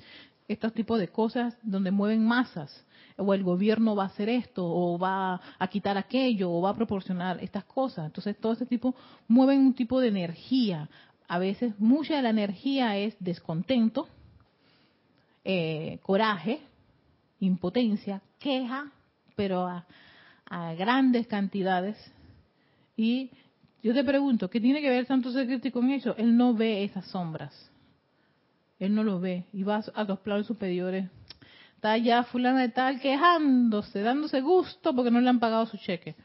estos 0.49 0.73
tipos 0.73 0.99
de 0.99 1.09
cosas 1.09 1.57
donde 1.63 1.91
mueven 1.91 2.27
masas 2.27 2.85
o 3.19 3.35
el 3.35 3.43
gobierno 3.43 3.97
va 3.97 4.05
a 4.05 4.07
hacer 4.07 4.29
esto, 4.29 4.65
o 4.65 4.99
va 4.99 5.41
a 5.59 5.69
quitar 5.69 5.99
aquello, 5.99 6.51
o 6.51 6.63
va 6.63 6.71
a 6.71 6.77
proporcionar 6.77 7.43
estas 7.43 7.65
cosas. 7.65 8.07
Entonces, 8.07 8.37
todo 8.39 8.53
ese 8.53 8.65
tipo 8.67 8.95
mueven 9.27 9.61
un 9.61 9.75
tipo 9.75 10.01
de 10.01 10.09
energía. 10.09 10.89
A 11.27 11.39
veces, 11.39 11.79
mucha 11.79 12.17
de 12.17 12.23
la 12.23 12.31
energía 12.31 12.97
es 12.97 13.17
descontento, 13.19 14.09
eh, 15.45 15.99
coraje, 16.03 16.61
impotencia, 17.41 18.23
queja, 18.39 18.93
pero 19.35 19.67
a, 19.67 19.85
grandes 20.79 21.27
cantidades. 21.27 21.97
Y 22.97 23.31
yo 23.83 23.93
te 23.93 24.05
pregunto, 24.05 24.49
¿qué 24.49 24.61
tiene 24.61 24.81
que 24.81 24.89
ver 24.89 25.07
Santo 25.07 25.31
Secreto 25.33 25.71
con 25.73 25.91
eso? 25.91 26.17
Él 26.17 26.37
no 26.37 26.55
ve 26.55 26.85
esas 26.85 27.05
sombras. 27.07 27.71
Él 28.79 28.95
no 28.95 29.05
lo 29.05 29.21
ve 29.21 29.47
y 29.53 29.63
va 29.63 29.83
a 29.95 30.05
los 30.05 30.21
planos 30.21 30.47
superiores 30.47 31.11
Está 31.79 31.97
ya 31.97 32.25
fulana 32.25 32.63
de 32.63 32.71
tal 32.71 33.01
quejándose, 33.01 34.01
dándose 34.01 34.41
gusto 34.41 34.97
porque 34.97 35.13
no 35.13 35.21
le 35.21 35.29
han 35.29 35.39
pagado 35.39 35.65
su 35.65 35.77
cheque. 35.77 36.17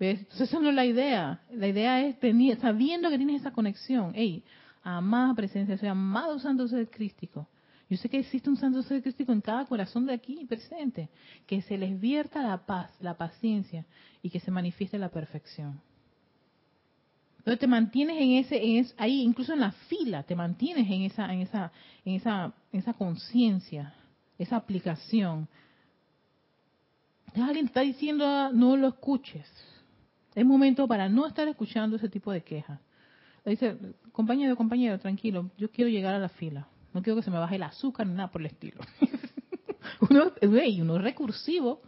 ¿Ves? 0.00 0.18
Entonces 0.18 0.48
esa 0.48 0.58
no 0.58 0.70
es 0.70 0.74
la 0.74 0.84
idea. 0.84 1.42
La 1.52 1.68
idea 1.68 2.04
es 2.04 2.18
tener, 2.18 2.58
sabiendo 2.58 3.08
que 3.08 3.16
tienes 3.16 3.40
esa 3.40 3.52
conexión. 3.52 4.10
Ey, 4.16 4.42
amada 4.82 5.32
presencia, 5.34 5.78
soy 5.78 5.88
amado 5.88 6.40
santo 6.40 6.66
ser 6.66 6.90
crístico. 6.90 7.48
Yo 7.88 7.96
sé 7.98 8.08
que 8.08 8.18
existe 8.18 8.50
un 8.50 8.56
santo 8.56 8.82
ser 8.82 9.00
crístico 9.00 9.30
en 9.30 9.42
cada 9.42 9.64
corazón 9.66 10.06
de 10.06 10.14
aquí 10.14 10.44
presente. 10.44 11.08
Que 11.46 11.62
se 11.62 11.78
les 11.78 12.00
vierta 12.00 12.42
la 12.42 12.66
paz, 12.66 12.90
la 12.98 13.16
paciencia 13.16 13.86
y 14.22 14.30
que 14.30 14.40
se 14.40 14.50
manifieste 14.50 14.98
la 14.98 15.10
perfección. 15.10 15.80
Entonces 17.44 17.60
te 17.60 17.66
mantienes 17.66 18.16
en 18.18 18.30
ese, 18.32 18.56
en 18.56 18.86
ahí, 18.96 19.20
incluso 19.20 19.52
en 19.52 19.60
la 19.60 19.72
fila, 19.72 20.22
te 20.22 20.34
mantienes 20.34 20.90
en 20.90 21.02
esa, 21.02 21.30
en 21.30 21.42
esa, 21.42 21.72
en 22.04 22.14
esa, 22.14 22.54
en 22.72 22.80
esa 22.80 22.94
conciencia 22.94 23.94
esa 24.38 24.56
aplicación. 24.56 25.48
Alguien 27.34 27.66
está 27.66 27.80
diciendo, 27.80 28.52
no 28.52 28.76
lo 28.76 28.88
escuches. 28.88 29.46
Es 30.34 30.44
momento 30.44 30.86
para 30.88 31.08
no 31.08 31.26
estar 31.26 31.46
escuchando 31.48 31.96
ese 31.96 32.08
tipo 32.08 32.32
de 32.32 32.42
quejas. 32.42 32.80
dice, 33.44 33.76
compañero, 34.12 34.56
compañero, 34.56 34.98
tranquilo, 34.98 35.50
yo 35.56 35.70
quiero 35.70 35.90
llegar 35.90 36.14
a 36.14 36.18
la 36.18 36.28
fila. 36.28 36.68
No 36.92 37.02
quiero 37.02 37.16
que 37.16 37.24
se 37.24 37.30
me 37.30 37.38
baje 37.38 37.56
el 37.56 37.62
azúcar 37.62 38.06
ni 38.06 38.14
nada 38.14 38.30
por 38.30 38.40
el 38.40 38.46
estilo. 38.46 38.80
uno, 40.10 40.32
uno 40.42 40.96
es 40.96 41.02
recursivo 41.02 41.82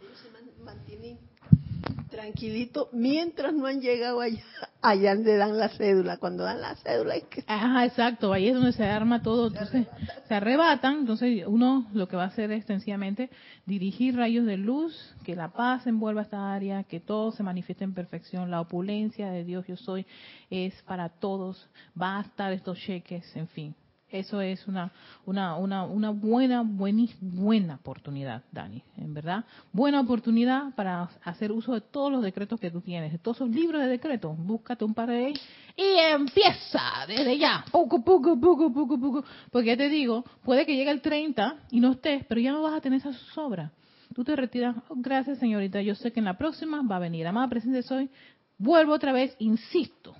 tranquilito 2.17 2.89
mientras 2.93 3.53
no 3.53 3.67
han 3.67 3.79
llegado 3.79 4.19
allá, 4.19 4.41
allá 4.81 5.13
donde 5.13 5.37
dan 5.37 5.57
la 5.57 5.69
cédula. 5.69 6.17
Cuando 6.17 6.43
dan 6.43 6.61
la 6.61 6.75
cédula 6.75 7.15
es 7.15 7.23
que... 7.25 7.43
Ajá, 7.45 7.85
exacto, 7.85 8.33
ahí 8.33 8.47
es 8.47 8.55
donde 8.55 8.71
se 8.73 8.83
arma 8.83 9.21
todo. 9.21 9.47
Entonces, 9.47 9.85
se 10.27 10.33
arrebatan. 10.33 11.01
Entonces, 11.01 11.43
uno 11.45 11.87
lo 11.93 12.07
que 12.07 12.15
va 12.15 12.23
a 12.23 12.27
hacer 12.27 12.51
es 12.51 12.65
sencillamente 12.65 13.29
dirigir 13.67 14.15
rayos 14.15 14.47
de 14.47 14.57
luz, 14.57 15.15
que 15.23 15.35
la 15.35 15.49
paz 15.49 15.85
envuelva 15.85 16.23
esta 16.23 16.53
área, 16.53 16.83
que 16.83 16.99
todo 16.99 17.31
se 17.31 17.43
manifieste 17.43 17.83
en 17.83 17.93
perfección. 17.93 18.49
La 18.49 18.61
opulencia 18.61 19.29
de 19.29 19.43
Dios 19.43 19.67
yo 19.67 19.77
soy 19.77 20.07
es 20.49 20.73
para 20.83 21.09
todos. 21.09 21.69
Va 21.99 22.17
a 22.17 22.21
estar 22.21 22.51
estos 22.51 22.79
cheques, 22.79 23.35
en 23.35 23.47
fin. 23.47 23.75
Eso 24.09 24.39
es 24.39 24.65
una, 24.69 24.89
una, 25.25 25.57
una, 25.57 25.83
una 25.83 26.11
buena, 26.11 26.63
buena 26.63 27.75
oportunidad, 27.75 28.41
Dani, 28.53 28.81
en 28.95 29.13
verdad. 29.13 29.43
Buena 29.73 29.99
oportunidad 29.99 30.73
para 30.75 31.09
hacer 31.25 31.51
uso 31.51 31.73
de 31.73 31.81
todos 31.81 32.09
los 32.09 32.23
decretos 32.23 32.57
que 32.57 32.71
tú 32.71 32.79
tienes, 32.79 33.11
de 33.11 33.17
todos 33.17 33.37
esos 33.37 33.49
libros 33.49 33.81
de 33.81 33.89
decretos. 33.89 34.37
Búscate 34.37 34.85
un 34.85 34.93
par 34.93 35.09
de 35.09 35.27
ellos 35.27 35.41
y 35.75 35.99
empieza 35.99 37.05
desde 37.05 37.37
ya, 37.37 37.65
poco, 37.69 38.01
poco, 38.01 38.39
poco, 38.39 38.71
poco, 38.71 38.97
poco. 38.97 39.25
Porque 39.51 39.67
ya 39.67 39.77
te 39.77 39.89
digo, 39.89 40.23
puede 40.41 40.65
que 40.65 40.77
llegue 40.77 40.91
el 40.91 41.01
30 41.01 41.65
y 41.71 41.81
no 41.81 41.91
estés, 41.91 42.25
pero 42.27 42.39
ya 42.39 42.53
no 42.53 42.61
vas 42.61 42.75
a 42.75 42.81
tener 42.81 42.99
esa 42.99 43.11
sobra. 43.33 43.73
tú 44.15 44.23
te 44.23 44.37
retiras, 44.37 44.77
oh, 44.87 44.95
gracias 44.95 45.37
señorita, 45.37 45.81
yo 45.81 45.95
sé 45.95 46.13
que 46.13 46.19
en 46.19 46.25
la 46.25 46.37
próxima 46.37 46.81
va 46.81 46.95
a 46.95 46.99
venir. 46.99 47.27
Amada 47.27 47.49
presente 47.49 47.83
soy, 47.83 48.09
vuelvo 48.57 48.93
otra 48.93 49.11
vez, 49.11 49.35
insisto, 49.39 50.15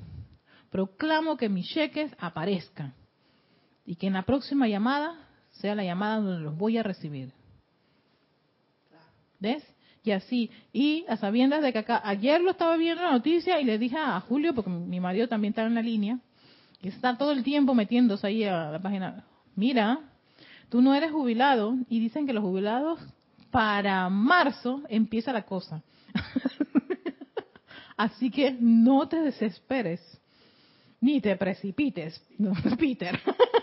proclamo 0.69 1.37
que 1.37 1.47
mis 1.47 1.69
cheques 1.69 2.13
aparezcan 2.19 2.93
y 3.87 3.95
que 3.95 4.05
en 4.05 4.13
la 4.13 4.23
próxima 4.23 4.67
llamada 4.67 5.15
sea 5.49 5.73
la 5.73 5.83
llamada 5.83 6.17
donde 6.17 6.43
los 6.43 6.55
voy 6.55 6.77
a 6.77 6.83
recibir. 6.83 7.31
¿Ves? 9.39 9.63
Y 10.03 10.11
así, 10.11 10.51
y 10.71 11.05
a 11.07 11.17
sabiendas 11.17 11.61
de 11.61 11.73
que 11.73 11.79
acá, 11.79 12.01
ayer 12.03 12.41
lo 12.41 12.51
estaba 12.51 12.77
viendo 12.77 13.01
la 13.01 13.11
noticia 13.11 13.59
y 13.59 13.63
le 13.63 13.77
dije 13.77 13.97
a 13.97 14.19
Julio, 14.21 14.53
porque 14.53 14.69
mi 14.69 14.99
marido 14.99 15.27
también 15.27 15.51
está 15.51 15.65
en 15.65 15.75
la 15.75 15.81
línea, 15.81 16.19
y 16.81 16.89
está 16.89 17.17
todo 17.17 17.31
el 17.31 17.43
tiempo 17.43 17.73
metiéndose 17.73 18.27
ahí 18.27 18.43
a 18.43 18.71
la 18.71 18.81
página, 18.81 19.25
mira, 19.55 19.99
tú 20.69 20.81
no 20.81 20.93
eres 20.93 21.11
jubilado, 21.11 21.75
y 21.89 21.99
dicen 21.99 22.27
que 22.27 22.33
los 22.33 22.43
jubilados 22.43 22.99
para 23.51 24.07
marzo 24.09 24.83
empieza 24.89 25.33
la 25.33 25.43
cosa. 25.43 25.81
así 27.97 28.29
que 28.29 28.55
no 28.59 29.07
te 29.07 29.21
desesperes, 29.21 29.99
ni 31.01 31.21
te 31.21 31.35
precipites, 31.35 32.21
Peter. 32.79 33.19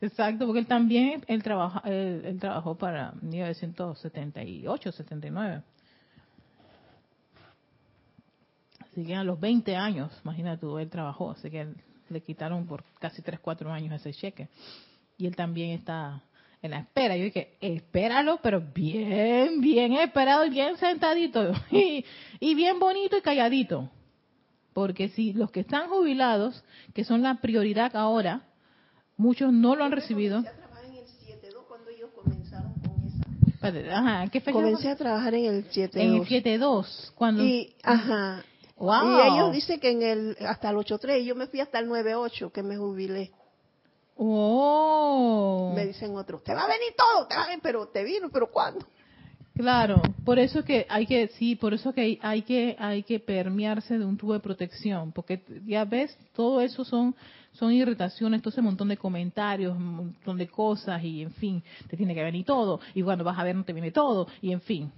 Exacto, 0.00 0.46
porque 0.46 0.60
él 0.60 0.66
también, 0.66 1.24
él, 1.26 1.42
trabaja, 1.42 1.80
él, 1.88 2.38
trabajó 2.38 2.76
para 2.76 3.12
1978, 3.22 4.92
79. 4.92 5.62
Así 8.80 9.04
que 9.04 9.14
a 9.14 9.24
los 9.24 9.40
20 9.40 9.76
años, 9.76 10.12
imagínate 10.24 10.66
él 10.80 10.90
trabajó, 10.90 11.30
así 11.30 11.50
que 11.50 11.68
le 12.08 12.20
quitaron 12.20 12.66
por 12.66 12.84
casi 12.98 13.22
3, 13.22 13.40
4 13.40 13.72
años 13.72 13.94
ese 13.94 14.12
cheque. 14.12 14.48
Y 15.18 15.26
él 15.26 15.34
también 15.34 15.70
está 15.70 16.22
en 16.62 16.72
la 16.72 16.80
espera. 16.80 17.16
Yo 17.16 17.24
dije, 17.24 17.56
espéralo, 17.60 18.38
pero 18.42 18.60
bien, 18.60 19.60
bien 19.60 19.94
esperado 19.94 20.46
y 20.46 20.50
bien 20.50 20.76
sentadito. 20.76 21.52
Y 22.38 22.54
bien 22.54 22.78
bonito 22.78 23.16
y 23.16 23.22
calladito. 23.22 23.90
Porque 24.76 25.08
si 25.08 25.32
los 25.32 25.50
que 25.50 25.60
están 25.60 25.88
jubilados, 25.88 26.62
que 26.92 27.02
son 27.02 27.22
la 27.22 27.40
prioridad 27.40 27.96
ahora, 27.96 28.42
Muchos 29.16 29.52
no 29.52 29.74
lo 29.74 29.84
han 29.84 29.92
recibido. 29.92 30.44
Ajá, 33.90 34.26
¿qué 34.30 34.40
fecha 34.40 34.52
comencé 34.52 34.90
a 34.90 34.96
trabajar 34.96 35.34
en 35.34 35.46
el 35.46 35.70
7.2. 35.70 35.90
En 35.94 36.14
el 36.14 36.22
7.2, 36.22 37.12
cuando... 37.14 37.42
Y, 37.42 37.74
ajá. 37.82 38.44
Wow. 38.76 39.18
Y 39.18 39.20
ellos 39.22 39.52
dicen 39.52 39.80
que 39.80 39.90
en 39.90 40.02
el 40.02 40.36
hasta 40.46 40.70
el 40.70 40.76
8.3, 40.76 41.24
yo 41.24 41.34
me 41.34 41.46
fui 41.46 41.60
hasta 41.60 41.78
el 41.78 41.88
9.8 41.88 42.52
que 42.52 42.62
me 42.62 42.76
jubilé. 42.76 43.32
Oh. 44.16 45.72
Me 45.74 45.86
dicen 45.86 46.14
otros, 46.14 46.44
te 46.44 46.54
va 46.54 46.64
a 46.64 46.68
venir 46.68 46.94
todo, 46.96 47.26
te 47.26 47.34
va 47.34 47.44
a 47.44 47.46
venir, 47.46 47.60
pero 47.62 47.88
te 47.88 48.04
vino, 48.04 48.28
pero 48.30 48.50
¿cuándo? 48.50 48.86
Claro, 49.56 50.14
por 50.24 50.38
eso 50.38 50.64
que 50.64 50.86
hay 50.88 51.06
que, 51.06 51.28
sí, 51.28 51.56
por 51.56 51.72
eso 51.72 51.92
que 51.94 52.18
hay 52.20 52.42
que, 52.42 52.76
hay 52.78 53.02
que 53.02 53.18
permearse 53.18 53.98
de 53.98 54.04
un 54.04 54.18
tubo 54.18 54.34
de 54.34 54.40
protección, 54.40 55.12
porque 55.12 55.42
ya 55.66 55.84
ves, 55.84 56.16
todo 56.34 56.60
eso 56.60 56.84
son 56.84 57.14
son 57.56 57.72
irritaciones, 57.72 58.42
todo 58.42 58.50
ese 58.50 58.62
montón 58.62 58.88
de 58.88 58.96
comentarios, 58.96 59.76
un 59.76 59.94
montón 59.94 60.36
de 60.36 60.46
cosas 60.46 61.02
y 61.02 61.22
en 61.22 61.30
fin, 61.32 61.62
te 61.88 61.96
tiene 61.96 62.14
que 62.14 62.22
venir 62.22 62.44
todo 62.44 62.80
y 62.94 63.02
cuando 63.02 63.24
vas 63.24 63.38
a 63.38 63.44
ver 63.44 63.56
no 63.56 63.64
te 63.64 63.72
viene 63.72 63.90
todo 63.90 64.28
y 64.42 64.52
en 64.52 64.60
fin. 64.60 64.92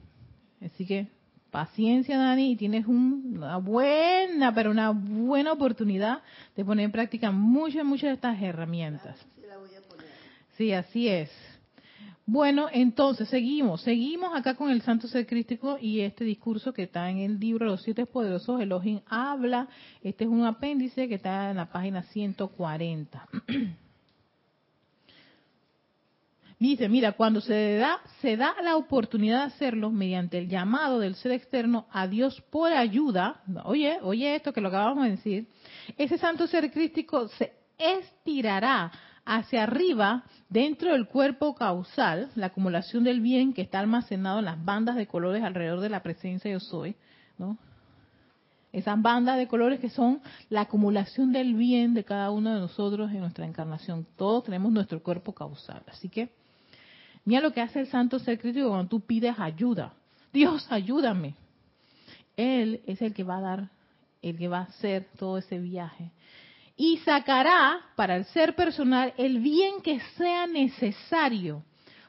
Así 0.61 0.85
que 0.85 1.07
paciencia 1.51 2.19
Dani 2.19 2.53
y 2.53 2.57
tienes 2.57 2.87
una 2.87 3.59
buena, 3.59 4.53
pero 4.55 4.71
una 4.71 4.91
buena 4.91 5.53
oportunidad 5.53 6.21
de 6.57 6.65
poner 6.65 6.87
en 6.87 6.93
práctica 6.93 7.31
muchas, 7.31 7.85
muchas 7.85 8.09
de 8.09 8.15
estas 8.15 8.43
herramientas. 8.43 9.17
Sí, 10.57 10.73
así 10.73 11.09
es. 11.09 11.31
Bueno, 12.31 12.69
entonces 12.71 13.27
seguimos, 13.31 13.81
seguimos 13.81 14.37
acá 14.37 14.55
con 14.55 14.69
el 14.71 14.83
Santo 14.83 15.09
Ser 15.09 15.27
Crístico 15.27 15.79
y 15.81 16.01
este 16.01 16.27
discurso 16.27 16.75
que 16.75 16.83
está 16.83 17.09
en 17.09 17.21
el 17.21 17.41
libro 17.41 17.65
Los 17.65 17.83
Siete 17.83 18.05
Poderosos, 18.05 18.61
Elohim 18.61 19.01
habla, 19.09 19.67
este 20.03 20.25
es 20.25 20.31
un 20.31 20.45
apéndice 20.45 21.09
que 21.09 21.15
está 21.15 21.51
en 21.51 21.57
la 21.57 21.73
página 21.73 22.03
140. 22.03 23.27
Dice, 26.59 26.91
mira, 26.91 27.13
cuando 27.13 27.41
se 27.41 27.77
da, 27.77 27.99
se 28.21 28.37
da 28.37 28.57
la 28.63 28.77
oportunidad 28.77 29.39
de 29.39 29.55
hacerlo 29.55 29.91
mediante 29.91 30.37
el 30.37 30.51
llamado 30.51 30.99
del 30.99 31.15
ser 31.15 31.33
externo 31.33 31.87
a 31.91 32.09
Dios 32.09 32.43
por 32.51 32.71
ayuda, 32.75 33.41
oye, 33.65 34.01
oye 34.03 34.35
esto 34.35 34.53
que 34.53 34.61
lo 34.61 34.69
acabamos 34.69 35.05
de 35.05 35.13
decir, 35.13 35.49
ese 35.97 36.19
santo 36.19 36.47
ser 36.47 36.71
crístico 36.71 37.29
se 37.29 37.55
estirará 37.79 38.93
hacia 39.29 39.65
arriba 39.65 40.25
dentro 40.49 40.93
del 40.93 41.07
cuerpo 41.07 41.55
causal, 41.55 42.31
la 42.35 42.47
acumulación 42.47 43.05
del 43.05 43.21
bien 43.21 43.53
que 43.53 43.61
está 43.61 43.79
almacenado 43.79 44.39
en 44.39 44.47
las 44.47 44.65
bandas 44.65 44.97
de 44.97 45.07
colores 45.07 45.45
alrededor 45.45 45.81
de 45.81 45.91
la 45.91 46.03
presencia 46.03 46.51
yo 46.51 46.61
soy, 46.61 46.97
¿no? 47.37 47.59
Esas 48.73 49.01
bandas 49.01 49.37
de 49.37 49.47
colores 49.47 49.81
que 49.81 49.91
son 49.91 50.23
la 50.49 50.63
acumulación 50.63 51.33
del 51.33 51.55
bien 51.55 51.93
de 51.93 52.05
cada 52.05 52.31
uno 52.31 52.55
de 52.55 52.61
nosotros 52.61 53.11
en 53.11 53.21
nuestra 53.21 53.47
encarnación. 53.47 54.07
Todos 54.17 54.45
tenemos 54.45 54.73
nuestro 54.73 55.03
cuerpo 55.03 55.35
causal. 55.35 55.83
Así 55.91 56.09
que, 56.09 56.31
mira 57.25 57.41
lo 57.41 57.53
que 57.53 57.61
hace 57.61 57.81
el 57.81 57.87
santo 57.89 58.19
ser 58.19 58.39
crítico 58.39 58.69
cuando 58.69 58.89
tú 58.89 59.01
pides 59.01 59.39
ayuda. 59.39 59.95
Dios, 60.33 60.67
ayúdame. 60.71 61.35
Él 62.37 62.83
es 62.87 63.03
el 63.03 63.13
que 63.13 63.25
va 63.25 63.39
a 63.39 63.43
dar, 63.43 63.71
el 64.23 64.39
que 64.39 64.49
va 64.49 64.61
a 64.61 64.63
hacer 64.63 65.09
todo 65.19 65.39
ese 65.39 65.59
viaje 65.59 66.13
y 66.81 66.99
sacará 66.99 67.81
para 67.97 68.15
el 68.15 68.25
ser 68.27 68.55
personal 68.55 69.13
el 69.19 69.41
bien 69.41 69.83
que 69.83 69.99
sea 70.17 70.47
necesario 70.47 71.65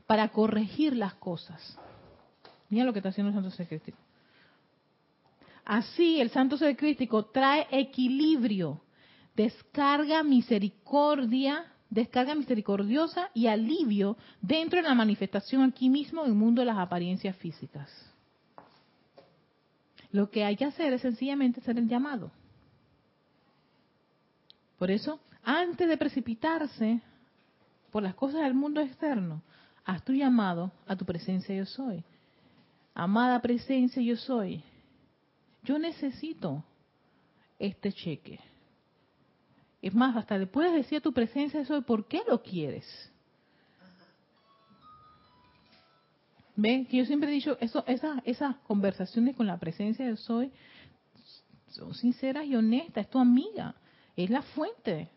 para 0.06 0.30
corregir 0.30 0.96
las 0.96 1.16
cosas. 1.16 1.78
Mira 2.70 2.86
lo 2.86 2.94
que 2.94 3.00
está 3.00 3.10
haciendo 3.10 3.30
el 3.30 3.36
Santo 3.36 3.50
Ser 3.50 3.68
Crístico. 3.68 3.98
Así 5.66 6.22
el 6.22 6.30
Santo 6.30 6.56
Ser 6.56 6.78
Crístico 6.78 7.26
trae 7.26 7.68
equilibrio, 7.72 8.80
descarga 9.36 10.22
misericordia, 10.22 11.66
descarga 11.90 12.36
misericordiosa 12.36 13.32
y 13.34 13.48
alivio 13.48 14.18
dentro 14.40 14.80
de 14.80 14.88
la 14.88 14.94
manifestación 14.94 15.64
aquí 15.64 15.90
mismo 15.90 16.22
en 16.22 16.30
el 16.30 16.36
mundo 16.36 16.62
de 16.62 16.68
las 16.68 16.78
apariencias 16.78 17.36
físicas. 17.38 17.90
Lo 20.12 20.30
que 20.30 20.44
hay 20.44 20.56
que 20.56 20.66
hacer 20.66 20.94
es 20.94 21.02
sencillamente 21.02 21.60
hacer 21.60 21.80
el 21.80 21.88
llamado. 21.88 22.32
Por 24.80 24.90
eso, 24.90 25.20
antes 25.44 25.90
de 25.90 25.98
precipitarse 25.98 27.02
por 27.92 28.02
las 28.02 28.16
cosas 28.16 28.42
del 28.42 28.54
mundo 28.54 28.80
externo, 28.80 29.44
haz 29.84 30.04
tu 30.06 30.14
llamado 30.14 30.72
a 30.88 30.96
tu 30.96 31.06
presencia 31.06 31.54
yo 31.54 31.66
soy. 31.66 32.04
Amada 32.96 33.42
presencia 33.42 34.02
yo 34.02 34.16
soy. 34.16 34.64
Yo 35.64 35.78
necesito 35.78 36.64
este 37.60 37.92
cheque. 37.92 38.40
Es 39.82 39.94
más, 39.94 40.16
hasta 40.16 40.38
le 40.38 40.48
puedes 40.48 40.74
decir 40.74 41.00
a 41.00 41.02
tu 41.02 41.12
presencia 41.12 41.60
yo 41.60 41.66
soy 41.66 41.82
por 41.82 42.08
qué 42.08 42.22
lo 42.26 42.42
quieres. 42.42 42.86
¿Ven? 46.56 46.86
Que 46.86 46.98
yo 46.98 47.06
siempre 47.06 47.30
he 47.30 47.34
dicho, 47.34 47.58
eso, 47.60 47.84
esas, 47.86 48.22
esas 48.24 48.56
conversaciones 48.60 49.36
con 49.36 49.46
la 49.46 49.58
presencia 49.58 50.08
yo 50.08 50.16
soy 50.16 50.52
son 51.68 51.94
sinceras 51.94 52.46
y 52.46 52.56
honestas, 52.56 53.06
es 53.06 53.10
tu 53.10 53.20
amiga 53.20 53.76
es 54.24 54.30
la 54.30 54.42
fuente 54.42 55.10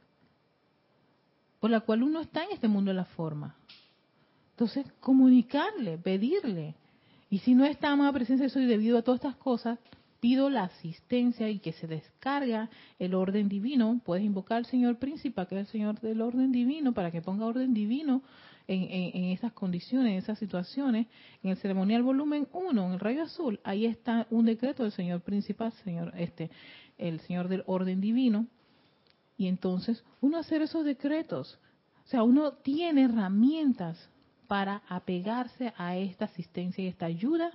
por 1.60 1.70
la 1.70 1.80
cual 1.80 2.02
uno 2.02 2.20
está 2.20 2.44
en 2.44 2.52
este 2.52 2.68
mundo 2.68 2.90
de 2.90 2.96
la 2.96 3.04
forma. 3.04 3.56
Entonces, 4.50 4.86
comunicarle, 5.00 5.98
pedirle. 5.98 6.74
Y 7.30 7.38
si 7.38 7.54
no 7.54 7.64
está 7.64 7.94
más 7.96 8.12
presencia 8.12 8.44
de 8.44 8.50
soy 8.50 8.66
debido 8.66 8.98
a 8.98 9.02
todas 9.02 9.20
estas 9.20 9.36
cosas, 9.36 9.78
pido 10.20 10.50
la 10.50 10.64
asistencia 10.64 11.48
y 11.48 11.58
que 11.58 11.72
se 11.72 11.86
descarga 11.86 12.68
el 12.98 13.14
orden 13.14 13.48
divino. 13.48 14.00
Puedes 14.04 14.24
invocar 14.24 14.58
al 14.58 14.66
Señor 14.66 14.96
Príncipe, 14.98 15.46
que 15.46 15.56
es 15.56 15.66
el 15.66 15.72
Señor 15.72 16.00
del 16.00 16.20
orden 16.20 16.52
divino, 16.52 16.92
para 16.92 17.10
que 17.10 17.22
ponga 17.22 17.46
orden 17.46 17.74
divino 17.74 18.22
en, 18.68 18.82
en, 18.90 19.24
esas 19.30 19.52
condiciones, 19.52 20.12
en 20.12 20.18
esas 20.18 20.38
situaciones. 20.38 21.08
En 21.42 21.50
el 21.50 21.56
ceremonial 21.56 22.02
volumen 22.02 22.46
1, 22.52 22.86
en 22.86 22.92
el 22.92 23.00
rayo 23.00 23.22
azul, 23.24 23.58
ahí 23.64 23.86
está 23.86 24.26
un 24.30 24.46
decreto 24.46 24.84
del 24.84 24.92
Señor 24.92 25.22
Principal, 25.22 25.72
señor, 25.84 26.12
este, 26.16 26.50
el 26.98 27.18
Señor 27.20 27.48
del 27.48 27.64
orden 27.66 28.00
divino, 28.00 28.46
y 29.36 29.48
entonces 29.48 30.04
uno 30.20 30.38
hacer 30.38 30.62
esos 30.62 30.84
decretos. 30.84 31.58
O 32.04 32.08
sea, 32.08 32.22
uno 32.22 32.52
tiene 32.52 33.04
herramientas 33.04 34.08
para 34.46 34.82
apegarse 34.88 35.72
a 35.76 35.96
esta 35.96 36.26
asistencia 36.26 36.84
y 36.84 36.88
esta 36.88 37.06
ayuda 37.06 37.52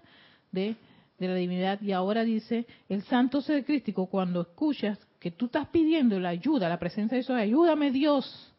de, 0.51 0.75
la 1.19 1.35
divinidad. 1.35 1.81
Y 1.81 1.91
ahora 1.91 2.23
dice 2.23 2.65
el 2.89 3.03
santo 3.03 3.41
ser 3.41 3.65
crístico, 3.65 4.07
cuando 4.07 4.41
escuchas 4.41 4.97
que 5.19 5.31
tú 5.31 5.45
estás 5.45 5.67
pidiendo 5.67 6.19
la 6.19 6.29
ayuda, 6.29 6.69
la 6.69 6.79
presencia 6.79 7.15
de 7.15 7.21
eso, 7.21 7.33
ayúdame 7.33 7.91
Dios. 7.91 8.53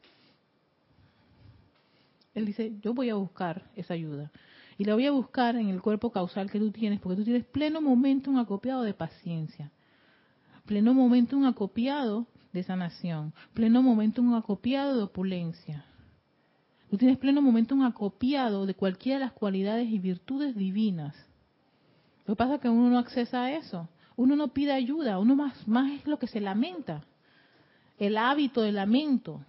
Él 2.34 2.46
dice, 2.46 2.74
yo 2.80 2.94
voy 2.94 3.10
a 3.10 3.14
buscar 3.14 3.64
esa 3.74 3.94
ayuda. 3.94 4.30
Y 4.76 4.84
la 4.84 4.94
voy 4.94 5.06
a 5.06 5.10
buscar 5.10 5.56
en 5.56 5.68
el 5.68 5.82
cuerpo 5.82 6.12
causal 6.12 6.50
que 6.50 6.60
tú 6.60 6.70
tienes, 6.70 7.00
porque 7.00 7.16
tú 7.16 7.24
tienes 7.24 7.44
pleno 7.44 7.80
momento 7.80 8.30
un 8.30 8.38
acopiado 8.38 8.82
de 8.82 8.94
paciencia, 8.94 9.72
pleno 10.64 10.94
momento 10.94 11.36
un 11.36 11.46
acopiado 11.46 12.26
de 12.58 12.64
sanación, 12.64 13.32
pleno 13.54 13.82
momento 13.82 14.20
un 14.20 14.34
acopiado 14.34 14.96
de 14.96 15.04
opulencia. 15.04 15.84
Tú 16.90 16.96
tienes 16.96 17.18
pleno 17.18 17.42
momento 17.42 17.74
un 17.74 17.84
acopiado 17.84 18.66
de 18.66 18.74
cualquiera 18.74 19.18
de 19.18 19.24
las 19.26 19.32
cualidades 19.32 19.88
y 19.88 19.98
virtudes 19.98 20.56
divinas. 20.56 21.14
Lo 22.26 22.34
que 22.34 22.38
pasa 22.38 22.54
es 22.56 22.60
que 22.60 22.68
uno 22.68 22.90
no 22.90 22.98
accesa 22.98 23.44
a 23.44 23.52
eso. 23.52 23.88
Uno 24.16 24.36
no 24.36 24.48
pide 24.48 24.72
ayuda, 24.72 25.18
uno 25.18 25.36
más, 25.36 25.68
más 25.68 25.92
es 25.92 26.06
lo 26.06 26.18
que 26.18 26.26
se 26.26 26.40
lamenta. 26.40 27.02
El 27.98 28.16
hábito 28.16 28.62
de 28.62 28.72
lamento. 28.72 29.40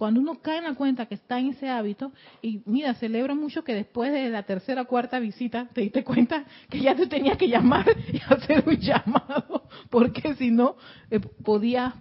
Cuando 0.00 0.18
uno 0.18 0.40
cae 0.40 0.56
en 0.56 0.64
la 0.64 0.74
cuenta 0.74 1.04
que 1.04 1.14
está 1.14 1.38
en 1.38 1.48
ese 1.48 1.68
hábito, 1.68 2.10
y 2.40 2.62
mira, 2.64 2.94
celebro 2.94 3.36
mucho 3.36 3.62
que 3.62 3.74
después 3.74 4.10
de 4.10 4.30
la 4.30 4.44
tercera 4.44 4.80
o 4.80 4.86
cuarta 4.86 5.18
visita 5.18 5.68
te 5.74 5.82
diste 5.82 6.04
cuenta 6.04 6.46
que 6.70 6.80
ya 6.80 6.96
te 6.96 7.06
tenías 7.06 7.36
que 7.36 7.50
llamar 7.50 7.84
y 8.10 8.16
hacer 8.32 8.64
un 8.66 8.78
llamado, 8.78 9.68
porque 9.90 10.34
si 10.36 10.50
no, 10.50 10.76
eh, 11.10 11.20
podía, 11.20 11.96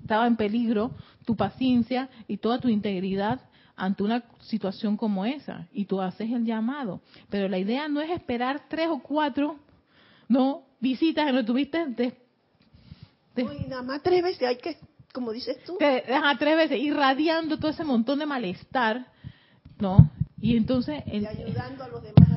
estaba 0.00 0.26
en 0.26 0.34
peligro 0.34 0.96
tu 1.24 1.36
paciencia 1.36 2.10
y 2.26 2.38
toda 2.38 2.58
tu 2.58 2.68
integridad 2.68 3.40
ante 3.76 4.02
una 4.02 4.24
situación 4.40 4.96
como 4.96 5.24
esa 5.24 5.68
y 5.72 5.84
tú 5.84 6.00
haces 6.00 6.32
el 6.32 6.44
llamado. 6.44 7.02
Pero 7.30 7.48
la 7.48 7.58
idea 7.58 7.86
no 7.86 8.00
es 8.00 8.10
esperar 8.10 8.62
tres 8.68 8.88
o 8.88 8.98
cuatro 8.98 9.60
no 10.26 10.64
visitas 10.80 11.24
que 11.24 11.32
no 11.32 11.44
tuviste 11.44 11.86
de, 11.86 12.14
nada 13.68 13.82
más 13.82 14.02
tres 14.02 14.24
veces 14.24 14.42
hay 14.42 14.56
que 14.56 14.76
como 15.14 15.32
dices 15.32 15.62
tú. 15.64 15.76
Te 15.78 16.02
deja 16.06 16.36
tres 16.38 16.56
veces 16.56 16.80
irradiando 16.80 17.56
todo 17.56 17.70
ese 17.70 17.84
montón 17.84 18.18
de 18.18 18.26
malestar, 18.26 19.06
¿no? 19.78 20.10
Y 20.40 20.56
entonces... 20.56 21.04
y 21.06 21.24
ayudando 21.24 21.84
a 21.84 21.88
los 21.88 22.02
demás 22.02 22.28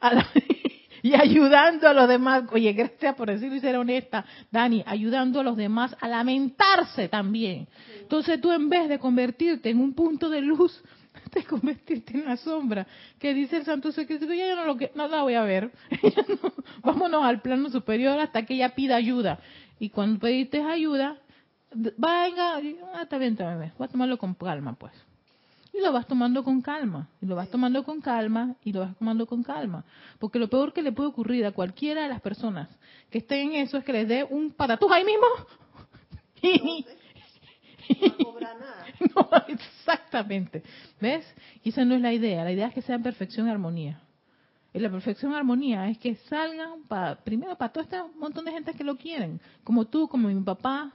a, 0.00 0.24
y 1.02 1.14
ayudando 1.14 1.88
a 1.88 1.92
los 1.92 2.08
demás, 2.08 2.44
oye, 2.50 2.72
gracias 2.72 3.14
por 3.14 3.30
decirlo 3.30 3.54
y 3.54 3.60
ser 3.60 3.76
honesta, 3.76 4.24
Dani, 4.50 4.82
ayudando 4.84 5.40
a 5.40 5.44
los 5.44 5.56
demás 5.56 5.96
a 6.00 6.08
lamentarse 6.08 7.08
también. 7.08 7.68
Entonces 8.00 8.40
tú 8.40 8.50
en 8.50 8.68
vez 8.68 8.88
de 8.88 8.98
convertirte 8.98 9.70
en 9.70 9.78
un 9.78 9.94
punto 9.94 10.28
de 10.28 10.40
luz, 10.40 10.82
te 11.30 11.44
convertirte 11.44 12.14
en 12.14 12.24
la 12.24 12.36
sombra, 12.36 12.84
que 13.20 13.32
dice 13.32 13.58
el 13.58 13.64
Santo 13.64 13.92
Secreto, 13.92 14.26
ya 14.26 14.48
yo 14.48 14.56
no, 14.56 14.64
lo 14.64 14.76
que, 14.76 14.90
no 14.96 15.06
la 15.06 15.22
voy 15.22 15.34
a 15.34 15.42
ver, 15.42 15.70
vámonos 16.82 17.24
al 17.24 17.40
plano 17.40 17.70
superior 17.70 18.18
hasta 18.18 18.44
que 18.44 18.54
ella 18.54 18.74
pida 18.74 18.96
ayuda. 18.96 19.38
Y 19.78 19.90
cuando 19.90 20.18
pediste 20.20 20.62
ayuda, 20.62 21.18
venga, 21.72 22.56
ah, 22.94 23.02
está 23.02 23.18
bien, 23.18 23.32
está 23.32 23.56
bien, 23.56 23.72
voy 23.76 23.86
a 23.86 23.90
tomarlo 23.90 24.18
con 24.18 24.34
calma, 24.34 24.74
pues. 24.74 24.92
Y 25.72 25.80
lo 25.80 25.92
vas 25.92 26.06
tomando 26.06 26.42
con 26.42 26.62
calma, 26.62 27.08
y 27.20 27.26
lo 27.26 27.36
vas 27.36 27.50
tomando 27.50 27.84
con 27.84 28.00
calma, 28.00 28.56
y 28.64 28.72
lo 28.72 28.80
vas 28.80 28.96
tomando 28.96 29.26
con 29.26 29.42
calma. 29.42 29.84
Porque 30.18 30.38
lo 30.38 30.48
peor 30.48 30.72
que 30.72 30.82
le 30.82 30.92
puede 30.92 31.10
ocurrir 31.10 31.44
a 31.44 31.52
cualquiera 31.52 32.02
de 32.02 32.08
las 32.08 32.22
personas 32.22 32.68
que 33.10 33.18
estén 33.18 33.52
en 33.52 33.66
eso 33.66 33.76
es 33.76 33.84
que 33.84 33.92
les 33.92 34.08
dé 34.08 34.24
un 34.24 34.52
patatús 34.52 34.90
ahí 34.90 35.04
mismo. 35.04 35.26
No, 37.88 38.40
nada. 38.40 38.84
no, 39.14 39.30
exactamente. 39.46 40.64
¿Ves? 41.00 41.24
Y 41.62 41.68
esa 41.68 41.84
no 41.84 41.94
es 41.94 42.00
la 42.00 42.12
idea. 42.12 42.42
La 42.42 42.50
idea 42.50 42.66
es 42.66 42.74
que 42.74 42.82
sea 42.82 42.96
en 42.96 43.02
perfección 43.04 43.46
y 43.46 43.50
armonía. 43.50 44.00
La 44.80 44.90
perfección 44.90 45.34
armonía 45.34 45.88
es 45.88 45.98
que 45.98 46.16
salgan 46.28 46.82
para, 46.86 47.16
primero 47.16 47.56
para 47.56 47.72
todo 47.72 47.84
este 47.84 47.96
montón 48.18 48.44
de 48.44 48.52
gente 48.52 48.74
que 48.74 48.84
lo 48.84 48.96
quieren, 48.96 49.40
como 49.64 49.86
tú, 49.86 50.06
como 50.08 50.28
mi 50.28 50.40
papá, 50.42 50.92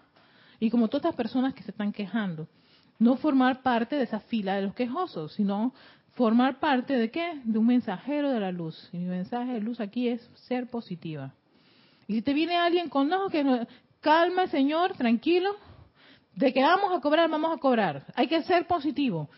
y 0.61 0.69
como 0.69 0.88
todas 0.88 1.05
estas 1.05 1.15
personas 1.15 1.55
que 1.55 1.63
se 1.63 1.71
están 1.71 1.91
quejando. 1.91 2.47
No 2.99 3.17
formar 3.17 3.63
parte 3.63 3.95
de 3.95 4.03
esa 4.03 4.19
fila 4.19 4.55
de 4.55 4.61
los 4.61 4.75
quejosos, 4.75 5.34
sino 5.34 5.73
formar 6.11 6.59
parte 6.59 6.93
de 6.93 7.09
qué? 7.09 7.41
De 7.43 7.57
un 7.57 7.65
mensajero 7.65 8.29
de 8.29 8.39
la 8.39 8.51
luz. 8.51 8.89
Y 8.93 8.97
mi 8.99 9.05
mensaje 9.05 9.53
de 9.53 9.59
luz 9.59 9.79
aquí 9.79 10.07
es 10.07 10.21
ser 10.47 10.69
positiva. 10.69 11.34
Y 12.07 12.13
si 12.13 12.21
te 12.21 12.34
viene 12.34 12.57
alguien 12.57 12.89
con 12.89 13.09
no, 13.09 13.29
que 13.29 13.43
no, 13.43 13.65
calma, 14.01 14.45
señor, 14.47 14.93
tranquilo, 14.93 15.55
de 16.36 16.53
que 16.53 16.61
vamos 16.61 16.95
a 16.95 17.01
cobrar, 17.01 17.27
vamos 17.27 17.57
a 17.57 17.59
cobrar. 17.59 18.05
Hay 18.13 18.27
que 18.27 18.43
ser 18.43 18.67
positivo. 18.67 19.29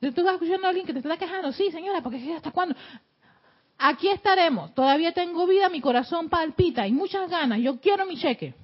Tú 0.00 0.24
vas 0.24 0.34
escuchando 0.34 0.66
a 0.66 0.70
alguien 0.70 0.86
que 0.86 0.94
te 0.94 1.00
está 1.00 1.18
quejando, 1.18 1.52
sí, 1.52 1.70
señora, 1.70 2.00
porque 2.02 2.34
hasta 2.34 2.52
cuándo. 2.52 2.74
Aquí 3.78 4.08
estaremos. 4.08 4.74
Todavía 4.74 5.12
tengo 5.12 5.46
vida, 5.46 5.68
mi 5.68 5.80
corazón 5.80 6.28
palpita 6.28 6.86
y 6.86 6.92
muchas 6.92 7.30
ganas. 7.30 7.60
Yo 7.60 7.80
quiero 7.80 8.06
mi 8.06 8.16
cheque. 8.16 8.54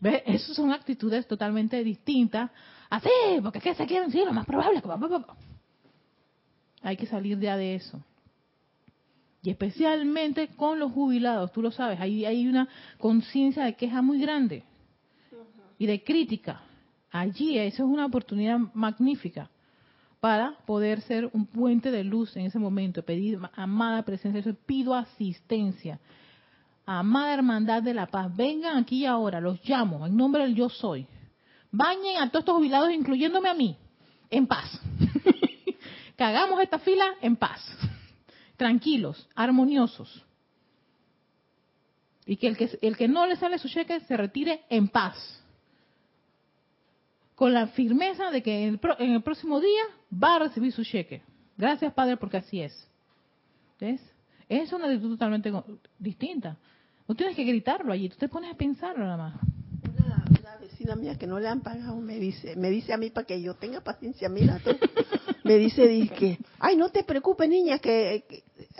¿Ves? 0.00 0.22
Esas 0.24 0.56
son 0.56 0.72
actitudes 0.72 1.26
totalmente 1.26 1.84
distintas. 1.84 2.50
Así, 2.88 3.10
porque 3.42 3.60
¿qué 3.60 3.74
se 3.74 3.86
quieren 3.86 4.08
decir? 4.08 4.24
Lo 4.24 4.32
más 4.32 4.46
probable. 4.46 4.82
Hay 6.82 6.96
que 6.96 7.06
salir 7.06 7.38
ya 7.38 7.58
de 7.58 7.74
eso. 7.74 8.00
Y 9.42 9.50
especialmente 9.50 10.48
con 10.48 10.78
los 10.78 10.92
jubilados, 10.92 11.52
tú 11.52 11.60
lo 11.62 11.70
sabes, 11.70 12.00
ahí 12.00 12.24
hay 12.24 12.46
una 12.48 12.68
conciencia 12.98 13.64
de 13.64 13.74
queja 13.74 14.02
muy 14.02 14.20
grande 14.20 14.64
y 15.78 15.86
de 15.86 16.02
crítica. 16.02 16.62
Allí, 17.10 17.58
eso 17.58 17.84
es 17.84 17.88
una 17.88 18.06
oportunidad 18.06 18.58
magnífica 18.74 19.50
para 20.20 20.58
poder 20.66 21.00
ser 21.02 21.30
un 21.32 21.46
puente 21.46 21.90
de 21.90 22.04
luz 22.04 22.36
en 22.36 22.46
ese 22.46 22.58
momento, 22.58 23.04
pedir 23.04 23.38
amada 23.54 24.02
presencia, 24.02 24.42
pido 24.66 24.94
asistencia. 24.94 26.00
Amada 26.84 27.34
hermandad 27.34 27.82
de 27.82 27.94
la 27.94 28.06
paz, 28.06 28.34
vengan 28.34 28.78
aquí 28.78 29.00
y 29.00 29.06
ahora, 29.06 29.40
los 29.40 29.60
llamo 29.68 30.06
en 30.06 30.16
nombre 30.16 30.42
del 30.42 30.54
yo 30.54 30.68
soy. 30.68 31.06
Bañen 31.70 32.16
a 32.16 32.30
todos 32.30 32.42
estos 32.42 32.56
jubilados, 32.56 32.90
incluyéndome 32.90 33.48
a 33.48 33.54
mí, 33.54 33.76
en 34.30 34.46
paz. 34.46 34.80
que 36.16 36.24
hagamos 36.24 36.60
esta 36.62 36.78
fila 36.78 37.14
en 37.20 37.36
paz, 37.36 37.60
tranquilos, 38.56 39.28
armoniosos. 39.34 40.24
Y 42.26 42.36
que 42.36 42.48
el 42.48 42.56
que, 42.56 42.78
el 42.82 42.96
que 42.96 43.06
no 43.06 43.26
le 43.26 43.36
sale 43.36 43.58
su 43.58 43.68
cheque 43.68 44.00
se 44.00 44.16
retire 44.16 44.62
en 44.68 44.88
paz 44.88 45.42
con 47.38 47.54
la 47.54 47.68
firmeza 47.68 48.32
de 48.32 48.42
que 48.42 48.66
en 48.66 48.80
el, 48.98 49.22
próximo 49.22 49.60
día 49.60 49.82
va 50.12 50.34
a 50.34 50.38
recibir 50.40 50.72
su 50.72 50.82
cheque. 50.82 51.22
Gracias, 51.56 51.94
Padre, 51.94 52.16
porque 52.16 52.38
así 52.38 52.60
es. 52.60 52.88
¿Ves? 53.78 54.00
Es 54.48 54.72
una 54.72 54.86
actitud 54.86 55.10
totalmente 55.10 55.52
distinta. 56.00 56.56
No 57.06 57.14
tienes 57.14 57.36
que 57.36 57.44
gritarlo 57.44 57.92
allí, 57.92 58.08
tú 58.08 58.16
te 58.16 58.28
pones 58.28 58.52
a 58.52 58.56
pensarlo 58.56 59.04
nada 59.04 59.16
más. 59.16 59.34
Una, 59.84 60.56
vecina 60.60 60.96
mía 60.96 61.16
que 61.16 61.28
no 61.28 61.38
le 61.38 61.46
han 61.46 61.60
pagado 61.60 61.94
me 62.00 62.18
dice, 62.18 62.56
me 62.56 62.70
dice 62.70 62.92
a 62.92 62.96
mí 62.96 63.10
para 63.10 63.24
que 63.24 63.40
yo 63.40 63.54
tenga 63.54 63.82
paciencia, 63.82 64.28
mira 64.28 64.58
tú, 64.58 64.76
me 65.44 65.58
dice, 65.58 65.86
dice, 65.86 66.40
ay, 66.58 66.76
no 66.76 66.88
te 66.88 67.04
preocupes, 67.04 67.48
niña, 67.48 67.78
que, 67.78 68.24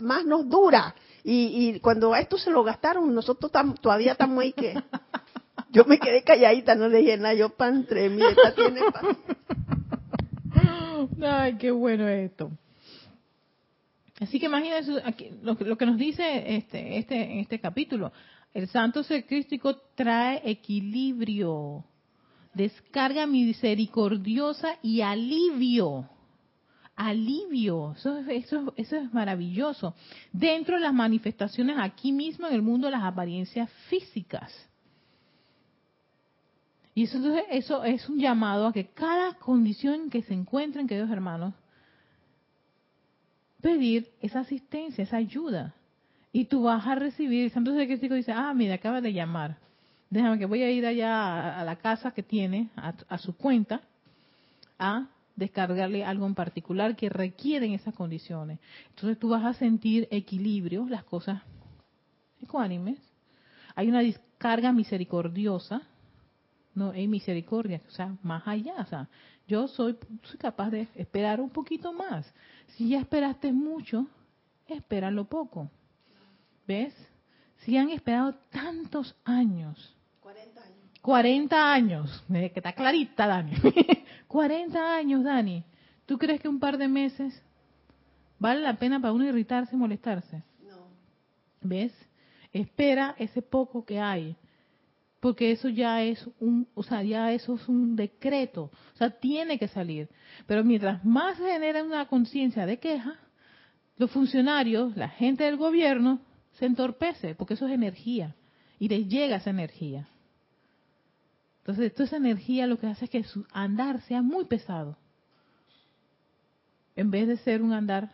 más 0.03 0.25
nos 0.25 0.49
dura. 0.49 0.97
Y, 1.23 1.77
y, 1.77 1.79
cuando 1.79 2.13
a 2.13 2.19
esto 2.19 2.37
se 2.37 2.51
lo 2.51 2.65
gastaron, 2.65 3.15
nosotros 3.15 3.53
todavía 3.81 4.13
estamos 4.13 4.43
ahí 4.43 4.53
que 4.53 4.75
yo 5.79 5.85
me 5.85 5.99
quedé 6.01 6.25
calladita, 6.25 6.75
no 6.75 6.89
le 6.89 6.99
dije 6.99 7.17
nada, 7.17 7.35
yo 7.35 7.51
pantré, 7.51 8.09
mi 8.09 8.21
esta 8.21 8.53
tiene 8.53 8.81
Ay, 11.23 11.57
qué 11.57 11.71
bueno 11.71 12.09
esto. 12.09 12.51
Así 14.21 14.41
que 14.41 14.47
imagínense 14.47 15.01
lo, 15.43 15.57
que 15.57 15.87
nos 15.87 15.97
dice 15.97 16.57
este, 16.57 16.99
este, 16.99 17.15
en 17.15 17.39
este 17.39 17.61
capítulo. 17.61 18.13
El 18.53 18.67
santo 18.67 19.05
ser 19.05 19.25
crístico 19.25 19.77
trae 19.95 20.43
equilibrio, 20.45 21.85
descarga 22.55 23.29
misericordiosa 23.29 24.79
y 24.83 25.03
alivio. 25.03 26.09
Alivio, 26.97 27.93
eso, 27.97 28.19
eso, 28.29 28.75
eso 28.77 28.97
es 28.97 29.15
maravilloso. 29.15 29.95
Dentro 30.33 30.75
de 30.75 30.81
las 30.81 30.95
manifestaciones 30.95 31.77
aquí 31.79 32.11
mismo 32.11 32.49
en 32.49 32.55
el 32.55 32.63
mundo 32.63 32.89
de 32.89 32.93
las 32.95 33.05
apariencias 33.05 33.71
físicas. 33.89 34.68
Y 36.99 37.05
eso, 37.05 37.21
eso 37.49 37.85
es 37.85 38.09
un 38.09 38.19
llamado 38.19 38.67
a 38.67 38.73
que 38.73 38.87
cada 38.89 39.35
condición 39.35 40.11
que 40.11 40.23
se 40.23 40.35
encuentren, 40.35 40.89
queridos 40.89 41.13
hermanos, 41.13 41.55
pedir 43.61 44.11
esa 44.21 44.41
asistencia, 44.41 45.05
esa 45.05 45.19
ayuda. 45.19 45.77
Y 46.33 46.47
tú 46.47 46.65
vas 46.65 46.85
a 46.89 46.97
recibir, 46.97 47.45
el 47.45 47.51
Santo 47.53 47.73
Secretico 47.73 48.17
dice, 48.17 48.33
ah, 48.33 48.53
mira, 48.53 48.75
acaba 48.75 49.01
de 49.01 49.13
llamar. 49.13 49.59
Déjame 50.11 50.41
que 50.41 50.47
voy 50.47 50.65
a 50.65 50.73
ir 50.73 50.85
allá 50.85 51.61
a, 51.61 51.63
la 51.63 51.77
casa 51.77 52.11
que 52.11 52.25
tiene, 52.25 52.71
a, 52.75 53.19
su 53.19 53.37
cuenta, 53.37 53.83
a 54.77 55.07
descargarle 55.37 56.05
algo 56.05 56.27
en 56.27 56.35
particular 56.35 56.97
que 56.97 57.11
requieren 57.11 57.75
esas 57.75 57.95
condiciones. 57.95 58.59
Entonces 58.89 59.21
tú 59.21 59.29
vas 59.29 59.45
a 59.45 59.55
sentir 59.55 60.09
equilibrio, 60.11 60.85
las 60.89 61.05
cosas 61.05 61.43
ecuánimes. 62.43 62.99
Hay 63.77 63.89
una 63.89 64.01
descarga 64.01 64.73
misericordiosa 64.73 65.83
no 66.75 66.91
hay 66.91 67.09
misericordia, 67.09 67.83
o 67.89 67.91
sea, 67.91 68.17
más 68.23 68.47
allá, 68.47 68.75
o 68.79 68.87
sea, 68.87 69.09
yo 69.47 69.67
soy, 69.69 69.97
soy 70.23 70.39
capaz 70.39 70.71
de 70.71 70.89
esperar 70.95 71.41
un 71.41 71.51
poquito 71.51 71.93
más. 71.93 72.33
Si 72.77 72.91
ya 72.91 73.01
esperaste 73.01 73.53
mucho, 73.53 74.07
espéralo 74.67 75.25
poco. 75.25 75.71
¿Ves? 76.67 76.95
Si 77.61 77.77
han 77.77 77.89
esperado 77.89 78.35
tantos 78.51 79.17
años. 79.25 79.97
40 80.21 80.61
años. 80.61 80.79
40 81.01 81.73
años, 81.73 82.25
que 82.29 82.53
está 82.55 82.75
clarita, 82.75 83.27
Dani. 83.27 83.53
40 84.29 84.97
años, 84.97 85.25
Dani. 85.25 85.65
¿Tú 86.05 86.19
crees 86.19 86.41
que 86.41 86.49
un 86.49 86.61
par 86.61 86.77
de 86.77 86.89
meses 86.89 87.43
vale 88.39 88.61
la 88.61 88.75
pena 88.75 89.01
para 89.01 89.13
uno 89.13 89.25
irritarse 89.25 89.75
y 89.75 89.79
molestarse? 89.79 90.43
No. 90.63 90.89
¿Ves? 91.63 91.93
Espera 92.53 93.15
ese 93.19 93.41
poco 93.41 93.85
que 93.85 93.99
hay 93.99 94.37
porque 95.21 95.51
eso 95.51 95.69
ya 95.69 96.03
es 96.03 96.29
un, 96.39 96.69
o 96.75 96.83
sea, 96.83 97.03
ya 97.03 97.33
eso 97.33 97.55
es 97.55 97.69
un 97.69 97.97
decreto, 97.97 98.71
o 98.95 98.97
sea, 98.97 99.11
tiene 99.11 99.59
que 99.59 99.69
salir. 99.69 100.09
Pero 100.47 100.63
mientras 100.63 101.05
más 101.05 101.37
se 101.39 101.45
genera 101.45 101.83
una 101.83 102.07
conciencia 102.07 102.67
de 102.67 102.79
queja, 102.79 103.17
los 103.97 104.11
funcionarios, 104.11 104.97
la 104.97 105.09
gente 105.09 105.45
del 105.45 105.57
gobierno, 105.57 106.21
se 106.53 106.67
entorpece, 106.67 107.35
porque 107.35 107.55
eso 107.55 107.67
es 107.67 107.73
energía, 107.73 108.37
y 108.79 108.89
les 108.89 109.09
llega 109.09 109.37
esa 109.37 109.51
energía. 109.51 110.09
Entonces, 111.61 111.93
toda 111.93 112.07
esa 112.07 112.17
energía 112.17 112.67
lo 112.67 112.79
que 112.79 112.87
hace 112.87 113.07
es 113.07 113.11
que 113.11 113.25
su 113.25 113.45
andar 113.53 114.01
sea 114.03 114.23
muy 114.23 114.45
pesado, 114.45 114.97
en 116.95 117.11
vez 117.11 117.27
de 117.27 117.37
ser 117.39 117.63
un 117.63 117.73
andar 117.73 118.13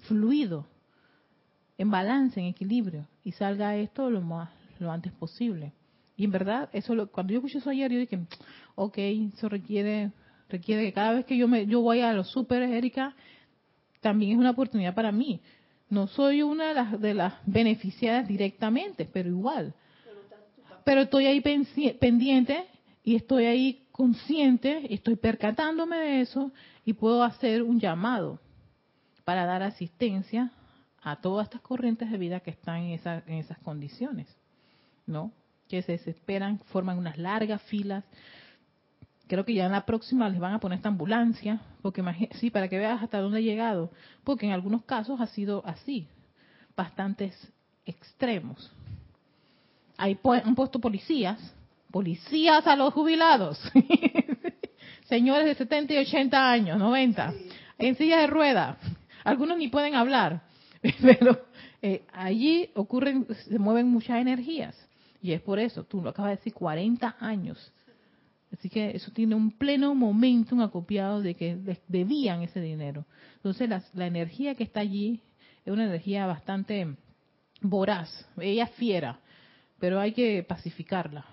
fluido, 0.00 0.66
en 1.76 1.90
balance, 1.90 2.38
en 2.38 2.46
equilibrio, 2.46 3.08
y 3.24 3.32
salga 3.32 3.76
esto 3.76 4.10
lo 4.10 4.20
más 4.20 4.61
lo 4.82 4.92
antes 4.92 5.12
posible. 5.12 5.72
Y 6.16 6.24
en 6.24 6.30
verdad, 6.30 6.68
eso 6.72 6.94
lo, 6.94 7.10
cuando 7.10 7.32
yo 7.32 7.38
escuché 7.38 7.58
eso 7.58 7.70
ayer, 7.70 7.90
yo 7.90 7.98
dije, 7.98 8.18
ok, 8.74 8.98
eso 8.98 9.48
requiere 9.48 10.12
requiere 10.52 10.84
que 10.84 10.92
cada 10.92 11.14
vez 11.14 11.24
que 11.24 11.36
yo 11.36 11.48
me 11.48 11.66
yo 11.66 11.80
voy 11.80 12.00
a 12.00 12.12
los 12.12 12.28
super, 12.30 12.62
Erika, 12.62 13.14
también 14.00 14.32
es 14.32 14.38
una 14.38 14.50
oportunidad 14.50 14.94
para 14.94 15.10
mí. 15.10 15.40
No 15.88 16.06
soy 16.06 16.42
una 16.42 16.68
de 16.68 16.74
las, 16.74 17.00
de 17.00 17.14
las 17.14 17.34
beneficiadas 17.46 18.28
directamente, 18.28 19.08
pero 19.10 19.28
igual. 19.28 19.74
Pero 20.84 21.02
estoy 21.02 21.26
ahí 21.26 21.40
pendiente 21.40 22.66
y 23.04 23.14
estoy 23.14 23.46
ahí 23.46 23.86
consciente, 23.92 24.92
estoy 24.92 25.16
percatándome 25.16 25.96
de 25.96 26.20
eso 26.22 26.50
y 26.84 26.94
puedo 26.94 27.22
hacer 27.22 27.62
un 27.62 27.78
llamado 27.78 28.40
para 29.24 29.44
dar 29.46 29.62
asistencia 29.62 30.50
a 31.02 31.20
todas 31.20 31.46
estas 31.46 31.60
corrientes 31.60 32.10
de 32.10 32.18
vida 32.18 32.40
que 32.40 32.50
están 32.50 32.82
en, 32.82 32.90
esa, 32.92 33.22
en 33.26 33.34
esas 33.34 33.58
condiciones. 33.58 34.26
¿No? 35.06 35.32
Que 35.68 35.82
se 35.82 35.92
desesperan, 35.92 36.58
forman 36.66 36.98
unas 36.98 37.18
largas 37.18 37.62
filas. 37.62 38.04
Creo 39.26 39.44
que 39.44 39.54
ya 39.54 39.66
en 39.66 39.72
la 39.72 39.86
próxima 39.86 40.28
les 40.28 40.40
van 40.40 40.54
a 40.54 40.60
poner 40.60 40.76
esta 40.76 40.88
ambulancia, 40.88 41.60
porque 41.80 42.02
sí, 42.34 42.50
para 42.50 42.68
que 42.68 42.78
veas 42.78 43.02
hasta 43.02 43.20
dónde 43.20 43.38
ha 43.38 43.42
llegado, 43.42 43.90
porque 44.24 44.46
en 44.46 44.52
algunos 44.52 44.84
casos 44.84 45.20
ha 45.20 45.26
sido 45.26 45.62
así, 45.64 46.06
bastantes 46.76 47.34
extremos. 47.86 48.70
Ahí 49.96 50.18
han 50.44 50.54
puesto 50.54 50.80
policías, 50.80 51.38
policías 51.90 52.66
a 52.66 52.76
los 52.76 52.92
jubilados, 52.92 53.58
señores 55.04 55.46
de 55.46 55.54
70 55.54 55.94
y 55.94 55.98
80 55.98 56.50
años, 56.50 56.78
90, 56.78 57.32
en 57.78 57.96
silla 57.96 58.18
de 58.20 58.26
rueda, 58.26 58.78
algunos 59.24 59.58
ni 59.58 59.68
pueden 59.68 59.94
hablar, 59.94 60.42
pero 61.02 61.46
eh, 61.80 62.04
allí 62.12 62.70
ocurren, 62.74 63.26
se 63.48 63.58
mueven 63.58 63.88
muchas 63.88 64.20
energías. 64.20 64.76
Y 65.22 65.32
es 65.32 65.40
por 65.40 65.58
eso, 65.58 65.84
tú 65.84 66.02
lo 66.02 66.10
acabas 66.10 66.32
de 66.32 66.36
decir, 66.36 66.52
40 66.52 67.16
años. 67.20 67.72
Así 68.52 68.68
que 68.68 68.90
eso 68.90 69.10
tiene 69.12 69.34
un 69.34 69.52
pleno 69.52 69.94
momento 69.94 70.60
acopiado 70.60 71.22
de 71.22 71.34
que 71.34 71.56
les 71.56 71.78
debían 71.88 72.42
ese 72.42 72.60
dinero. 72.60 73.06
Entonces 73.36 73.68
la, 73.68 73.82
la 73.94 74.06
energía 74.06 74.54
que 74.54 74.64
está 74.64 74.80
allí 74.80 75.22
es 75.64 75.72
una 75.72 75.84
energía 75.84 76.26
bastante 76.26 76.96
voraz. 77.60 78.28
Ella 78.38 78.64
es 78.64 78.70
fiera, 78.72 79.20
pero 79.78 80.00
hay 80.00 80.12
que 80.12 80.42
pacificarla 80.42 81.24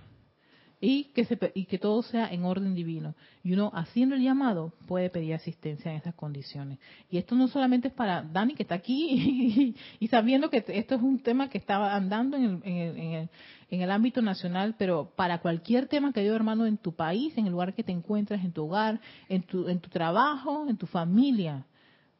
y 0.81 1.05
que, 1.15 1.25
se, 1.25 1.37
y 1.55 1.65
que 1.65 1.77
todo 1.77 2.01
sea 2.03 2.31
en 2.31 2.45
orden 2.45 2.73
divino. 2.73 3.15
Y 3.43 3.53
uno 3.53 3.71
haciendo 3.73 4.15
el 4.15 4.23
llamado 4.23 4.73
puede 4.87 5.09
pedir 5.09 5.33
asistencia 5.33 5.91
en 5.91 5.97
esas 5.97 6.15
condiciones. 6.15 6.79
Y 7.09 7.17
esto 7.17 7.35
no 7.35 7.47
solamente 7.49 7.89
es 7.89 7.93
para 7.93 8.21
Dani 8.21 8.55
que 8.55 8.63
está 8.63 8.75
aquí 8.75 9.75
y, 9.99 10.07
sabiendo 10.07 10.49
que 10.49 10.63
esto 10.67 10.95
es 10.95 11.01
un 11.01 11.19
tema 11.19 11.49
que 11.49 11.57
estaba 11.57 11.95
andando 11.95 12.37
en 12.37 12.43
el, 12.43 12.61
en, 12.63 12.77
el, 13.13 13.29
en 13.69 13.81
el, 13.81 13.91
ámbito 13.91 14.21
nacional, 14.21 14.75
pero 14.77 15.11
para 15.15 15.39
cualquier 15.39 15.87
tema 15.87 16.13
que 16.13 16.21
haya 16.21 16.33
hermano 16.33 16.65
en 16.65 16.77
tu 16.77 16.93
país, 16.93 17.37
en 17.37 17.45
el 17.45 17.51
lugar 17.51 17.73
que 17.73 17.83
te 17.83 17.91
encuentres, 17.91 18.43
en 18.43 18.53
tu 18.53 18.65
hogar, 18.65 19.01
en 19.27 19.43
tu, 19.43 19.67
en 19.67 19.79
tu 19.79 19.89
trabajo, 19.89 20.65
en 20.69 20.77
tu 20.77 20.87
familia, 20.87 21.65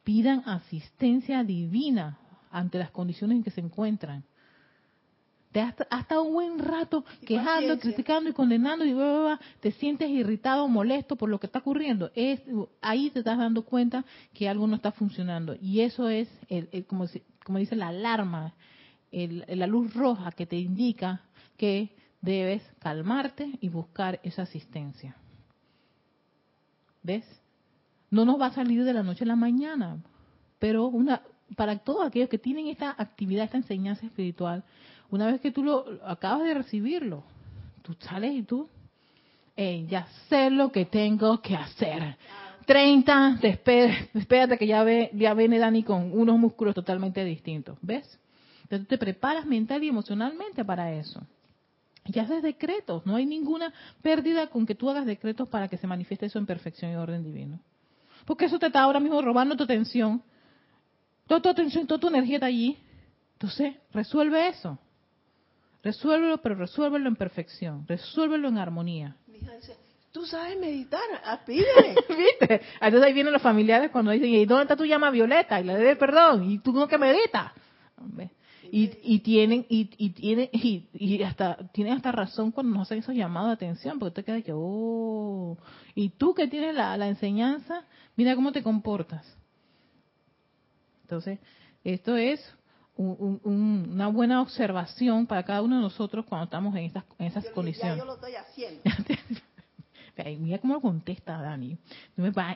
pidan 0.04 0.42
asistencia 0.44 1.44
divina 1.44 2.18
ante 2.50 2.78
las 2.78 2.90
condiciones 2.90 3.36
en 3.36 3.44
que 3.44 3.50
se 3.50 3.60
encuentran 3.60 4.24
te 5.52 5.60
has, 5.60 5.74
estado 5.98 6.22
un 6.22 6.32
buen 6.34 6.58
rato 6.58 7.04
quejando, 7.26 7.78
criticando 7.78 8.30
y 8.30 8.32
condenando 8.32 8.84
y 8.84 8.94
te 9.60 9.72
sientes 9.72 10.08
irritado, 10.08 10.68
molesto 10.68 11.16
por 11.16 11.28
lo 11.28 11.40
que 11.40 11.46
está 11.46 11.58
ocurriendo. 11.58 12.10
Es, 12.14 12.40
ahí 12.80 13.10
te 13.10 13.20
estás 13.20 13.38
dando 13.38 13.64
cuenta 13.64 14.04
que 14.32 14.48
algo 14.48 14.66
no 14.66 14.76
está 14.76 14.92
funcionando. 14.92 15.56
Y 15.60 15.80
eso 15.80 16.08
es, 16.08 16.28
el, 16.48 16.86
como, 16.86 17.06
como 17.44 17.58
dice 17.58 17.74
la 17.74 17.88
alarma, 17.88 18.54
la 19.10 19.66
luz 19.66 19.92
roja 19.92 20.30
que 20.30 20.46
te 20.46 20.56
indica 20.56 21.22
que 21.56 21.96
debes 22.20 22.62
calmarte 22.78 23.50
y 23.60 23.68
buscar 23.68 24.20
esa 24.22 24.42
asistencia. 24.42 25.16
¿Ves? 27.02 27.24
No 28.10 28.24
nos 28.24 28.40
va 28.40 28.46
a 28.46 28.52
salir 28.52 28.84
de 28.84 28.92
la 28.92 29.02
noche 29.02 29.24
a 29.24 29.26
la 29.26 29.36
mañana, 29.36 29.98
pero 30.58 30.86
una, 30.86 31.22
para 31.56 31.78
todos 31.78 32.06
aquellos 32.06 32.28
que 32.28 32.38
tienen 32.38 32.68
esta 32.68 32.94
actividad, 32.96 33.44
esta 33.44 33.56
enseñanza 33.56 34.06
espiritual, 34.06 34.64
una 35.10 35.26
vez 35.26 35.40
que 35.40 35.50
tú 35.50 35.62
lo 35.62 35.84
acabas 36.04 36.44
de 36.44 36.54
recibirlo, 36.54 37.24
tú 37.82 37.94
sales 38.00 38.34
y 38.34 38.42
tú, 38.42 38.68
ya 39.56 40.06
sé 40.28 40.50
lo 40.50 40.72
que 40.72 40.86
tengo 40.86 41.40
que 41.42 41.54
hacer. 41.54 42.16
30, 42.66 43.40
espérate 44.14 44.56
que 44.56 44.66
ya, 44.66 44.82
ve, 44.84 45.10
ya 45.12 45.34
viene 45.34 45.58
Dani 45.58 45.82
con 45.82 46.12
unos 46.18 46.38
músculos 46.38 46.74
totalmente 46.74 47.24
distintos. 47.24 47.76
¿Ves? 47.82 48.18
Entonces 48.62 48.86
te 48.86 48.96
preparas 48.96 49.44
mental 49.44 49.82
y 49.82 49.88
emocionalmente 49.88 50.64
para 50.64 50.92
eso. 50.92 51.20
Y 52.04 52.18
haces 52.18 52.42
decretos. 52.42 53.04
No 53.04 53.16
hay 53.16 53.26
ninguna 53.26 53.72
pérdida 54.00 54.46
con 54.46 54.64
que 54.64 54.74
tú 54.74 54.88
hagas 54.88 55.04
decretos 55.04 55.48
para 55.48 55.68
que 55.68 55.76
se 55.76 55.86
manifieste 55.86 56.26
eso 56.26 56.38
en 56.38 56.46
perfección 56.46 56.92
y 56.92 56.94
orden 56.94 57.24
divino. 57.24 57.58
Porque 58.24 58.44
eso 58.44 58.58
te 58.58 58.66
está 58.66 58.82
ahora 58.82 59.00
mismo 59.00 59.20
robando 59.20 59.56
tu 59.56 59.64
atención. 59.64 60.22
Toda 61.26 61.42
tu 61.42 61.48
atención, 61.48 61.86
toda 61.86 62.00
tu 62.00 62.08
energía 62.08 62.36
está 62.36 62.46
allí. 62.46 62.78
Entonces, 63.32 63.74
resuelve 63.92 64.48
eso. 64.48 64.78
Resuélvelo, 65.82 66.38
pero 66.42 66.54
resuélvelo 66.56 67.08
en 67.08 67.16
perfección. 67.16 67.86
Resuélvelo 67.88 68.48
en 68.48 68.58
armonía. 68.58 69.16
Tú 70.12 70.26
sabes 70.26 70.58
meditar, 70.58 71.00
ah, 71.24 71.40
pídele. 71.46 71.94
¿Viste? 72.08 72.60
Entonces 72.80 73.02
ahí 73.02 73.12
vienen 73.12 73.32
los 73.32 73.42
familiares 73.42 73.90
cuando 73.90 74.10
dicen, 74.10 74.28
¿y 74.28 74.44
dónde 74.44 74.64
está 74.64 74.76
tu 74.76 74.84
llama 74.84 75.10
Violeta? 75.10 75.60
Y 75.60 75.64
le 75.64 75.74
debe 75.74 75.96
perdón. 75.96 76.50
¿Y 76.50 76.58
tú 76.58 76.72
no 76.72 76.88
que 76.88 76.98
meditas? 76.98 77.52
Y, 78.72 78.90
y 79.02 79.20
tienen 79.20 79.66
y, 79.68 79.90
y 79.96 80.10
tienen 80.10 80.48
y, 80.52 80.88
y, 80.92 81.22
hasta 81.22 81.56
tienen 81.72 81.94
hasta 81.94 82.12
razón 82.12 82.52
cuando 82.52 82.76
nos 82.76 82.86
hacen 82.86 82.98
esos 82.98 83.14
llamados 83.14 83.48
de 83.48 83.54
atención 83.54 83.98
porque 83.98 84.22
te 84.22 84.24
queda 84.24 84.42
que 84.42 84.52
oh 84.54 85.58
y 85.96 86.10
tú 86.10 86.34
que 86.34 86.46
tienes 86.46 86.76
la, 86.76 86.96
la 86.96 87.08
enseñanza 87.08 87.84
mira 88.14 88.36
cómo 88.36 88.52
te 88.52 88.62
comportas 88.62 89.26
entonces 91.02 91.40
esto 91.82 92.16
es 92.16 92.40
una 93.00 94.08
buena 94.08 94.42
observación 94.42 95.26
para 95.26 95.42
cada 95.42 95.62
uno 95.62 95.76
de 95.76 95.82
nosotros 95.82 96.26
cuando 96.26 96.44
estamos 96.44 96.74
en, 96.76 96.84
estas, 96.84 97.04
en 97.18 97.26
esas 97.26 97.46
condiciones. 97.50 97.98
yo 97.98 98.04
lo 98.04 98.14
estoy 98.14 98.34
haciendo. 98.34 98.82
Mira 100.38 100.58
cómo 100.58 100.74
lo 100.74 100.80
contesta 100.80 101.40
Dani. 101.40 101.78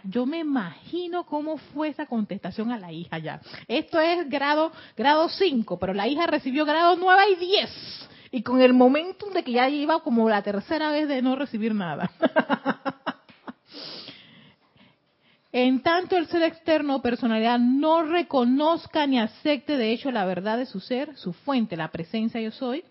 Yo 0.05 0.27
me, 0.27 0.41
imagino 0.41 1.25
cómo 1.25 1.57
fue 1.57 1.89
esa 1.89 2.07
contestación 2.07 2.71
a 2.71 2.79
la 2.79 2.93
hija 2.93 3.19
ya. 3.19 3.41
Esto 3.69 3.99
es 4.01 4.29
grado 4.29 4.73
grado 4.97 5.29
5, 5.29 5.79
pero 5.79 5.95
la 5.95 6.07
hija 6.07 6.27
recibió 6.27 6.65
grado 6.65 6.97
9 6.97 7.23
y 7.33 7.37
10. 7.37 8.09
Y 8.33 8.43
con 8.43 8.61
el 8.61 8.75
momento 8.75 9.31
de 9.31 9.43
que 9.45 9.53
ya 9.53 9.69
iba 9.69 10.01
como 10.01 10.29
la 10.29 10.43
tercera 10.43 10.91
vez 10.91 11.09
de 11.09 11.23
no 11.23 11.37
recibir 11.37 11.75
nada. 11.75 12.11
En 15.57 15.83
tanto 15.83 16.17
el 16.17 16.27
ser 16.27 16.43
externo 16.43 16.97
o 16.97 17.01
personalidad 17.01 17.61
no 17.61 18.03
reconozca 18.03 19.07
ni 19.07 19.21
acepte 19.21 19.77
de 19.77 19.93
hecho 19.93 20.11
la 20.11 20.25
verdad 20.25 20.59
de 20.59 20.67
su 20.67 20.81
ser, 20.81 21.17
su 21.17 21.33
fuente, 21.33 21.77
la 21.77 21.93
presencia 21.93 22.41
yo 22.41 22.51
soy, 22.51 22.83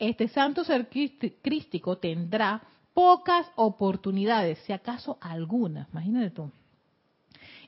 este 0.00 0.26
santo 0.26 0.64
ser 0.64 0.88
crístico 0.88 1.98
tendrá 1.98 2.62
pocas 2.94 3.46
oportunidades, 3.54 4.58
si 4.66 4.72
acaso 4.72 5.18
alguna, 5.20 5.86
imagínate 5.92 6.30
tú, 6.30 6.50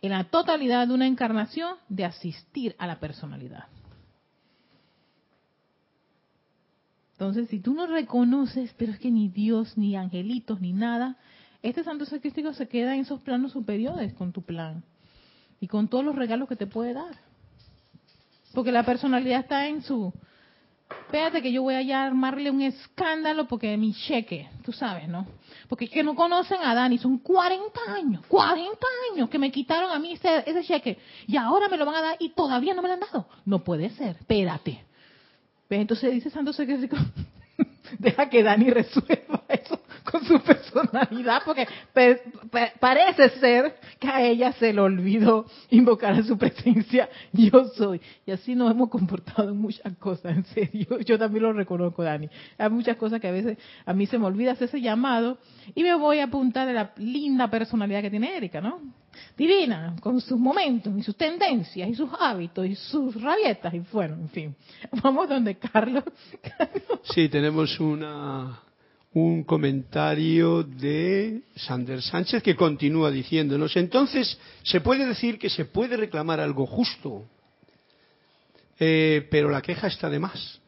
en 0.03 0.11
la 0.11 0.25
totalidad 0.25 0.89
de 0.89 0.95
una 0.95 1.07
encarnación 1.07 1.77
de 1.89 2.05
asistir 2.05 2.75
a 2.79 2.89
la 2.89 2.99
personalidad. 2.99 3.67
Entonces, 7.13 7.49
si 7.49 7.61
tú 7.61 7.75
no 7.75 7.87
reconoces, 7.87 8.75
pero 8.77 8.91
es 8.91 8.99
que 8.99 9.13
ni 9.13 9.29
Dios, 9.29 9.79
ni 9.79 9.95
angelitos, 9.95 10.61
ni 10.61 10.73
nada, 10.73 11.17
este 11.63 11.85
santo 11.85 12.05
sacristico 12.05 12.53
se 12.53 12.69
queda 12.69 12.95
en 12.95 13.01
esos 13.01 13.21
planos 13.21 13.53
superiores 13.53 14.13
con 14.15 14.33
tu 14.33 14.43
plan 14.43 14.83
y 15.61 15.69
con 15.69 15.89
todos 15.89 16.05
los 16.05 16.17
regalos 16.17 16.49
que 16.49 16.57
te 16.57 16.67
puede 16.67 16.93
dar. 16.95 17.17
Porque 18.55 18.73
la 18.73 18.85
personalidad 18.85 19.41
está 19.41 19.69
en 19.69 19.83
su... 19.83 20.13
Espérate 20.89 21.43
que 21.43 21.51
yo 21.51 21.63
voy 21.63 21.91
a 21.91 22.05
armarle 22.05 22.51
un 22.51 22.63
escándalo 22.63 23.49
porque 23.49 23.77
mi 23.77 23.93
cheque, 23.93 24.49
tú 24.65 24.73
sabes, 24.73 25.09
¿no? 25.09 25.27
Porque 25.69 25.89
que 25.89 26.05
no 26.05 26.15
conocen 26.15 26.59
a 26.63 26.75
Dani, 26.75 26.99
son 26.99 27.19
40 27.19 27.81
años, 27.89 28.25
40 28.29 28.87
años 29.13 29.29
que 29.29 29.39
me 29.39 29.51
quitaron 29.51 29.91
a 29.91 29.99
mí 29.99 30.13
ese, 30.13 30.49
ese 30.49 30.63
cheque 30.63 30.99
y 31.27 31.37
ahora 31.37 31.69
me 31.69 31.77
lo 31.77 31.85
van 31.87 31.97
a 31.97 32.03
dar 32.03 32.17
y 32.21 32.31
todavía 32.31 32.73
no 32.75 32.83
me 32.83 32.89
lo 32.89 32.95
han 32.95 33.01
dado. 33.01 33.27
No 33.45 33.65
puede 33.65 33.91
ser, 33.91 34.17
espérate. 34.21 34.85
Entonces 35.69 36.13
dice 36.13 36.31
Santo 36.31 36.53
Sacristico, 36.53 36.97
Deja 37.99 38.29
que 38.29 38.43
Dani 38.43 38.71
resuelva 38.71 39.26
eso 39.49 39.81
con 40.11 40.25
su 40.25 40.41
personalidad, 40.41 41.43
porque 41.45 41.67
parece 42.81 43.29
ser 43.41 43.77
que 43.99 44.09
a 44.09 44.23
ella 44.23 44.53
se 44.53 44.73
le 44.73 44.81
olvidó 44.81 45.47
invocar 45.71 46.15
a 46.15 46.23
su 46.23 46.39
presencia, 46.39 47.09
yo 47.33 47.67
soy. 47.77 48.01
Y 48.25 48.31
así 48.31 48.55
nos 48.55 48.71
hemos 48.71 48.89
comportado 48.89 49.55
muchas 49.55 49.97
cosas, 49.97 50.37
en 50.37 50.45
serio. 50.47 50.87
Yo 51.07 51.19
también 51.19 51.45
lo 51.45 51.53
reconozco, 51.53 52.03
Dani. 52.03 52.29
Hay 52.59 52.71
muchas 52.71 52.97
cosas 52.97 53.21
que 53.21 53.29
a 53.29 53.33
veces 53.33 53.59
a 53.85 53.93
mí 53.93 54.07
se 54.07 54.19
me 54.19 54.27
olvida 54.27 54.53
hacer 54.53 54.69
ese 54.69 54.81
llamado 54.81 55.39
y 55.75 55.83
me 55.83 55.95
voy 55.95 56.19
a 56.19 56.25
apuntar 56.25 56.69
a 56.69 56.73
la 56.73 56.93
linda 56.97 57.49
personalidad 57.51 58.03
que 58.03 58.11
tiene 58.11 58.37
Erika, 58.37 58.61
¿no? 58.61 58.81
divina, 59.37 59.97
con 60.01 60.21
sus 60.21 60.39
momentos 60.39 60.93
y 60.97 61.03
sus 61.03 61.17
tendencias 61.17 61.89
y 61.89 61.95
sus 61.95 62.11
hábitos 62.21 62.67
y 62.67 62.75
sus 62.75 63.21
rabietas 63.21 63.73
y 63.73 63.81
bueno, 63.93 64.15
en 64.15 64.29
fin. 64.29 64.57
Vamos 65.03 65.29
donde 65.29 65.57
Carlos. 65.57 66.05
Sí, 67.03 67.29
tenemos 67.29 67.79
una, 67.81 68.61
un 69.17 69.45
comentario 69.45 70.63
de 70.63 71.41
Sander 71.57 72.03
Sánchez 72.03 72.43
que 72.43 72.55
continúa 72.55 73.11
diciéndonos, 73.11 73.75
entonces 73.77 74.39
se 74.63 74.83
puede 74.83 75.07
decir 75.07 75.39
que 75.39 75.49
se 75.49 75.65
puede 75.65 75.97
reclamar 75.97 76.39
algo 76.39 76.67
justo, 76.67 77.25
eh, 78.79 79.27
pero 79.31 79.49
la 79.49 79.63
queja 79.63 79.87
está 79.87 80.11
de 80.11 80.19
más. 80.19 80.61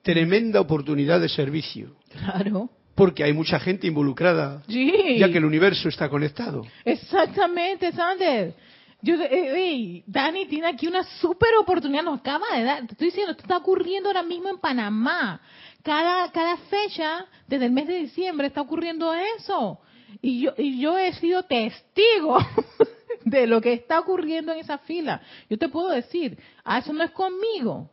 Tremenda 0.00 0.62
oportunidad 0.62 1.20
de 1.20 1.28
servicio. 1.28 1.94
Claro 2.10 2.70
porque 2.94 3.22
hay 3.22 3.32
mucha 3.32 3.60
gente 3.60 3.86
involucrada, 3.86 4.60
ya 4.66 5.30
que 5.30 5.38
el 5.38 5.44
universo 5.44 5.88
está 5.88 6.08
conectado. 6.08 6.66
Exactamente, 6.84 7.92
Sander. 7.92 8.54
Yo, 9.00 9.14
eh, 9.20 10.02
Dani 10.06 10.46
tiene 10.46 10.66
aquí 10.66 10.88
una 10.88 11.04
súper 11.20 11.50
oportunidad, 11.60 12.02
nos 12.02 12.20
acaba 12.20 12.46
de 12.56 12.64
dar, 12.64 12.86
te 12.86 12.92
estoy 12.92 13.06
diciendo, 13.08 13.30
esto 13.32 13.44
está 13.44 13.56
ocurriendo 13.58 14.08
ahora 14.08 14.24
mismo 14.24 14.48
en 14.48 14.58
Panamá. 14.58 15.40
Cada, 15.82 16.30
cada 16.32 16.56
fecha, 16.56 17.26
desde 17.46 17.66
el 17.66 17.72
mes 17.72 17.86
de 17.86 17.94
diciembre, 17.94 18.48
está 18.48 18.60
ocurriendo 18.60 19.12
eso. 19.14 19.78
Y 20.20 20.40
yo, 20.40 20.52
y 20.58 20.80
yo 20.80 20.98
he 20.98 21.12
sido 21.14 21.44
testigo 21.44 22.38
de 23.24 23.46
lo 23.46 23.60
que 23.60 23.72
está 23.72 24.00
ocurriendo 24.00 24.52
en 24.52 24.58
esa 24.58 24.78
fila. 24.78 25.22
Yo 25.48 25.58
te 25.58 25.68
puedo 25.68 25.90
decir, 25.90 26.38
ah, 26.64 26.78
eso 26.78 26.92
no 26.92 27.04
es 27.04 27.12
conmigo, 27.12 27.90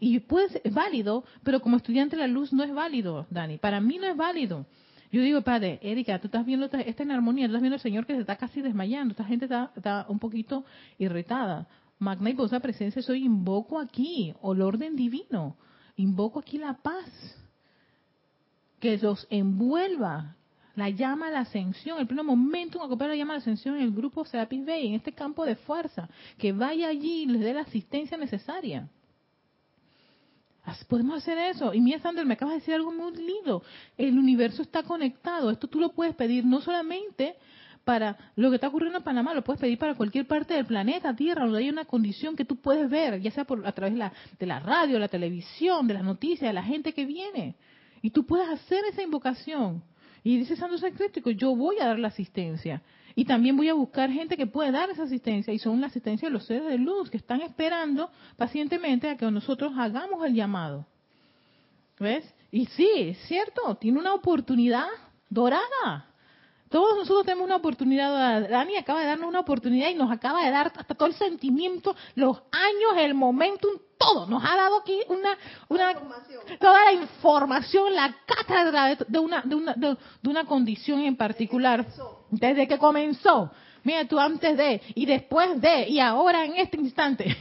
y 0.00 0.18
puede 0.20 0.48
ser, 0.48 0.62
es 0.64 0.72
válido, 0.72 1.24
pero 1.44 1.60
como 1.60 1.76
estudiante 1.76 2.16
de 2.16 2.22
la 2.22 2.28
luz 2.28 2.52
no 2.52 2.64
es 2.64 2.72
válido, 2.72 3.26
Dani. 3.30 3.58
Para 3.58 3.80
mí 3.80 3.98
no 3.98 4.06
es 4.06 4.16
válido. 4.16 4.66
Yo 5.12 5.22
digo, 5.22 5.42
padre, 5.42 5.80
Erika, 5.82 6.20
tú 6.20 6.28
estás 6.28 6.46
viendo, 6.46 6.66
está 6.66 7.02
en 7.02 7.10
armonía, 7.10 7.46
tú 7.46 7.52
estás 7.52 7.62
viendo 7.62 7.74
al 7.74 7.80
Señor 7.80 8.06
que 8.06 8.14
se 8.14 8.20
está 8.20 8.36
casi 8.36 8.62
desmayando, 8.62 9.12
esta 9.12 9.24
gente 9.24 9.46
está, 9.46 10.06
un 10.08 10.18
poquito 10.20 10.64
irritada. 10.98 11.66
Magna 11.98 12.30
y 12.30 12.34
posa 12.34 12.60
presencia, 12.60 13.02
soy 13.02 13.24
invoco 13.24 13.78
aquí, 13.78 14.32
el 14.42 14.62
orden 14.62 14.96
divino, 14.96 15.56
invoco 15.96 16.38
aquí 16.38 16.58
la 16.58 16.74
paz, 16.74 17.36
que 18.78 18.96
los 18.98 19.26
envuelva, 19.30 20.36
la 20.76 20.88
llama 20.88 21.26
a 21.26 21.30
la 21.30 21.40
ascensión, 21.40 21.98
el 21.98 22.06
primer 22.06 22.24
momento 22.24 22.78
en 22.78 22.84
acoplar 22.84 23.10
la 23.10 23.16
llama 23.16 23.34
a 23.34 23.36
la 23.36 23.40
ascensión 23.40 23.76
en 23.76 23.82
el 23.82 23.92
grupo 23.92 24.24
Serapis 24.24 24.64
Bay, 24.64 24.86
en 24.86 24.94
este 24.94 25.12
campo 25.12 25.44
de 25.44 25.56
fuerza, 25.56 26.08
que 26.38 26.52
vaya 26.52 26.88
allí 26.88 27.24
y 27.24 27.26
les 27.26 27.42
dé 27.42 27.52
la 27.52 27.62
asistencia 27.62 28.16
necesaria. 28.16 28.88
Podemos 30.88 31.18
hacer 31.18 31.38
eso. 31.38 31.72
Y 31.74 31.80
mira, 31.80 32.00
Sandra, 32.00 32.24
me 32.24 32.34
acabas 32.34 32.54
de 32.54 32.60
decir 32.60 32.74
algo 32.74 32.92
muy 32.92 33.12
lindo. 33.16 33.62
El 33.96 34.18
universo 34.18 34.62
está 34.62 34.82
conectado. 34.82 35.50
Esto 35.50 35.68
tú 35.68 35.80
lo 35.80 35.90
puedes 35.92 36.14
pedir 36.14 36.44
no 36.44 36.60
solamente 36.60 37.36
para 37.84 38.16
lo 38.36 38.50
que 38.50 38.56
está 38.56 38.68
ocurriendo 38.68 38.98
en 38.98 39.04
Panamá, 39.04 39.34
lo 39.34 39.42
puedes 39.42 39.60
pedir 39.60 39.78
para 39.78 39.94
cualquier 39.94 40.26
parte 40.26 40.54
del 40.54 40.66
planeta, 40.66 41.16
Tierra, 41.16 41.44
donde 41.44 41.60
hay 41.60 41.70
una 41.70 41.86
condición 41.86 42.36
que 42.36 42.44
tú 42.44 42.56
puedes 42.56 42.88
ver, 42.90 43.20
ya 43.20 43.30
sea 43.30 43.44
por, 43.44 43.66
a 43.66 43.72
través 43.72 43.94
de 43.94 43.98
la, 43.98 44.12
de 44.38 44.46
la 44.46 44.60
radio, 44.60 44.98
la 44.98 45.08
televisión, 45.08 45.86
de 45.86 45.94
las 45.94 46.04
noticias, 46.04 46.48
de 46.48 46.52
la 46.52 46.62
gente 46.62 46.92
que 46.92 47.06
viene. 47.06 47.56
Y 48.02 48.10
tú 48.10 48.26
puedes 48.26 48.48
hacer 48.48 48.84
esa 48.90 49.02
invocación. 49.02 49.82
Y 50.22 50.38
dice 50.38 50.56
Santo 50.56 50.78
Secreto, 50.78 51.30
yo 51.30 51.56
voy 51.56 51.78
a 51.78 51.86
dar 51.86 51.98
la 51.98 52.08
asistencia. 52.08 52.82
Y 53.14 53.24
también 53.24 53.56
voy 53.56 53.68
a 53.68 53.74
buscar 53.74 54.10
gente 54.10 54.36
que 54.36 54.46
puede 54.46 54.70
dar 54.70 54.90
esa 54.90 55.04
asistencia 55.04 55.52
y 55.52 55.58
son 55.58 55.80
la 55.80 55.88
asistencia 55.88 56.28
de 56.28 56.32
los 56.32 56.46
seres 56.46 56.66
de 56.66 56.78
luz 56.78 57.10
que 57.10 57.16
están 57.16 57.40
esperando 57.40 58.10
pacientemente 58.36 59.08
a 59.08 59.16
que 59.16 59.30
nosotros 59.30 59.72
hagamos 59.76 60.24
el 60.24 60.34
llamado. 60.34 60.86
¿Ves? 61.98 62.24
Y 62.50 62.66
sí, 62.66 62.88
es 62.96 63.18
cierto, 63.26 63.76
tiene 63.76 63.98
una 63.98 64.14
oportunidad 64.14 64.88
dorada. 65.28 66.09
Todos 66.70 66.98
nosotros 66.98 67.24
tenemos 67.24 67.46
una 67.46 67.56
oportunidad. 67.56 68.48
Dani 68.48 68.76
acaba 68.76 69.00
de 69.00 69.06
darnos 69.06 69.28
una 69.28 69.40
oportunidad 69.40 69.90
y 69.90 69.94
nos 69.96 70.10
acaba 70.10 70.44
de 70.44 70.52
dar 70.52 70.68
hasta 70.68 70.94
todo 70.94 71.08
el 71.08 71.14
sentimiento, 71.14 71.96
los 72.14 72.40
años, 72.52 72.92
el 72.96 73.12
momento, 73.12 73.68
todo. 73.98 74.28
Nos 74.28 74.44
ha 74.44 74.56
dado 74.56 74.78
aquí 74.78 75.00
una, 75.08 75.36
una 75.68 75.94
toda 76.60 76.84
la 76.84 76.92
información, 76.92 77.92
la 77.92 78.14
cátedra 78.24 78.94
de, 78.94 79.18
una, 79.18 79.42
de, 79.42 79.54
una, 79.56 79.74
de, 79.74 79.96
una 80.22 80.44
condición 80.44 81.00
en 81.00 81.16
particular. 81.16 81.84
Desde 82.30 82.68
que 82.68 82.78
comenzó. 82.78 83.50
Mira, 83.82 84.04
tú 84.06 84.20
antes 84.20 84.56
de, 84.56 84.80
y 84.94 85.06
después 85.06 85.60
de, 85.60 85.88
y 85.88 85.98
ahora 85.98 86.44
en 86.44 86.54
este 86.54 86.76
instante. 86.76 87.36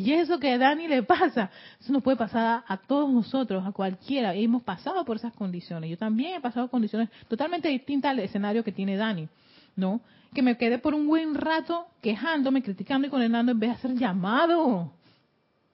Y 0.00 0.14
eso 0.14 0.38
que 0.38 0.52
a 0.52 0.58
Dani 0.58 0.88
le 0.88 1.02
pasa, 1.02 1.50
eso 1.78 1.92
nos 1.92 2.02
puede 2.02 2.16
pasar 2.16 2.64
a, 2.66 2.76
todos 2.78 3.10
nosotros, 3.10 3.66
a 3.66 3.72
cualquiera. 3.72 4.34
Y 4.34 4.44
hemos 4.44 4.62
pasado 4.62 5.04
por 5.04 5.16
esas 5.16 5.34
condiciones. 5.34 5.90
Yo 5.90 5.98
también 5.98 6.36
he 6.36 6.40
pasado 6.40 6.68
condiciones 6.68 7.10
totalmente 7.28 7.68
distintas 7.68 8.12
al 8.12 8.20
escenario 8.20 8.64
que 8.64 8.72
tiene 8.72 8.96
Dani, 8.96 9.28
¿no? 9.76 10.00
Que 10.34 10.40
me 10.40 10.56
quedé 10.56 10.78
por 10.78 10.94
un 10.94 11.06
buen 11.06 11.34
rato 11.34 11.86
quejándome, 12.00 12.62
criticando 12.62 13.08
y 13.08 13.10
condenando 13.10 13.52
en 13.52 13.60
vez 13.60 13.70
de 13.70 13.76
hacer 13.76 13.94
llamado. 13.94 14.90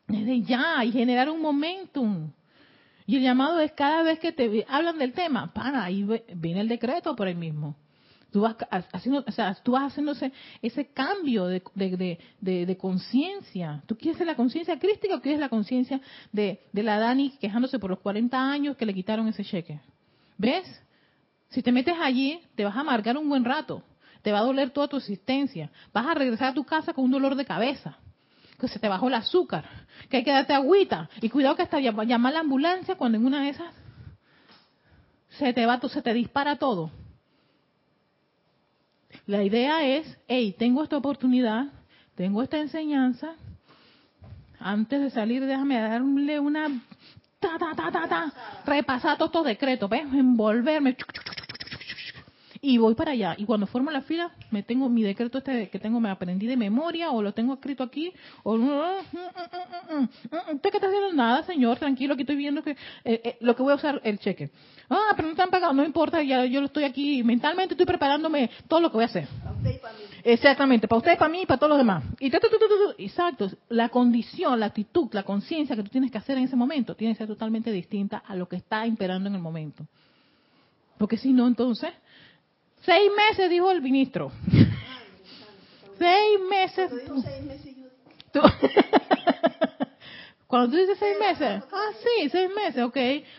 Desde 0.09 0.43
ya 0.43 0.85
y 0.85 0.91
generar 0.91 1.31
un 1.31 1.41
momentum. 1.41 2.31
Y 3.07 3.16
el 3.16 3.22
llamado 3.22 3.61
es 3.61 3.70
cada 3.72 4.03
vez 4.03 4.18
que 4.18 4.33
te 4.33 4.66
hablan 4.68 4.99
del 4.99 5.12
tema, 5.12 5.53
para, 5.53 5.85
ahí 5.85 6.05
viene 6.35 6.62
el 6.62 6.68
decreto 6.68 7.14
por 7.14 7.29
el 7.29 7.37
mismo. 7.37 7.77
Tú 8.37 8.43
vas 8.43 8.55
haciendo, 8.93 9.24
o 9.26 9.32
sea, 9.32 9.55
tú 9.62 9.72
vas 9.72 9.84
haciéndose 9.84 10.30
ese 10.61 10.89
cambio 10.89 11.47
de, 11.47 11.62
de, 11.74 12.66
de, 12.66 12.76
conciencia. 12.76 13.82
¿Tú 13.87 13.97
quieres 13.97 14.20
la 14.26 14.34
conciencia 14.34 14.78
crística 14.78 15.14
o 15.14 15.22
quieres 15.22 15.41
la 15.41 15.49
conciencia 15.49 16.03
de, 16.32 16.61
de 16.70 16.82
la 16.82 16.99
Dani 16.99 17.30
quejándose 17.41 17.78
por 17.78 17.89
los 17.89 17.99
40 18.01 18.39
años 18.39 18.76
que 18.76 18.84
le 18.84 18.93
quitaron 18.93 19.26
ese 19.26 19.43
cheque? 19.43 19.80
¿Ves? 20.37 20.66
Si 21.49 21.62
te 21.62 21.72
metes 21.72 21.95
allí, 21.99 22.43
te 22.55 22.66
vas 22.66 22.76
a 22.76 22.80
amargar 22.80 23.16
un 23.16 23.26
buen 23.26 23.43
rato. 23.43 23.82
Te 24.20 24.32
va 24.32 24.41
a 24.41 24.43
doler 24.43 24.68
toda 24.68 24.89
tu 24.89 24.99
existencia. 24.99 25.70
Vas 25.95 26.07
a 26.07 26.12
regresar 26.12 26.49
a 26.49 26.53
tu 26.53 26.64
casa 26.64 26.93
con 26.93 27.07
un 27.07 27.12
dolor 27.12 27.37
de 27.37 27.47
cabeza. 27.47 27.97
Que 28.61 28.68
se 28.68 28.78
te 28.78 28.87
bajó 28.87 29.09
el 29.09 29.14
azúcar. 29.14 29.64
Que 30.11 30.18
hay 30.18 30.24
que 30.24 30.30
darte 30.30 30.53
agüita. 30.53 31.09
Y 31.22 31.30
cuidado 31.30 31.57
que 31.57 31.62
hasta 31.62 31.80
llamar 31.80 32.32
a 32.32 32.34
la 32.34 32.41
ambulancia 32.41 32.97
cuando 32.97 33.16
en 33.16 33.24
una 33.24 33.45
de 33.45 33.49
esas 33.49 33.72
se 35.39 35.55
te 35.55 35.64
va, 35.64 35.80
se 35.80 36.03
te 36.03 36.12
dispara 36.12 36.57
todo. 36.57 36.91
La 39.27 39.43
idea 39.43 39.85
es, 39.85 40.18
hey, 40.29 40.55
tengo 40.57 40.85
esta 40.85 40.97
oportunidad, 40.97 41.66
tengo 42.14 42.43
esta 42.43 42.59
enseñanza, 42.59 43.35
antes 44.59 45.01
de 45.01 45.11
salir 45.11 45.45
déjame 45.45 45.81
darle 45.81 46.41
una 46.41 46.68
ta 47.41 47.59
ta 47.59 47.74
ta 47.74 47.91
ta 47.91 48.09
ta. 48.09 48.33
Repasar 48.64 49.18
todos 49.18 49.31
estos 49.31 49.47
decretos, 49.47 49.91
¿ves? 49.91 50.03
envolverme 50.03 50.97
y 52.61 52.78
voy 52.78 52.94
para 52.94 53.12
allá. 53.12 53.34
Y 53.38 53.44
cuando 53.44 53.66
formo 53.66 53.90
la 53.90 54.02
fila, 54.02 54.30
me 54.50 54.62
tengo 54.62 54.88
mi 54.88 55.02
decreto 55.02 55.38
este 55.38 55.68
que 55.68 55.78
tengo, 55.78 56.00
me 56.00 56.11
aprendí 56.11 56.46
de 56.46 56.57
memoria, 56.57 57.11
o 57.11 57.22
lo 57.22 57.32
tengo 57.32 57.54
escrito 57.54 57.82
aquí, 57.82 58.12
o 58.42 58.54
usted 58.54 60.70
que 60.70 60.76
está 60.76 60.86
haciendo 60.86 61.12
nada, 61.12 61.42
señor, 61.44 61.78
tranquilo, 61.78 62.16
que 62.16 62.22
estoy 62.22 62.36
viendo 62.36 62.62
que 62.62 62.70
eh, 62.70 62.76
eh, 63.04 63.36
lo 63.40 63.57
que 63.57 63.62
voy 63.62 63.72
a 63.72 63.76
usar 63.76 64.00
el 64.04 64.18
cheque. 64.18 64.50
Ah, 64.88 65.12
pero 65.16 65.26
no 65.26 65.32
están 65.32 65.50
pagado, 65.50 65.72
no 65.72 65.84
importa, 65.84 66.22
ya 66.22 66.44
yo 66.44 66.61
lo 66.61 66.66
estoy 66.66 66.84
aquí, 66.84 67.22
mentalmente 67.24 67.74
estoy 67.74 67.86
preparándome 67.86 68.50
todo 68.68 68.80
lo 68.80 68.90
que 68.90 68.94
voy 68.94 69.04
a 69.04 69.07
hacer. 69.07 69.26
Para 69.42 69.57
usted 69.57 69.74
y 69.74 69.78
para 69.78 69.94
mí. 69.94 70.00
Exactamente, 70.22 70.88
para 70.88 70.98
usted, 70.98 71.18
para 71.18 71.30
mí 71.30 71.42
y 71.42 71.46
para 71.46 71.59
todos 71.59 71.70
los 71.70 71.78
demás. 71.78 72.04
Y 72.20 72.30
exacto, 72.98 73.50
la 73.68 73.88
condición, 73.88 74.61
la 74.61 74.66
actitud, 74.66 75.09
la 75.12 75.22
conciencia 75.22 75.76
que 75.76 75.82
tú 75.82 75.88
tienes 75.88 76.11
que 76.11 76.18
hacer 76.18 76.38
en 76.38 76.44
ese 76.44 76.57
momento 76.57 76.94
tiene 76.94 77.14
que 77.14 77.18
ser 77.18 77.28
totalmente 77.28 77.70
distinta 77.70 78.22
a 78.26 78.34
lo 78.34 78.48
que 78.48 78.57
está 78.57 78.86
imperando 78.86 79.28
en 79.28 79.34
el 79.34 79.40
momento. 79.40 79.86
Porque 80.98 81.16
si 81.16 81.32
no, 81.32 81.46
entonces 81.46 81.90
Seis 82.87 83.11
meses, 83.16 83.51
dijo 83.51 83.68
el 83.72 83.82
ministro. 83.82 84.30
seis 85.99 86.41
meses. 86.49 86.93
Cuando 90.47 90.70
tú 90.70 90.76
dices 90.76 90.97
seis 90.97 91.16
meses, 91.18 91.64
ah, 91.72 91.91
sí, 92.01 92.28
seis 92.30 92.49
meses, 92.55 92.84
ok. 92.84 92.97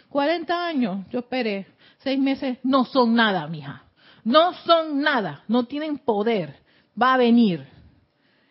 Cuarenta 0.10 0.68
años, 0.68 1.08
yo 1.10 1.20
esperé. 1.20 1.66
Seis 2.00 2.20
meses 2.20 2.58
no 2.62 2.84
son 2.84 3.16
nada, 3.16 3.48
mija. 3.48 3.86
No 4.26 4.54
son 4.54 5.00
nada, 5.00 5.45
no 5.48 5.64
tienen 5.64 5.98
poder. 5.98 6.58
Va 7.02 7.14
a 7.14 7.18
venir. 7.18 7.66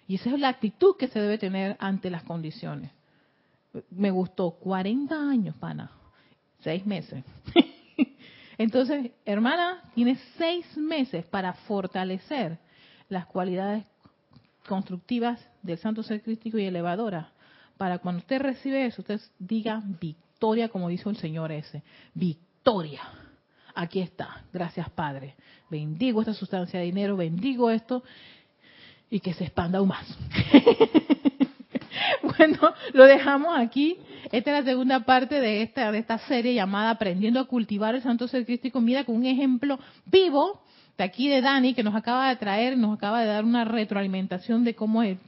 Y 0.09 0.14
esa 0.14 0.30
es 0.30 0.40
la 0.40 0.49
actitud 0.49 0.97
que 0.97 1.09
se 1.09 1.20
debe 1.20 1.36
tener 1.36 1.76
ante 1.78 2.09
las 2.09 2.22
condiciones. 2.22 2.90
Me 3.90 4.11
gustó, 4.11 4.53
40 4.53 5.14
años, 5.14 5.55
pana. 5.57 5.90
Seis 6.61 6.86
meses. 6.86 7.22
Entonces, 8.59 9.12
hermana, 9.24 9.82
tienes 9.94 10.18
seis 10.38 10.76
meses 10.76 11.24
para 11.26 11.52
fortalecer 11.52 12.59
las 13.09 13.26
cualidades 13.26 13.84
constructivas 14.66 15.46
del 15.62 15.78
santo 15.78 16.02
ser 16.02 16.22
crístico 16.22 16.59
y 16.59 16.64
elevadora 16.64 17.32
para 17.76 17.98
cuando 17.98 18.20
usted 18.20 18.40
recibe 18.40 18.86
eso, 18.86 19.02
usted 19.02 19.20
diga 19.38 19.82
victoria, 20.00 20.68
como 20.68 20.88
dijo 20.88 21.11
el 21.11 21.16
Señor 21.16 21.52
ese. 21.52 21.82
Victoria. 22.14 23.02
Aquí 23.74 24.00
está. 24.00 24.44
Gracias, 24.52 24.88
Padre. 24.90 25.34
Bendigo 25.70 26.20
esta 26.20 26.32
sustancia 26.32 26.80
de 26.80 26.86
dinero, 26.86 27.16
bendigo 27.16 27.70
esto 27.70 28.02
y 29.11 29.20
que 29.20 29.34
se 29.34 29.44
expanda 29.44 29.78
aún 29.78 29.88
más. 29.88 30.07
bueno, 32.38 32.59
lo 32.92 33.04
dejamos 33.04 33.57
aquí. 33.59 33.98
Esta 34.32 34.50
es 34.50 34.64
la 34.64 34.70
segunda 34.70 35.00
parte 35.00 35.40
de 35.40 35.62
esta, 35.62 35.92
de 35.92 35.98
esta 35.98 36.18
serie 36.18 36.54
llamada 36.54 36.90
Aprendiendo 36.90 37.40
a 37.40 37.44
cultivar 37.46 37.94
el 37.94 38.02
Santo 38.02 38.28
Ser 38.28 38.44
Crístico. 38.44 38.80
Mira, 38.80 39.04
con 39.04 39.16
un 39.16 39.26
ejemplo 39.26 39.78
vivo 40.04 40.62
de 40.96 41.04
aquí 41.04 41.28
de 41.28 41.40
Dani, 41.40 41.74
que 41.74 41.82
nos 41.82 41.94
acaba 41.94 42.28
de 42.28 42.36
traer, 42.36 42.76
nos 42.76 42.96
acaba 42.96 43.20
de 43.20 43.26
dar 43.26 43.44
una 43.44 43.64
retroalimentación 43.64 44.64
de 44.64 44.74
cómo 44.74 45.02
es 45.02 45.18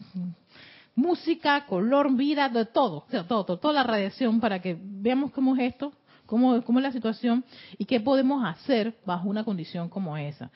música, 0.94 1.66
color, 1.66 2.12
vida, 2.16 2.48
de 2.48 2.64
todo, 2.64 3.04
todo, 3.10 3.44
todo, 3.44 3.58
toda 3.58 3.74
la 3.74 3.84
radiación 3.84 4.40
para 4.40 4.60
que 4.60 4.76
veamos 4.80 5.30
cómo 5.30 5.54
es 5.56 5.72
esto, 5.74 5.92
cómo, 6.26 6.62
cómo 6.64 6.78
es 6.80 6.82
la 6.82 6.92
situación 6.92 7.44
y 7.76 7.84
qué 7.84 8.00
podemos 8.00 8.44
hacer 8.44 8.94
bajo 9.04 9.28
una 9.28 9.44
condición 9.44 9.88
como 9.88 10.16
esa 10.16 10.50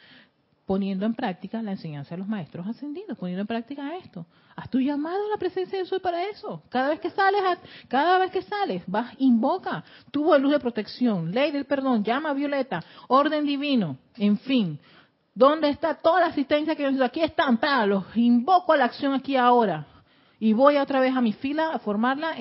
poniendo 0.67 1.07
en 1.07 1.15
práctica 1.15 1.63
la 1.63 1.73
enseñanza 1.73 2.15
de 2.15 2.19
los 2.19 2.29
maestros 2.29 2.67
ascendidos, 2.67 3.19
poniendo 3.19 3.41
en 3.41 3.47
práctica 3.47 3.97
esto. 3.97 4.27
Haz 4.55 4.71
tu 4.71 4.79
llamado 4.79 5.27
a 5.27 5.31
la 5.31 5.37
presencia 5.37 5.79
de 5.79 5.85
Dios 5.85 6.01
para 6.01 6.25
eso. 6.29 6.63
Cada 6.69 6.91
vez 6.91 7.01
que 7.01 7.11
sales, 7.11 7.43
cada 7.89 8.19
vez 8.19 8.31
que 8.31 8.43
sales, 8.43 8.83
vas, 8.87 9.13
invoca, 9.19 9.85
tubo 10.11 10.35
de 10.35 10.39
luz 10.39 10.53
de 10.53 10.61
protección, 10.61 11.33
ley 11.33 11.51
del 11.51 11.65
perdón, 11.65 12.05
llama 12.05 12.31
a 12.31 12.35
violeta, 12.35 12.85
orden 13.09 13.45
divino, 13.45 13.99
en 14.17 14.39
fin. 14.39 14.79
¿Dónde 15.35 15.71
está 15.71 15.95
toda 15.95 16.21
la 16.21 16.27
asistencia 16.27 16.77
que? 16.77 16.87
Aquí 17.03 17.23
están, 17.23 17.57
para, 17.57 17.87
los 17.87 18.05
invoco 18.15 18.73
a 18.73 18.77
la 18.77 18.85
acción 18.85 19.15
aquí 19.15 19.37
ahora. 19.37 19.87
Y 20.39 20.53
voy 20.53 20.77
otra 20.77 21.01
vez 21.01 21.17
a 21.17 21.21
mi 21.21 21.33
fila 21.33 21.71
a 21.73 21.79
formarla 21.79 22.35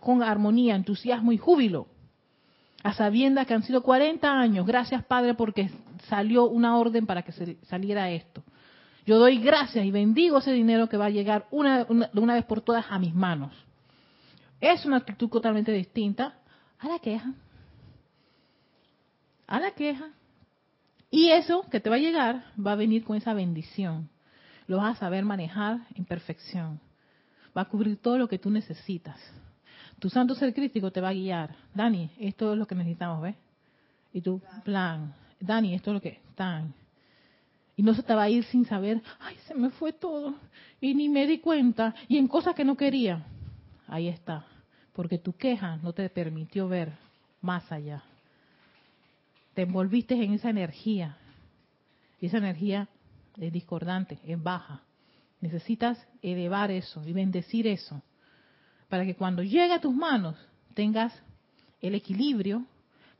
con 0.00 0.22
armonía, 0.22 0.74
entusiasmo 0.74 1.32
y 1.32 1.38
júbilo 1.38 1.86
a 2.86 2.92
sabiendas 2.92 3.48
que 3.48 3.54
han 3.54 3.64
sido 3.64 3.82
40 3.82 4.38
años. 4.38 4.64
Gracias, 4.64 5.04
Padre, 5.04 5.34
porque 5.34 5.70
salió 6.08 6.44
una 6.44 6.78
orden 6.78 7.04
para 7.04 7.22
que 7.22 7.32
se 7.32 7.56
saliera 7.64 8.10
esto. 8.10 8.44
Yo 9.04 9.18
doy 9.18 9.38
gracias 9.38 9.84
y 9.84 9.90
bendigo 9.90 10.38
ese 10.38 10.52
dinero 10.52 10.88
que 10.88 10.96
va 10.96 11.06
a 11.06 11.10
llegar 11.10 11.48
una, 11.50 11.84
una, 11.88 12.08
una 12.14 12.34
vez 12.34 12.44
por 12.44 12.60
todas 12.60 12.86
a 12.88 13.00
mis 13.00 13.12
manos. 13.12 13.52
Es 14.60 14.86
una 14.86 14.98
actitud 14.98 15.28
totalmente 15.28 15.72
distinta 15.72 16.38
a 16.78 16.86
la 16.86 17.00
queja. 17.00 17.34
A 19.48 19.58
la 19.58 19.72
queja. 19.72 20.10
Y 21.10 21.30
eso 21.30 21.66
que 21.68 21.80
te 21.80 21.90
va 21.90 21.96
a 21.96 21.98
llegar 21.98 22.44
va 22.64 22.72
a 22.72 22.76
venir 22.76 23.02
con 23.02 23.16
esa 23.16 23.34
bendición. 23.34 24.08
Lo 24.68 24.76
vas 24.76 24.96
a 24.96 25.00
saber 25.00 25.24
manejar 25.24 25.80
en 25.96 26.04
perfección. 26.04 26.78
Va 27.56 27.62
a 27.62 27.68
cubrir 27.68 27.96
todo 27.96 28.16
lo 28.16 28.28
que 28.28 28.38
tú 28.38 28.48
necesitas. 28.48 29.18
Tu 29.98 30.10
santo 30.10 30.34
ser 30.34 30.52
crítico 30.52 30.90
te 30.90 31.00
va 31.00 31.08
a 31.08 31.14
guiar. 31.14 31.56
Dani, 31.74 32.10
esto 32.18 32.52
es 32.52 32.58
lo 32.58 32.66
que 32.66 32.74
necesitamos, 32.74 33.22
¿ves? 33.22 33.36
Y 34.12 34.20
tu 34.20 34.40
plan. 34.64 35.14
Dani, 35.40 35.74
esto 35.74 35.90
es 35.90 35.94
lo 35.94 36.00
que 36.00 36.20
están. 36.28 36.74
Y 37.76 37.82
no 37.82 37.94
se 37.94 38.02
te 38.02 38.14
va 38.14 38.24
a 38.24 38.30
ir 38.30 38.44
sin 38.44 38.64
saber, 38.64 39.02
ay, 39.20 39.36
se 39.46 39.54
me 39.54 39.70
fue 39.70 39.92
todo. 39.92 40.34
Y 40.80 40.94
ni 40.94 41.08
me 41.08 41.26
di 41.26 41.38
cuenta. 41.38 41.94
Y 42.08 42.18
en 42.18 42.28
cosas 42.28 42.54
que 42.54 42.64
no 42.64 42.76
quería. 42.76 43.24
Ahí 43.86 44.08
está. 44.08 44.46
Porque 44.92 45.18
tu 45.18 45.34
queja 45.34 45.76
no 45.76 45.92
te 45.92 46.08
permitió 46.08 46.68
ver 46.68 46.92
más 47.40 47.70
allá. 47.72 48.02
Te 49.54 49.62
envolviste 49.62 50.14
en 50.14 50.34
esa 50.34 50.50
energía. 50.50 51.16
Y 52.20 52.26
esa 52.26 52.38
energía 52.38 52.88
es 53.38 53.52
discordante, 53.52 54.18
es 54.26 54.42
baja. 54.42 54.82
Necesitas 55.40 56.06
elevar 56.22 56.70
eso 56.70 57.06
y 57.06 57.12
bendecir 57.12 57.66
eso 57.66 58.02
para 58.88 59.04
que 59.04 59.14
cuando 59.14 59.42
llegue 59.42 59.72
a 59.72 59.80
tus 59.80 59.94
manos 59.94 60.36
tengas 60.74 61.12
el 61.80 61.94
equilibrio, 61.94 62.64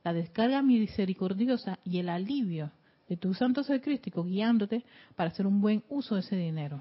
la 0.05 0.13
descarga 0.13 0.63
misericordiosa 0.63 1.79
y 1.85 1.99
el 1.99 2.09
alivio 2.09 2.71
de 3.09 3.17
tu 3.17 3.35
santo 3.35 3.63
ser 3.63 3.81
crístico 3.81 4.25
guiándote 4.25 4.85
para 5.15 5.31
hacer 5.31 5.47
un 5.47 5.61
buen 5.61 5.83
uso 5.89 6.15
de 6.15 6.21
ese 6.21 6.37
dinero. 6.37 6.81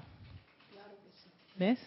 ¿Ves? 1.58 1.78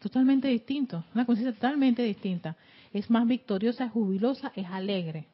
Totalmente 0.00 0.48
distinto, 0.48 1.04
una 1.14 1.26
conciencia 1.26 1.52
totalmente 1.52 2.02
distinta. 2.02 2.56
Es 2.92 3.10
más 3.10 3.26
victoriosa, 3.26 3.84
es 3.84 3.92
jubilosa, 3.92 4.52
es 4.54 4.66
alegre. 4.66 5.26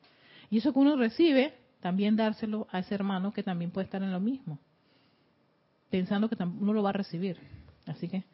Y 0.50 0.58
eso 0.58 0.72
que 0.72 0.78
uno 0.78 0.96
recibe, 0.96 1.54
también 1.80 2.16
dárselo 2.16 2.66
a 2.70 2.78
ese 2.78 2.94
hermano 2.94 3.32
que 3.32 3.42
también 3.42 3.70
puede 3.70 3.84
estar 3.84 4.02
en 4.02 4.10
lo 4.10 4.20
mismo, 4.20 4.58
pensando 5.90 6.28
que 6.28 6.36
uno 6.42 6.72
lo 6.72 6.82
va 6.82 6.90
a 6.90 6.94
recibir. 6.94 7.36
Así 7.86 8.08
que 8.08 8.24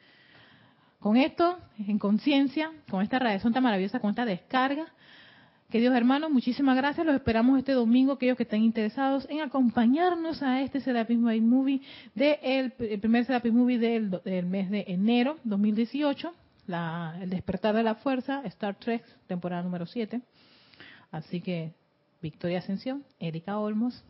con 1.00 1.16
esto, 1.16 1.58
en 1.78 1.98
conciencia, 1.98 2.70
con 2.90 3.02
esta 3.02 3.18
radiación 3.18 3.52
tan 3.52 3.62
maravillosa, 3.62 4.00
con 4.00 4.10
esta 4.10 4.26
descarga, 4.26 4.86
queridos 5.70 5.96
hermanos, 5.96 6.30
muchísimas 6.30 6.76
gracias. 6.76 7.06
Los 7.06 7.16
esperamos 7.16 7.58
este 7.58 7.72
domingo, 7.72 8.12
aquellos 8.12 8.36
que 8.36 8.42
estén 8.42 8.62
interesados 8.62 9.26
en 9.30 9.40
acompañarnos 9.40 10.42
a 10.42 10.60
este 10.60 10.80
Serapis 10.80 11.18
Movie, 11.18 11.80
de 12.14 12.38
el, 12.42 12.72
primer 13.00 13.24
Serapis 13.24 13.52
Movie 13.52 13.78
del, 13.78 14.46
mes 14.46 14.70
de 14.70 14.84
enero 14.88 15.38
2018, 15.44 16.34
la, 16.66 17.16
el 17.20 17.30
despertar 17.30 17.74
de 17.74 17.82
la 17.82 17.94
fuerza, 17.94 18.42
Star 18.44 18.74
Trek, 18.74 19.02
temporada 19.26 19.62
número 19.62 19.86
7. 19.86 20.20
Así 21.10 21.40
que, 21.40 21.72
Victoria 22.20 22.58
Ascensión, 22.58 23.04
Erika 23.18 23.58
Olmos, 23.58 24.04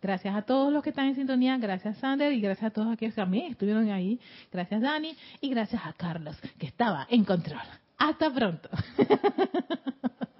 Gracias 0.00 0.34
a 0.34 0.42
todos 0.42 0.72
los 0.72 0.82
que 0.82 0.90
están 0.90 1.06
en 1.06 1.14
sintonía, 1.14 1.56
gracias 1.58 1.98
Sander 1.98 2.32
y 2.32 2.40
gracias 2.40 2.70
a 2.70 2.74
todos 2.74 2.92
aquellos 2.92 3.14
que 3.14 3.46
estuvieron 3.48 3.90
ahí. 3.90 4.20
Gracias 4.52 4.80
Dani 4.80 5.16
y 5.40 5.50
gracias 5.50 5.82
a 5.84 5.92
Carlos 5.92 6.36
que 6.58 6.66
estaba 6.66 7.06
en 7.10 7.24
control. 7.24 7.62
Hasta 7.98 8.32
pronto. 8.32 8.68